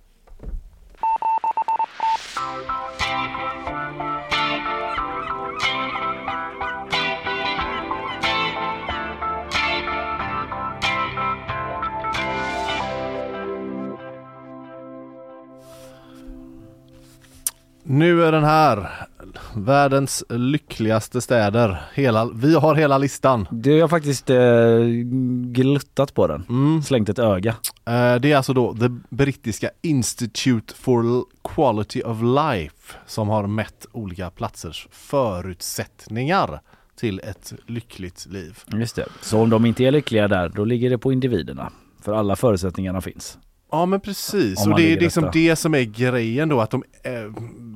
[17.91, 18.91] Nu är den här.
[19.55, 21.83] Världens lyckligaste städer.
[21.95, 23.47] Hela, vi har hela listan.
[23.51, 24.79] Du har faktiskt eh,
[25.53, 26.45] gluttat på den.
[26.49, 26.83] Mm.
[26.83, 27.51] Slängt ett öga.
[27.85, 31.25] Eh, Det är alltså då det brittiska Institute for
[31.55, 36.61] Quality of Life som har mätt olika platsers förutsättningar
[36.97, 38.59] till ett lyckligt liv.
[38.73, 39.07] Just det.
[39.21, 41.73] Så om de inte är lyckliga där, då ligger det på individerna.
[42.03, 43.39] För alla förutsättningarna finns.
[43.71, 45.33] Ja men precis, och det är liksom detta.
[45.33, 47.13] det som är grejen då att de äh,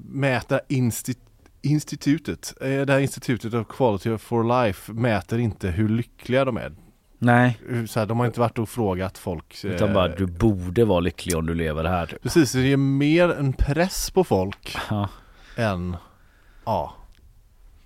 [0.09, 1.17] mäter insti-
[1.63, 6.73] institutet, eh, det här institutet of Quality for Life mäter inte hur lyckliga de är.
[7.19, 7.59] Nej.
[7.89, 9.65] Så här, de har inte varit och frågat folk.
[9.65, 12.07] Utan eh, bara du borde vara lycklig om du lever här.
[12.07, 12.23] Typ.
[12.23, 15.09] Precis, det är mer en press på folk Ja.
[15.57, 15.97] än,
[16.65, 16.95] ja.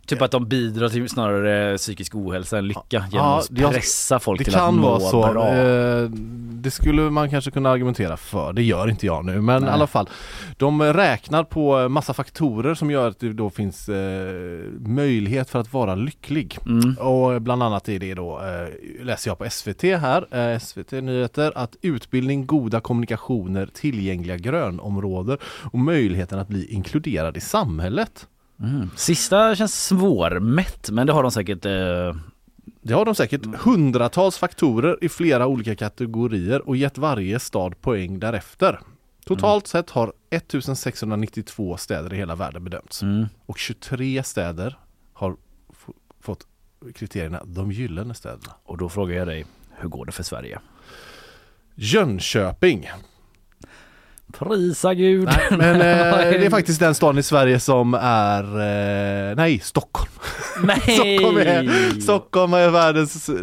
[0.07, 4.19] Typ att de bidrar till snarare psykisk ohälsa än lycka genom Ja, att jag- pressa
[4.19, 5.21] folk till att må så.
[5.33, 5.49] bra.
[5.55, 6.03] Eh,
[6.51, 8.53] det skulle man kanske kunna argumentera för.
[8.53, 9.71] Det gör inte jag nu men Nej.
[9.71, 10.09] i alla fall.
[10.57, 14.35] De räknar på massa faktorer som gör att det då finns eh,
[14.81, 16.59] möjlighet för att vara lycklig.
[16.67, 16.95] Mm.
[16.99, 21.53] Och bland annat är det då, eh, läser jag på SVT här, eh, SVT Nyheter,
[21.55, 25.39] att utbildning, goda kommunikationer, tillgängliga grönområden
[25.73, 28.27] och möjligheten att bli inkluderad i samhället.
[28.61, 28.91] Mm.
[28.97, 32.17] Sista känns svårmätt men det har de säkert eh,
[32.83, 38.19] Det har de säkert hundratals faktorer i flera olika kategorier och gett varje stad poäng
[38.19, 38.81] därefter.
[39.25, 43.27] Totalt sett har 1692 städer i hela världen bedömts Mm.
[43.47, 44.79] och 23 städer
[45.13, 45.37] har
[46.21, 46.47] fått
[46.95, 48.53] kriterierna de gyllene städerna.
[48.65, 49.47] Och då frågar jag dig,
[49.77, 50.59] hur går det för Sverige?
[51.75, 52.91] Jönköping.
[54.39, 55.25] Prisa gud!
[55.25, 58.43] Nej, men eh, det är faktiskt den staden i Sverige som är,
[59.31, 60.11] eh, nej, Stockholm.
[60.63, 60.81] Nej!
[60.81, 63.35] Stockholm, är, Stockholm är världens eh,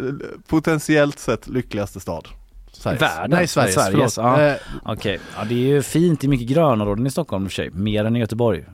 [0.48, 2.28] potentiellt sett lyckligaste stad.
[2.72, 3.02] Sveriges.
[3.02, 3.30] Världen?
[3.30, 3.74] Nej, Sveriges.
[3.74, 4.42] Sveriges ja.
[4.42, 7.50] Eh, Okej, ja, det är ju fint, det är mycket grönområden i Stockholm i och
[7.50, 7.70] för sig.
[7.70, 8.64] Mer än i Göteborg.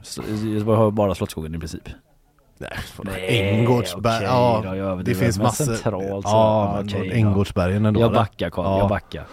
[0.55, 1.89] Göteborg har bara Slottsskogen i princip.
[3.03, 5.65] Nej, Änggårdsberg, okej ja, det finns massor.
[5.65, 7.15] Centralt, ja, ja, men okej då.
[7.15, 8.01] Änggårdsbergen ändå.
[8.01, 9.25] Jag backar Carl, jag backar.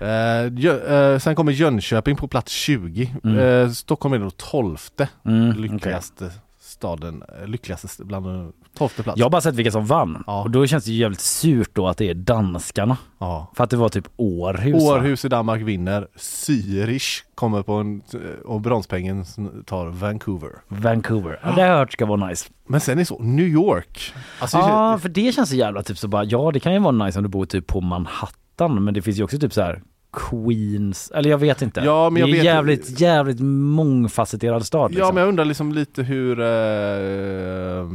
[0.00, 0.72] Eh,
[1.12, 3.14] eh, sen kommer Jönköping på plats 20.
[3.24, 3.38] Mm.
[3.38, 6.30] Eh, Stockholm är då tolfte Mm, lyckligaste
[6.60, 9.18] staden, eh, lyckligaste st- bland de tolfte plats.
[9.18, 10.16] Jag har bara sett vilka som vann.
[10.26, 12.96] Och då känns det jävligt surt då att det är danskarna.
[13.18, 13.52] Ja.
[13.56, 14.82] För att det var typ Århus.
[14.82, 18.02] Århus i Danmark vinner, Zürich kommer på en,
[18.44, 19.24] och bronspengen
[19.66, 20.50] tar Vancouver.
[20.68, 21.40] Vancouver.
[21.42, 22.48] Ja, det har jag hört ska vara nice.
[22.66, 24.14] Men sen är det så, New York.
[24.40, 27.04] Alltså, Ja, för det känns så jävla typ så bara, ja det kan ju vara
[27.06, 28.34] nice om du bor typ på Manhattan
[28.68, 29.82] men det finns ju också typ så här
[30.12, 31.80] Queens, eller jag vet inte.
[31.84, 35.06] Ja, men jag det är vet- jävligt, jävligt mångfacetterad stad liksom.
[35.06, 37.88] Ja men jag undrar liksom lite hur eh,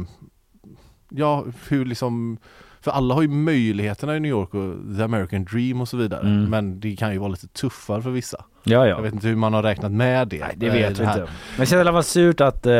[1.10, 2.36] Ja hur liksom
[2.80, 6.20] För alla har ju möjligheterna i New York och the American dream och så vidare
[6.20, 6.50] Mm.
[6.50, 8.86] Men det kan ju vara lite tuffare för vissa Ja, ja.
[8.86, 11.12] Jag vet inte hur man har räknat med det Nej, det eh, vet vi här.
[11.20, 11.32] inte.
[11.56, 12.72] Men det känns i alla fall surt att eh,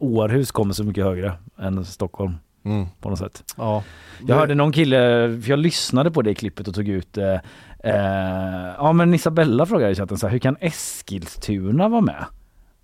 [0.00, 2.34] Århus kommer så mycket högre än Stockholm.
[2.64, 2.86] Mm.
[3.00, 3.44] På något sätt.
[3.56, 3.82] Ja
[4.26, 4.96] Jag hörde någon kille,
[5.42, 7.34] för jag lyssnade på det klippet och tog ut eh,
[7.84, 12.24] eh, Ja men Isabella frågade i chatten så här, hur kan Eskilstuna vara med?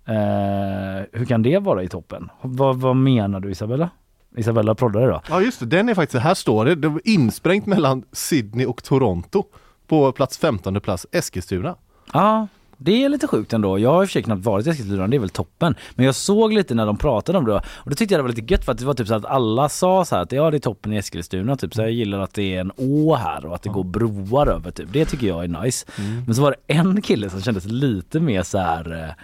[0.05, 2.29] Eh, hur kan det vara i toppen?
[2.41, 3.89] Vad, vad menar du Isabella?
[4.37, 5.21] Isabella proddade då?
[5.29, 8.83] Ja just det, den är faktiskt, här står det, det var insprängt mellan Sydney och
[8.83, 9.43] Toronto
[9.87, 11.75] På plats 15 plats Eskilstuna
[12.13, 12.47] Ja,
[12.83, 13.79] det är lite sjukt ändå.
[13.79, 15.75] Jag har i och för sig knappt varit i Eskilstuna, det är väl toppen.
[15.95, 18.29] Men jag såg lite när de pratade om det och då tyckte jag det var
[18.29, 20.51] lite gött för att det var typ så att alla sa så här att ja
[20.51, 23.45] det är toppen i Eskilstuna typ så jag gillar att det är en å här
[23.45, 24.87] och att det går broar över typ.
[24.93, 25.85] Det tycker jag är nice.
[25.97, 26.23] Mm.
[26.25, 29.15] Men så var det en kille som kändes lite mer så här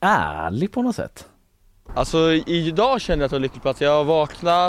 [0.00, 1.28] eh, ärlig på något sätt.
[1.94, 3.80] Alltså idag kände jag att det var lycklig plats.
[3.80, 4.66] Jag vaknade,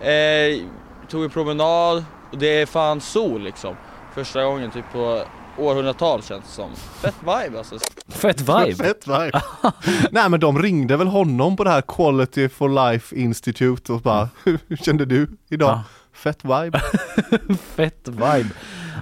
[0.00, 0.60] eh,
[1.08, 3.76] tog en promenad och det är fan sol liksom.
[4.14, 5.24] Första gången typ på
[5.58, 6.70] århundratals känns det som.
[6.76, 7.78] Fett vibe alltså.
[8.08, 8.74] Fett vibe.
[8.84, 9.40] Fett vibe.
[10.10, 14.28] Nej men de ringde väl honom på det här Quality for Life Institute och bara
[14.44, 15.70] Hur kände du idag?
[15.70, 15.82] Ja.
[16.12, 16.80] Fett vibe.
[17.74, 18.50] fett vibe.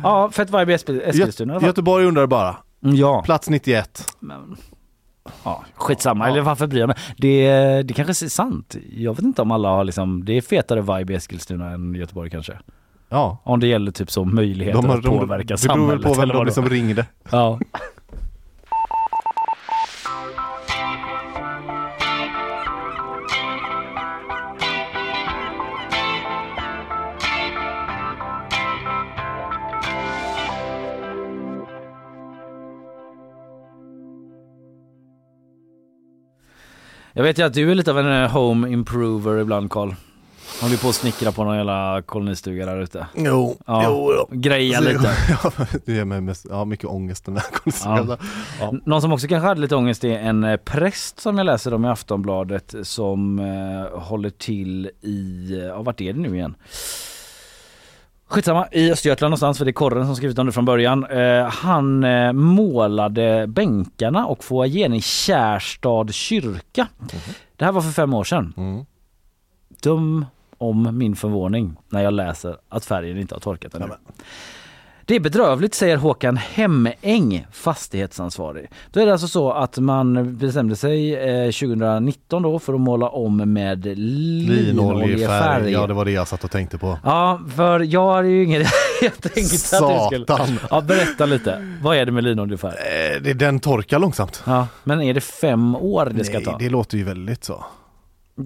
[0.02, 1.66] Ja, fett vibe i Eskil- Eskilstuna fall.
[1.66, 2.56] Göteborg undrar bara.
[2.80, 3.22] Ja.
[3.22, 4.06] Plats 91.
[4.20, 4.56] Men,
[5.44, 6.96] ja, skitsamma, eller varför bryr jag mig?
[7.16, 8.76] Det, det kanske är sant.
[8.92, 12.30] Jag vet inte om alla har liksom, det är fetare vibe i Eskilstuna än Göteborg
[12.30, 12.58] kanske.
[13.12, 13.38] Ja.
[13.44, 16.02] Om det gäller typ så möjligheter De har- att de- påverka det beror väl samhället.
[16.02, 16.70] på vem de var.
[16.70, 17.06] ringde.
[17.30, 17.58] Ja.
[37.12, 39.90] Jag vet ju att du är lite av en eh, home improver ibland Karl.
[40.62, 43.06] Håller på att snickra på någon jävla kolonistuga där ute.
[43.14, 43.82] Jo, ja.
[43.86, 44.26] jo då.
[44.30, 45.10] Greja Så- lite.
[45.44, 45.50] Ja,
[45.86, 48.06] det ger mig mest, ja, mycket ångest den där konstiga.
[48.08, 48.16] Ja.
[48.60, 48.72] Ja.
[48.86, 51.84] Någon som också kanske hade lite ångest är en eh, präst som jag läser om
[51.84, 56.54] i Aftonbladet som eh, håller till i, eh, ja vart är det nu igen?
[58.28, 61.04] Skitsamma, i Östergötland någonstans för det är Korren som skrivit om det från början.
[61.06, 66.86] Eh, han eh, målade bänkarna och foajén i Kärstad kyrka.
[67.56, 68.54] Det här var för fem år sedan.
[68.56, 68.84] Mm.
[69.82, 70.26] Dum
[70.62, 73.88] om min förvåning när jag läser att färgen inte har torkat ännu.
[75.04, 78.70] Det är bedrövligt säger Håkan Hemäng, fastighetsansvarig.
[78.90, 83.08] Då är det alltså så att man bestämde sig eh, 2019 då för att måla
[83.08, 86.98] om med Linoljefärg, ja det var det jag satt och tänkte på.
[87.04, 88.64] Ja, för jag hade ju ingen...
[89.02, 89.46] jag tänkte att du
[90.06, 90.26] skulle...
[90.26, 90.58] Satan.
[90.70, 91.76] Ja, berätta lite.
[91.82, 92.74] Vad är det med linoljefärg?
[93.26, 94.42] Eh, den torkar långsamt.
[94.46, 96.58] Ja, men är det fem år det ska Nej, ta?
[96.58, 97.64] det låter ju väldigt så.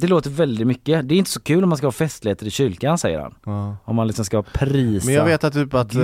[0.00, 1.08] Det låter väldigt mycket.
[1.08, 3.34] Det är inte så kul om man ska ha festligheter i kyrkan säger han.
[3.44, 3.76] Ja.
[3.84, 6.02] Om man liksom ska prisa Men jag vet att typ att, Gud,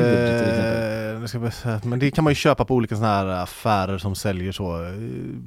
[1.22, 4.52] nu ska men det kan man ju köpa på olika sådana här affärer som säljer
[4.52, 4.92] så, eh,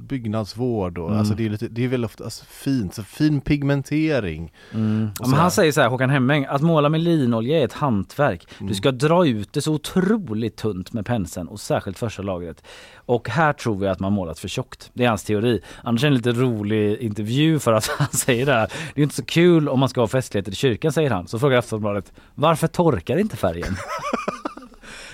[0.08, 1.18] byggnadsvård och Mm.
[1.18, 4.52] alltså det är, lite, det är väl ofta alltså, fint, så fin pigmentering.
[4.74, 5.10] Mm.
[5.20, 8.48] Ja, men han säger så här, Håkan Hemming, att måla med linolja är ett hantverk.
[8.58, 8.68] Mm.
[8.68, 12.62] Du ska dra ut det så otroligt tunt med penseln och särskilt första lagret.
[12.96, 14.90] Och här tror vi att man målat för tjockt.
[14.94, 15.60] Det är hans teori.
[15.82, 18.72] Annars är det en lite rolig intervju för att han säger det här.
[18.94, 21.26] Det är inte så kul om man ska ha festligheter i kyrkan säger han.
[21.28, 23.76] Så frågar Aftonbladet, varför torkar inte färgen?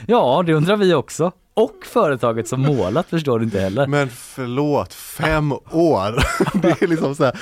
[0.06, 1.32] ja, det undrar vi också.
[1.54, 3.86] Och företaget som målat förstår du inte heller.
[3.86, 6.22] Men förlåt, fem år!
[6.62, 7.40] det är liksom så här,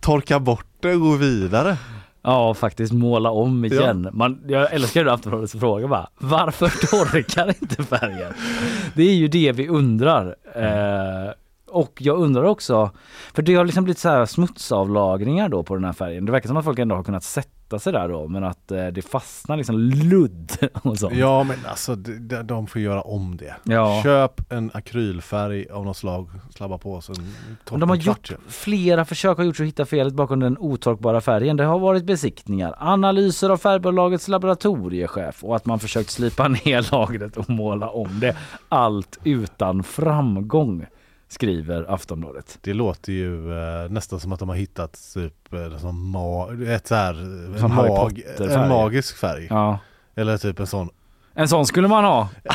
[0.00, 1.76] torka bort det och gå vidare.
[2.22, 4.08] Ja, faktiskt måla om igen.
[4.12, 6.08] Man, jag älskar ju Aftonbladets fråga bara.
[6.18, 8.32] Varför torkar inte färgen?
[8.94, 10.36] Det är ju det vi undrar.
[10.54, 11.32] Eh,
[11.70, 12.90] och jag undrar också,
[13.34, 16.24] för det har liksom blivit så här smutsavlagringar då på den här färgen.
[16.24, 18.86] Det verkar som att folk ändå har kunnat sätta sig där då, men att eh,
[18.86, 21.16] det fastnar liksom ludd och sånt.
[21.16, 23.54] Ja men alltså de, får göra om det.
[23.64, 24.00] Ja.
[24.02, 27.34] Köp en akrylfärg av något slag, slabba på sen
[27.70, 31.56] Och de har gjort flera försök har gjorts att hitta felet bakom den otorkbara färgen.
[31.56, 37.36] Det har varit besiktningar, analyser av färgbolagets laboratoriechef och att man försökt slipa ner lagret
[37.36, 38.36] och måla om det.
[38.68, 40.86] Allt utan framgång,
[41.28, 42.58] skriver Aftonbladet.
[42.60, 46.86] Det låter ju eh, nästan som att de har hittat typ eh, som ma- ett
[46.86, 48.22] så här, en, Som mag-
[48.62, 49.46] en magisk färg.
[49.50, 49.78] Ja.
[50.14, 50.90] Eller typ en sån
[51.38, 52.28] En sån skulle man ha.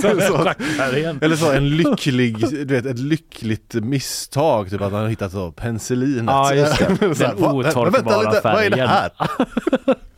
[0.00, 0.08] så,
[1.20, 5.52] eller så en lycklig, du vet ett lyckligt misstag, typ att han har hittat så
[5.52, 6.24] penicillinet.
[6.26, 8.54] Ja just det, här, den men otorkbara vänta färgen.
[8.54, 9.10] Vad är det här?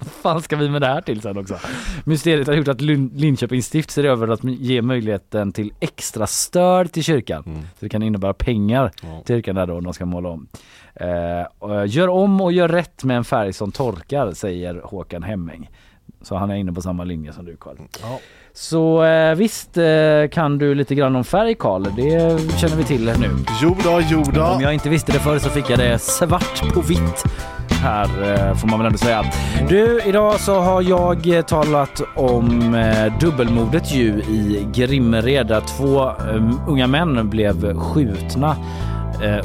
[0.23, 1.59] fan ska vi med det här till sen också?
[2.05, 6.93] Mysteriet har gjort att Lin- Linköpings stift ser över att ge möjligheten till extra stöd
[6.93, 7.43] till kyrkan.
[7.47, 7.61] Mm.
[7.61, 8.93] Så det kan innebära pengar
[9.25, 10.49] till kyrkan där då om de ska måla om.
[10.95, 15.71] Eh, gör om och gör rätt med en färg som torkar säger Håkan Hemming.
[16.23, 17.77] Så han är inne på samma linje som du Karl.
[18.03, 18.19] Ja.
[18.53, 19.85] Så eh, visst eh,
[20.33, 23.31] kan du lite grann om färg Karl, det känner vi till nu.
[23.63, 24.45] Jo då, jo då.
[24.45, 27.25] Om jag inte visste det förr så fick jag det svart på vitt
[27.87, 29.25] här eh, får man väl ändå säga.
[29.69, 36.09] Du, idag så har jag eh, talat om eh, dubbelmordet ju i Grimmered där två
[36.09, 38.57] eh, unga män blev skjutna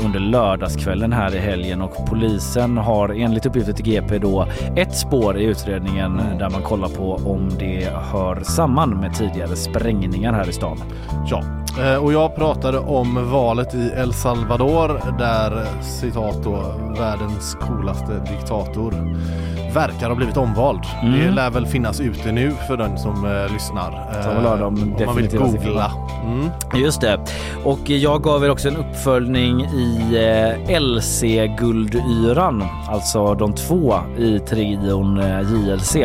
[0.06, 5.38] under lördagskvällen här i helgen och polisen har enligt uppgifter till GP då ett spår
[5.38, 10.54] i utredningen där man kollar på om det hör samman med tidigare sprängningar här i
[10.54, 10.84] stan.
[11.26, 11.44] Ja,
[11.84, 16.64] eh, och jag pratade om valet i El Salvador där citat då
[16.98, 18.94] världens coolaste diktator
[19.74, 20.80] verkar ha blivit omvald.
[21.02, 21.20] Mm.
[21.20, 23.92] Det lär väl finnas ute nu för den som eh, lyssnar.
[24.24, 25.92] Så de om man vill googla.
[26.26, 26.50] Mm.
[26.76, 27.20] Just det.
[27.64, 35.20] Och jag gav er också en uppföljning i eh, LC-guldyran, alltså de två i trion
[35.20, 35.96] eh, JLC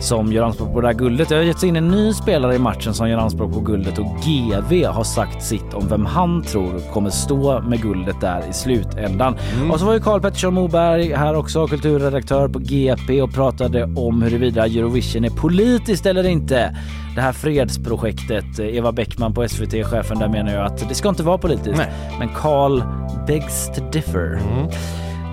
[0.00, 1.28] som gör anspråk på det här guldet.
[1.28, 4.06] Det har getts in en ny spelare i matchen som gör anspråk på guldet och
[4.06, 9.36] GV har sagt sitt om vem han tror kommer stå med guldet där i slutändan.
[9.72, 14.22] Och så var ju Karl Pettersson Moberg här också, kulturredaktör på GP och pratade om
[14.22, 16.76] huruvida Eurovision är politiskt eller inte.
[17.14, 21.08] Det här fredsprojektet, eh, Eva Bäckman på SVT, chefen där menar ju att det ska
[21.08, 21.76] inte vara politiskt.
[21.76, 21.92] Nej.
[22.18, 22.82] Men Carl
[23.26, 24.40] begs to differ.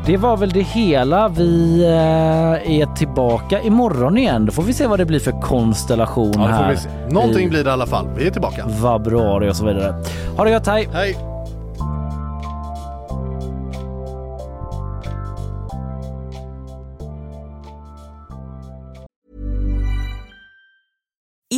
[0.06, 1.27] Det var väl det hela.
[1.27, 4.45] Vi eh, är tillbaka imorgon igen.
[4.45, 6.77] Då får vi se vad det blir för konstellation Ja, här.
[7.10, 8.07] Någonting i blir det i alla fall.
[8.18, 8.69] Vi är tillbaka.
[8.69, 9.95] Februari och så vidare.
[10.38, 10.89] Ha det gött, hej!
[10.93, 11.18] Hej!